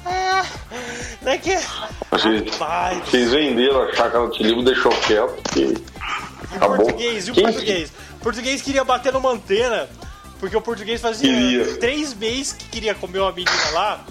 Não 1.23 1.31
é 1.33 1.39
que. 1.39 1.53
Acho 1.53 2.43
que, 2.43 2.51
acho 2.61 3.01
que 3.03 3.17
eles 3.17 3.31
venderam 3.31 3.81
a 3.85 3.95
chácara 3.95 4.27
do 4.27 4.37
livro 4.43 4.65
deixou 4.65 4.91
quieto. 4.91 5.37
E 5.57 5.65
o 5.67 6.57
acabou. 6.57 6.77
português, 6.79 7.29
e 7.29 7.31
o 7.31 7.35
Quem- 7.35 7.45
português? 7.45 7.93
O 8.17 8.23
português 8.23 8.61
queria 8.63 8.83
bater 8.83 9.13
numa 9.13 9.31
antena, 9.31 9.89
porque 10.41 10.57
o 10.57 10.61
português 10.61 11.01
fazia 11.01 11.33
Queria. 11.33 11.77
três 11.77 12.13
meses 12.13 12.53
que 12.53 12.65
queria 12.71 12.93
comer 12.95 13.21
uma 13.21 13.31
menina 13.31 13.71
lá, 13.73 14.05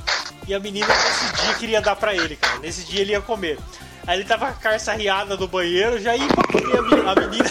e 0.47 0.53
a 0.53 0.59
menina 0.59 0.87
nesse 0.87 1.43
dia 1.43 1.53
queria 1.55 1.81
dar 1.81 1.97
pra 1.97 2.15
ele, 2.15 2.37
cara. 2.37 2.59
Nesse 2.59 2.85
dia 2.85 3.01
ele 3.01 3.11
ia 3.11 3.19
comer. 3.21 3.59
Aí 4.11 4.19
ele 4.19 4.27
tava 4.27 4.47
com 4.47 4.51
a 4.51 4.55
carça 4.55 4.91
riada 4.91 5.37
no 5.37 5.47
banheiro, 5.47 5.97
já 6.01 6.13
ia 6.17 6.27
pra 6.27 6.43
comer 6.43 6.77
a 6.77 6.81
me- 6.81 7.09
a 7.09 7.15
menina. 7.15 7.49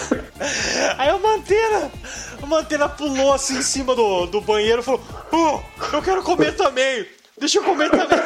Aí 0.99 1.11
o 1.11 1.19
Mantena, 1.19 1.91
o 2.43 2.47
Mantena 2.47 2.87
pulou 2.87 3.33
assim 3.33 3.57
em 3.57 3.63
cima 3.63 3.95
do, 3.95 4.27
do 4.27 4.43
banheiro 4.43 4.81
e 4.83 4.85
falou: 4.85 5.03
Oh, 5.33 5.61
eu 5.97 6.03
quero 6.03 6.23
comer 6.23 6.55
também, 6.57 7.07
deixa 7.39 7.59
eu 7.59 7.63
comer 7.65 7.89
também. 7.91 8.19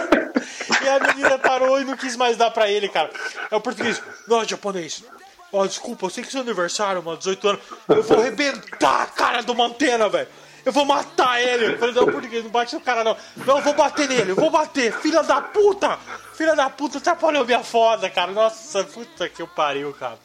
E 0.82 0.88
a 0.88 0.98
menina 1.14 1.38
parou 1.38 1.80
e 1.80 1.84
não 1.84 1.96
quis 1.96 2.16
mais 2.16 2.36
dar 2.36 2.50
pra 2.50 2.68
ele, 2.68 2.88
cara. 2.88 3.08
É 3.52 3.54
o 3.54 3.60
português, 3.60 4.02
não, 4.26 4.44
japonês. 4.44 5.04
Ó, 5.52 5.64
desculpa, 5.64 6.06
eu 6.06 6.10
sei 6.10 6.24
que 6.24 6.28
é 6.30 6.32
seu 6.32 6.40
aniversário, 6.40 7.00
mano, 7.04 7.16
18 7.16 7.48
anos. 7.50 7.60
Eu 7.88 8.02
vou 8.02 8.18
arrebentar 8.18 9.02
a 9.02 9.06
cara 9.06 9.42
do 9.44 9.54
Mantena, 9.54 10.08
velho. 10.08 10.26
Eu 10.64 10.72
vou 10.72 10.84
matar 10.84 11.40
ele. 11.40 11.74
Eu 11.74 11.78
falei, 11.78 11.94
não, 11.94 12.06
por 12.06 12.22
que 12.22 12.42
não 12.42 12.50
bate 12.50 12.74
no 12.74 12.80
cara 12.80 13.04
não? 13.04 13.16
Não, 13.36 13.58
eu 13.58 13.62
vou 13.62 13.74
bater 13.74 14.08
nele, 14.08 14.32
eu 14.32 14.36
vou 14.36 14.50
bater, 14.50 14.92
filha 15.00 15.22
da 15.22 15.40
puta! 15.40 15.98
Filha 16.34 16.56
da 16.56 16.68
puta, 16.68 16.98
atrapalhou 16.98 17.44
minha 17.44 17.62
foda, 17.62 18.10
cara. 18.10 18.32
Nossa, 18.32 18.82
puta 18.82 19.28
que 19.28 19.40
eu 19.40 19.46
pariu, 19.46 19.92
cara. 19.94 20.18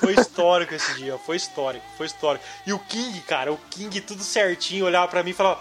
Foi 0.00 0.14
histórico 0.14 0.74
esse 0.74 0.94
dia, 0.94 1.18
foi 1.18 1.36
histórico, 1.36 1.84
foi 1.98 2.06
histórico. 2.06 2.44
E 2.66 2.72
o 2.72 2.78
King, 2.78 3.20
cara, 3.20 3.52
o 3.52 3.58
King 3.70 4.00
tudo 4.00 4.22
certinho, 4.22 4.86
olhava 4.86 5.06
pra 5.08 5.22
mim 5.22 5.30
e 5.30 5.34
falava: 5.34 5.60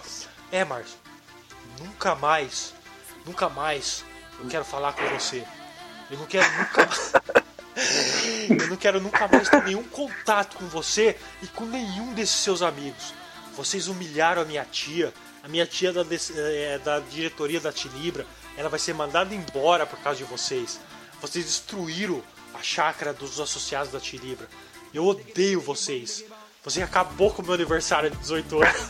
É, 0.51 0.63
Márcio, 0.63 0.97
nunca 1.79 2.15
mais, 2.15 2.73
nunca 3.25 3.49
mais 3.49 4.05
eu 4.39 4.47
quero 4.47 4.63
falar 4.63 4.93
com 4.93 5.03
você. 5.09 5.43
Eu 6.09 6.17
não 6.17 6.25
quero 6.25 6.45
nunca 6.57 6.87
Eu 8.49 8.67
não 8.67 8.75
quero 8.75 8.99
nunca 8.99 9.27
mais 9.27 9.49
ter 9.49 9.63
nenhum 9.63 9.83
contato 9.83 10.57
com 10.57 10.65
você 10.67 11.17
e 11.41 11.47
com 11.47 11.65
nenhum 11.65 12.13
desses 12.13 12.35
seus 12.35 12.61
amigos. 12.61 13.13
Vocês 13.57 13.87
humilharam 13.87 14.43
a 14.43 14.45
minha 14.45 14.63
tia, 14.63 15.11
a 15.43 15.47
minha 15.47 15.65
tia 15.65 15.91
da, 15.91 16.01
eh, 16.35 16.79
da 16.83 16.99
diretoria 16.99 17.59
da 17.59 17.71
Tilibra. 17.71 18.23
Ela 18.55 18.69
vai 18.69 18.79
ser 18.79 18.93
mandada 18.93 19.33
embora 19.33 19.83
por 19.85 19.97
causa 19.99 20.19
de 20.19 20.23
vocês. 20.23 20.79
Vocês 21.19 21.43
destruíram 21.43 22.21
a 22.53 22.61
chácara 22.61 23.11
dos 23.13 23.39
associados 23.39 23.91
da 23.91 23.99
Tilibra. 23.99 24.47
Eu 24.93 25.05
odeio 25.05 25.59
vocês. 25.59 26.23
Você 26.63 26.81
acabou 26.83 27.31
com 27.31 27.41
o 27.41 27.45
meu 27.45 27.55
aniversário 27.55 28.11
de 28.11 28.17
18 28.17 28.61
anos. 28.61 28.81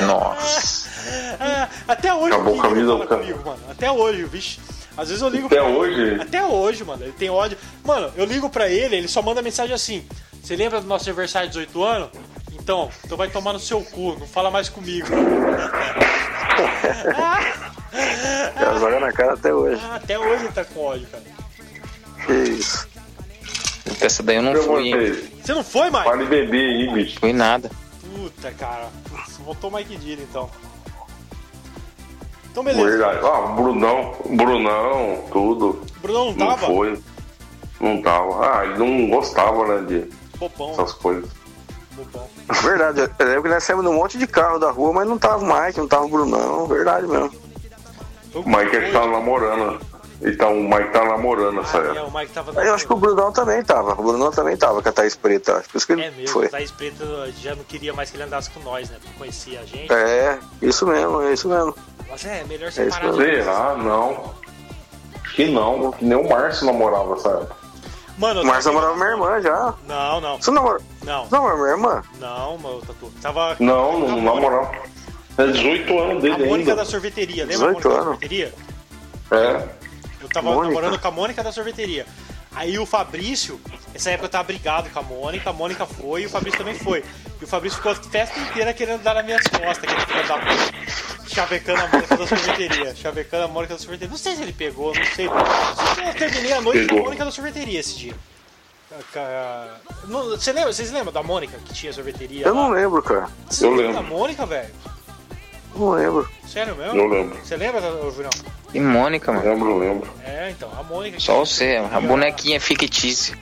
Nossa. 0.06 0.88
É, 1.40 1.68
até 1.86 2.14
hoje 2.14 2.34
Acabou 2.34 2.58
o 2.58 2.74
vida 2.74 2.86
fala 2.88 3.06
comigo, 3.06 3.44
mano. 3.44 3.62
Até 3.70 3.92
hoje, 3.92 4.24
vixe. 4.24 4.58
Às 4.96 5.08
vezes 5.08 5.22
eu 5.22 5.28
ligo 5.28 5.46
Até 5.46 5.56
pra 5.56 5.68
ele. 5.68 5.78
hoje? 5.78 6.20
Até 6.20 6.44
hoje, 6.44 6.84
mano. 6.84 7.04
Ele 7.04 7.12
tem 7.12 7.30
ódio. 7.30 7.56
Mano, 7.84 8.12
eu 8.16 8.24
ligo 8.24 8.50
pra 8.50 8.68
ele, 8.68 8.96
ele 8.96 9.08
só 9.08 9.22
manda 9.22 9.40
mensagem 9.42 9.74
assim. 9.74 10.06
Você 10.42 10.56
lembra 10.56 10.80
do 10.80 10.86
nosso 10.86 11.08
aniversário 11.08 11.48
de 11.48 11.54
18 11.58 11.84
anos? 11.84 12.08
Então, 12.52 12.90
então 13.04 13.16
vai 13.16 13.28
tomar 13.28 13.52
no 13.52 13.60
seu 13.60 13.80
cu, 13.82 14.16
não 14.18 14.26
fala 14.26 14.50
mais 14.50 14.68
comigo. 14.68 15.06
Ela 18.56 18.78
joga 18.78 19.00
na 19.00 19.12
cara 19.12 19.34
até 19.34 19.52
hoje. 19.54 19.80
Ah, 19.84 19.96
até 19.96 20.18
hoje 20.18 20.44
ele 20.44 20.52
tá 20.52 20.64
com 20.64 20.80
ódio, 20.84 21.06
cara. 21.08 21.24
Que 22.26 22.32
isso. 22.52 22.88
Essa 24.00 24.22
daí 24.22 24.36
eu 24.36 24.42
não 24.42 24.52
Eu 24.52 24.62
fui, 24.64 24.88
hein? 24.88 24.94
você. 25.42 25.52
Não 25.54 25.64
foi, 25.64 25.90
Mike? 25.90 26.04
Pare 26.04 26.18
de 26.24 26.26
beber 26.26 26.60
aí, 26.60 26.92
bicho. 26.94 27.20
Fui 27.20 27.32
nada. 27.32 27.70
Puta, 28.14 28.50
cara. 28.52 28.88
Putz, 29.10 29.36
Voltou 29.38 29.70
o 29.70 29.74
Mike 29.74 29.96
Dira, 29.96 30.22
então. 30.22 30.48
Então, 32.50 32.62
beleza. 32.62 32.84
Verdade. 32.90 33.18
Ah, 33.24 33.40
Brunão, 33.54 34.14
Brunão, 34.30 35.24
tudo. 35.32 35.82
Bruno 36.00 36.24
não 36.26 36.32
Não 36.34 36.46
tava? 36.48 36.66
foi. 36.66 36.98
Não 37.80 38.02
tava. 38.02 38.46
Ah, 38.60 38.64
ele 38.66 38.78
não 38.78 39.08
gostava, 39.10 39.66
né, 39.80 39.86
de 39.86 40.08
Bobão, 40.48 40.72
essas 40.72 40.92
coisas. 40.94 41.30
bobão. 41.92 42.28
Verdade, 42.62 43.00
eu 43.00 43.26
lembro 43.26 43.42
que 43.44 43.48
nós 43.48 43.64
saímos 43.64 43.84
num 43.84 43.92
monte 43.94 44.18
de 44.18 44.26
carro 44.26 44.58
da 44.58 44.70
rua, 44.70 44.92
mas 44.92 45.06
não 45.08 45.18
tava 45.18 45.44
o 45.44 45.46
Mike, 45.46 45.78
não 45.78 45.88
tava 45.88 46.04
o 46.04 46.08
Brunão, 46.08 46.66
verdade 46.66 47.06
mesmo. 47.06 47.30
O 48.34 48.42
Mike 48.48 48.76
é 48.76 48.80
que 48.86 48.92
tava 48.92 49.08
namorando. 49.08 49.80
Então, 50.24 50.56
o 50.56 50.62
Mike 50.62 50.90
tá 50.92 51.04
namorando 51.04 51.60
essa 51.62 51.78
Ah, 51.78 51.80
é, 51.80 51.86
época. 51.90 52.04
o 52.04 52.14
Mike 52.18 52.32
tava 52.32 52.64
Eu 52.64 52.74
acho 52.74 52.86
que 52.86 52.92
o 52.92 52.96
Brunão 52.96 53.32
também 53.32 53.62
tava, 53.64 53.92
o 53.92 54.02
Brunão 54.04 54.30
também 54.30 54.56
tava 54.56 54.80
com 54.80 54.88
a 54.88 54.92
Thaís 54.92 55.16
Preta, 55.16 55.56
acho 55.56 55.68
que 55.68 55.76
isso 55.76 55.86
que 55.86 55.92
ele 55.94 56.02
É 56.04 56.10
mesmo, 56.12 56.28
foi. 56.28 56.46
o 56.46 56.50
Thaís 56.50 56.70
Preto 56.70 57.04
já 57.40 57.54
não 57.56 57.64
queria 57.64 57.92
mais 57.92 58.08
que 58.10 58.16
ele 58.16 58.22
andasse 58.22 58.48
com 58.50 58.60
nós, 58.60 58.88
né? 58.88 58.96
Porque 59.02 59.18
conhecia 59.18 59.60
a 59.60 59.64
gente. 59.64 59.92
É, 59.92 60.38
isso 60.62 60.86
mesmo, 60.86 61.20
é 61.22 61.32
isso 61.32 61.48
mesmo. 61.48 61.74
Mas 62.08 62.24
é, 62.24 62.44
melhor 62.44 62.66
É 62.66 62.68
isso 62.68 62.82
separar 62.82 63.12
mesmo. 63.12 63.22
de 63.24 63.30
Será? 63.42 63.74
Não. 63.76 64.34
Acho 65.24 65.34
que 65.34 65.46
não. 65.50 65.90
Que 65.92 66.04
nem 66.04 66.16
o 66.16 66.28
Márcio 66.28 66.66
namorava 66.66 67.14
essa 67.14 67.28
época. 67.30 67.56
Mano, 68.18 68.42
tava- 68.42 68.62
namorava 68.62 68.94
minha 68.96 69.08
irmã 69.10 69.40
já. 69.40 69.74
Não, 69.88 70.20
não. 70.20 70.36
Você 70.40 70.50
namora... 70.50 70.78
Não, 71.04 71.24
Você 71.24 71.34
namora 71.34 71.56
minha 71.56 71.68
irmã? 71.70 72.02
não, 72.20 72.58
meu 72.58 72.82
Tatu. 72.86 73.12
Tava. 73.20 73.56
Não, 73.58 73.98
não 73.98 74.18
a 74.18 74.34
namorava. 74.34 74.72
É 75.38 75.46
18 75.46 75.98
anos 75.98 76.16
A 76.18 76.20
dele 76.20 76.46
Mônica 76.46 76.70
ainda. 76.72 76.76
da 76.76 76.84
sorveteria, 76.84 77.44
lembra 77.46 77.68
a 77.68 77.72
18 77.72 77.72
Mônica 77.72 77.88
da 77.88 77.94
anos. 77.94 78.04
sorveteria? 78.04 78.54
É. 79.30 79.68
Eu 80.20 80.28
tava 80.28 80.52
Mônica? 80.52 80.68
namorando 80.74 81.00
com 81.00 81.08
a 81.08 81.10
Mônica 81.10 81.42
da 81.42 81.50
sorveteria. 81.52 82.06
Aí 82.54 82.78
o 82.78 82.84
Fabrício, 82.84 83.60
essa 83.94 84.10
época 84.10 84.26
eu 84.26 84.30
tava 84.30 84.44
brigado 84.44 84.90
com 84.90 84.98
a 84.98 85.02
Mônica, 85.02 85.48
a 85.48 85.52
Mônica 85.52 85.86
foi 85.86 86.22
e 86.22 86.26
o 86.26 86.30
Fabrício 86.30 86.58
também 86.58 86.74
foi. 86.74 87.02
E 87.40 87.44
o 87.44 87.46
Fabrício 87.46 87.78
ficou 87.78 87.92
a 87.92 87.94
festa 87.94 88.38
inteira 88.38 88.72
querendo 88.74 89.02
dar 89.02 89.14
nas 89.14 89.24
minhas 89.24 89.42
costas, 89.46 89.78
aquele 89.78 90.00
filho 90.06 90.28
da 90.28 90.38
puta. 90.38 91.28
Chavecando 91.34 91.80
a 91.80 91.88
Mônica 91.88 92.16
da 92.16 92.26
sorveteria. 92.26 92.94
Chavecando 92.94 93.44
a 93.44 93.48
Mônica 93.48 93.72
da 93.74 93.78
sorveteria. 93.80 94.10
Não 94.10 94.18
sei 94.18 94.36
se 94.36 94.42
ele 94.42 94.52
pegou, 94.52 94.94
não 94.94 95.04
sei. 95.06 95.28
Que 95.28 96.08
Eu 96.08 96.14
terminei 96.14 96.52
a 96.52 96.60
noite 96.60 96.86
com 96.88 96.98
a. 96.98 97.02
Mônica 97.04 97.24
da 97.24 97.30
sorveteria 97.30 97.80
esse 97.80 97.96
dia. 97.96 98.14
Não, 100.06 100.24
Você 100.30 100.52
lembra, 100.52 100.70
vocês 100.72 100.90
lembram 100.92 101.12
da 101.12 101.22
Mônica 101.22 101.56
que 101.64 101.72
tinha 101.72 101.92
sorveteria? 101.92 102.46
Eu 102.46 102.54
lá? 102.54 102.62
não 102.62 102.70
lembro, 102.70 103.02
cara. 103.02 103.28
Você 103.48 103.64
Eu 103.64 103.70
lembra 103.70 103.86
lembro. 103.88 104.02
da 104.02 104.08
Mônica, 104.08 104.44
velho? 104.46 104.74
Não 105.74 105.90
lembro. 105.90 106.28
Sério 106.46 106.76
mesmo? 106.76 106.98
Eu 106.98 107.06
lembro. 107.08 107.38
Você 107.42 107.56
lembra, 107.56 107.80
Julião? 108.10 108.30
E 108.74 108.80
Mônica, 108.80 109.32
mano. 109.32 109.48
Lembro, 109.48 109.78
lembro. 109.78 110.10
É, 110.24 110.50
então, 110.50 110.70
a 110.78 110.82
Mônica. 110.82 111.18
Só 111.18 111.38
você, 111.38 111.76
a 111.76 112.00
bonequinha 112.00 112.60
fictícia. 112.60 113.36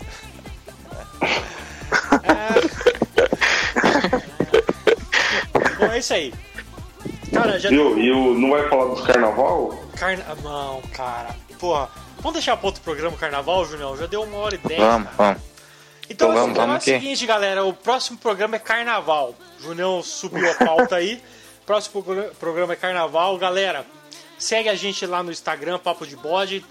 Bom, 5.78 5.86
é 5.86 5.98
isso 5.98 6.14
aí. 6.14 6.32
Cara, 7.32 7.58
já 7.58 7.68
Viu? 7.68 7.98
E 7.98 8.10
o, 8.10 8.34
não 8.34 8.50
vai 8.50 8.68
falar 8.68 8.86
dos 8.86 9.06
carnaval? 9.06 9.78
Carna... 9.96 10.24
Não, 10.42 10.82
cara. 10.92 11.34
Porra, 11.58 11.88
vamos 12.18 12.32
deixar 12.34 12.56
para 12.56 12.66
outro 12.66 12.82
programa 12.82 13.16
o 13.16 13.18
carnaval, 13.18 13.64
Julião? 13.64 13.96
Já 13.96 14.06
deu 14.06 14.22
uma 14.22 14.36
hora 14.38 14.54
e 14.54 14.68
dez. 14.68 14.80
Vamos, 14.80 15.08
cara. 15.10 15.16
vamos. 15.16 15.42
Então, 16.08 16.28
Então 16.28 16.30
assim, 16.30 16.40
vamos, 16.40 16.58
o 16.58 16.60
vamos 16.60 16.88
é 16.88 16.96
o 16.96 17.00
seguinte, 17.00 17.26
galera. 17.26 17.64
O 17.64 17.72
próximo 17.72 18.18
programa 18.18 18.56
é 18.56 18.58
carnaval. 18.58 19.34
Julião 19.60 20.02
subiu 20.02 20.50
a 20.50 20.54
pauta 20.54 20.96
aí. 20.96 21.22
Próximo 21.70 22.02
progr- 22.02 22.30
programa 22.40 22.72
é 22.72 22.76
carnaval. 22.76 23.38
Galera, 23.38 23.86
segue 24.36 24.68
a 24.68 24.74
gente 24.74 25.06
lá 25.06 25.22
no 25.22 25.30
Instagram, 25.30 25.78
Papo 25.78 26.04
de 26.04 26.16
Bode. 26.16 26.64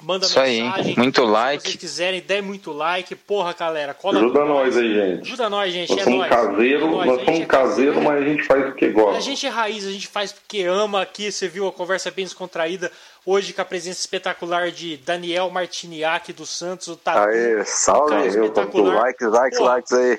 Manda 0.00 0.24
Isso 0.24 0.40
aí, 0.40 0.62
mensagem. 0.62 0.94
muito 0.96 1.20
Se 1.22 1.26
like. 1.30 1.62
vocês 1.62 1.76
quiserem, 1.76 2.22
dê 2.22 2.40
muito 2.40 2.72
like. 2.72 3.14
Porra, 3.14 3.52
galera. 3.52 3.92
Cola 3.92 4.16
Ajuda 4.18 4.46
nós 4.46 4.74
aí, 4.74 4.94
gente. 4.94 5.20
Ajuda 5.20 5.50
nós, 5.50 5.70
gente. 5.70 5.90
Nós 5.90 6.00
é 6.00 6.04
somos 6.04 6.18
nóis. 6.20 6.30
caseiro, 6.30 6.86
É 6.86 6.88
nós 6.88 7.06
gente 7.16 7.24
somos 7.26 7.40
é 7.40 7.44
caseiro, 7.44 8.00
mas 8.02 8.22
a 8.22 8.24
gente 8.24 8.42
faz 8.44 8.64
porque 8.64 8.88
gosta. 8.88 9.18
a 9.18 9.20
gente 9.20 9.46
é 9.46 9.50
raiz, 9.50 9.86
a 9.86 9.92
gente 9.92 10.08
faz 10.08 10.32
porque 10.32 10.62
ama 10.62 11.02
aqui. 11.02 11.30
Você 11.30 11.46
viu 11.46 11.66
a 11.68 11.72
conversa 11.72 12.10
bem 12.10 12.24
descontraída 12.24 12.90
hoje 13.26 13.52
com 13.52 13.60
a 13.60 13.66
presença 13.66 14.00
espetacular 14.00 14.70
de 14.70 14.96
Daniel 14.96 15.50
Martiniak 15.50 16.32
dos 16.32 16.48
Santos, 16.48 16.88
o 16.88 16.96
Tatu. 16.96 17.18
Aê, 17.28 17.62
salve, 17.66 18.10
cara 18.12 18.22
eu 18.24 18.28
espetacular. 18.46 18.94
likes, 19.02 19.28
likes, 19.28 19.58
Pô, 19.58 19.64
likes 19.66 19.92
aí. 19.92 20.18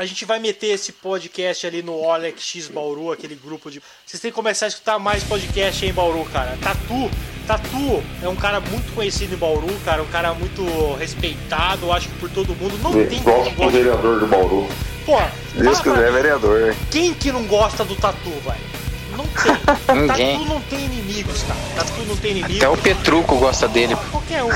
A 0.00 0.06
gente 0.06 0.24
vai 0.24 0.38
meter 0.38 0.68
esse 0.68 0.92
podcast 0.92 1.66
ali 1.66 1.82
no 1.82 1.92
Olex 1.92 2.40
X 2.40 2.68
Bauru, 2.68 3.12
aquele 3.12 3.34
grupo 3.34 3.70
de. 3.70 3.82
Vocês 4.06 4.18
têm 4.18 4.30
que 4.30 4.34
começar 4.34 4.64
a 4.64 4.68
escutar 4.68 4.98
mais 4.98 5.22
podcast 5.22 5.84
aí 5.84 5.90
em 5.90 5.92
Bauru, 5.92 6.24
cara. 6.32 6.56
Tatu, 6.62 7.10
Tatu 7.46 8.02
é 8.22 8.26
um 8.26 8.34
cara 8.34 8.60
muito 8.60 8.90
conhecido 8.94 9.34
em 9.34 9.36
Bauru, 9.36 9.68
cara, 9.84 10.02
um 10.02 10.06
cara 10.06 10.32
muito 10.32 10.64
respeitado, 10.94 11.92
acho 11.92 12.08
que 12.08 12.14
por 12.14 12.30
todo 12.30 12.56
mundo. 12.56 12.78
Não 12.82 12.92
tem 12.92 13.08
quem 13.08 13.22
Gosto 13.22 13.54
do 13.54 13.68
vereador 13.68 14.20
do 14.20 14.26
Bauru. 14.26 14.66
Pô, 15.04 15.18
Deus 15.54 15.80
quiser, 15.80 16.06
mim, 16.06 16.12
vereador. 16.14 16.74
quem 16.90 17.12
que 17.12 17.30
não 17.30 17.44
gosta 17.44 17.84
do 17.84 17.94
Tatu, 17.94 18.30
velho? 18.30 18.79
Não 19.22 19.26
tem. 19.26 19.96
Ninguém. 19.96 20.38
Tatu 20.38 20.48
não 20.54 20.60
tem 20.60 20.84
inimigos, 20.84 21.42
cara. 21.42 21.60
Tatu 21.76 22.02
não 22.06 22.16
tem 22.16 22.30
inimigos. 22.32 22.56
Até 22.56 22.68
o 22.68 22.76
Petruco 22.76 23.36
gosta 23.36 23.68
dele. 23.68 23.96
Qualquer 24.10 24.44
um. 24.44 24.50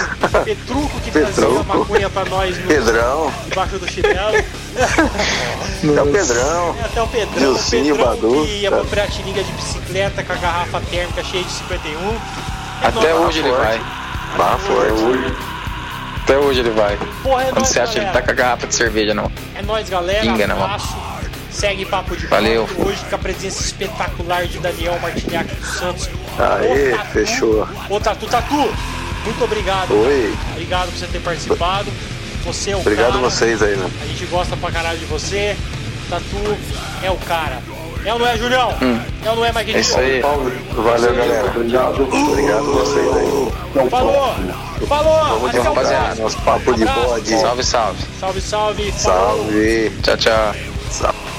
Petruco 0.45 1.01
que 1.01 1.11
trazia 1.11 1.49
maconha 1.65 2.11
pra 2.11 2.25
nós 2.25 2.59
no, 2.59 2.69
Pedrão, 2.69 3.33
debaixo 3.49 3.79
do 3.79 3.91
chinelo. 3.91 4.37
é 5.97 6.03
o 6.03 6.13
Pedrão. 6.13 6.77
Até 6.85 7.03
o 7.03 7.07
Pedrão, 7.09 7.55
o 7.55 7.59
Pedrão 7.71 7.97
Badu, 7.97 8.45
que 8.45 8.53
ia 8.53 8.71
cara. 8.71 8.83
pra 8.83 8.91
Piratininga 8.91 9.43
de 9.43 9.53
bicicleta 9.53 10.23
com 10.23 10.33
a 10.33 10.37
garrafa 10.37 10.81
térmica 10.81 11.23
cheia 11.25 11.45
de 11.45 11.51
51. 11.51 11.99
É 12.83 12.87
Até 12.89 13.15
hoje 13.15 13.39
ele 13.41 13.53
vai. 13.53 13.81
Bah, 14.37 14.59
forte. 14.59 14.93
Hoje, 14.93 15.37
Até 16.23 16.39
hoje 16.39 16.61
ele 16.61 16.71
vai. 16.71 16.97
Porra, 17.23 17.43
é 17.43 17.45
Quando 17.47 17.59
nóis, 17.59 17.69
você 17.69 17.81
acha 17.81 17.93
que 17.93 17.99
ele 17.99 18.07
galera. 18.07 18.21
tá 18.21 18.27
com 18.27 18.31
a 18.31 18.35
garrafa 18.35 18.67
de 18.67 18.75
cerveja, 18.75 19.15
não. 19.15 19.31
É 19.55 19.63
nóis, 19.63 19.89
galera. 19.89 20.23
Pinga 20.23 20.47
na 20.47 20.55
mão. 20.55 20.65
Abraço. 20.65 20.97
Segue 21.55 21.87
Papo 21.87 22.17
de 22.17 22.27
Valeu. 22.27 22.67
Papo 22.67 22.89
hoje 22.89 23.05
com 23.09 23.15
a 23.15 23.19
presença 23.19 23.63
espetacular 23.63 24.47
de 24.47 24.59
Daniel 24.59 24.99
Martiniak 25.01 25.55
dos 25.55 25.75
Santos. 25.79 26.11
Aê, 26.39 26.93
O 26.93 26.97
Tatu. 26.97 27.11
fechou. 27.13 27.69
Ô 27.89 28.01
Tatu, 28.01 28.27
Tatu, 28.27 28.57
muito 29.25 29.45
obrigado. 29.45 29.93
Oi. 29.95 30.35
Obrigado 30.53 30.91
por 30.91 30.99
você 30.99 31.07
ter 31.07 31.21
participado. 31.21 31.91
Você 32.45 32.73
é 32.73 32.77
o 32.77 32.81
Obrigado 32.81 33.13
cara. 33.13 33.19
vocês 33.23 33.63
aí, 33.63 33.77
né? 33.77 33.89
A 34.03 34.07
gente 34.07 34.27
gosta 34.27 34.57
pra 34.57 34.71
caralho 34.73 34.99
de 34.99 35.05
você. 35.07 35.57
Tatu 36.11 36.57
é 37.03 37.11
o 37.11 37.17
cara. 37.19 37.63
É 38.05 38.13
ou 38.13 38.19
não 38.19 38.27
é, 38.27 38.37
Julião? 38.37 38.71
É 39.25 39.31
ou 39.31 39.37
não 39.37 39.45
é, 39.47 39.53
Mike 39.53 39.75
É 39.77 39.81
isso 39.81 39.97
aí. 39.99 40.21
Valeu, 40.21 41.15
galera. 41.15 41.47
obrigado. 41.57 42.03
Obrigado 42.03 42.65
vocês 42.65 43.17
aí. 43.17 43.49
Não, 43.75 43.89
Falou! 43.89 44.35
Falou! 44.87 45.39
Vamos 45.41 45.55
o 45.55 45.63
rapaziada. 45.63 46.15
Nosso 46.23 46.39
papo 46.43 46.75
de 46.75 46.83
Abraço. 46.83 47.01
bode. 47.09 47.41
Salve, 47.41 47.65
salve. 47.65 47.99
Salve, 48.21 48.41
salve. 48.43 48.93
Falou. 48.93 49.39
Salve. 49.39 49.93
Tchau, 50.03 50.17
tchau. 50.19 51.34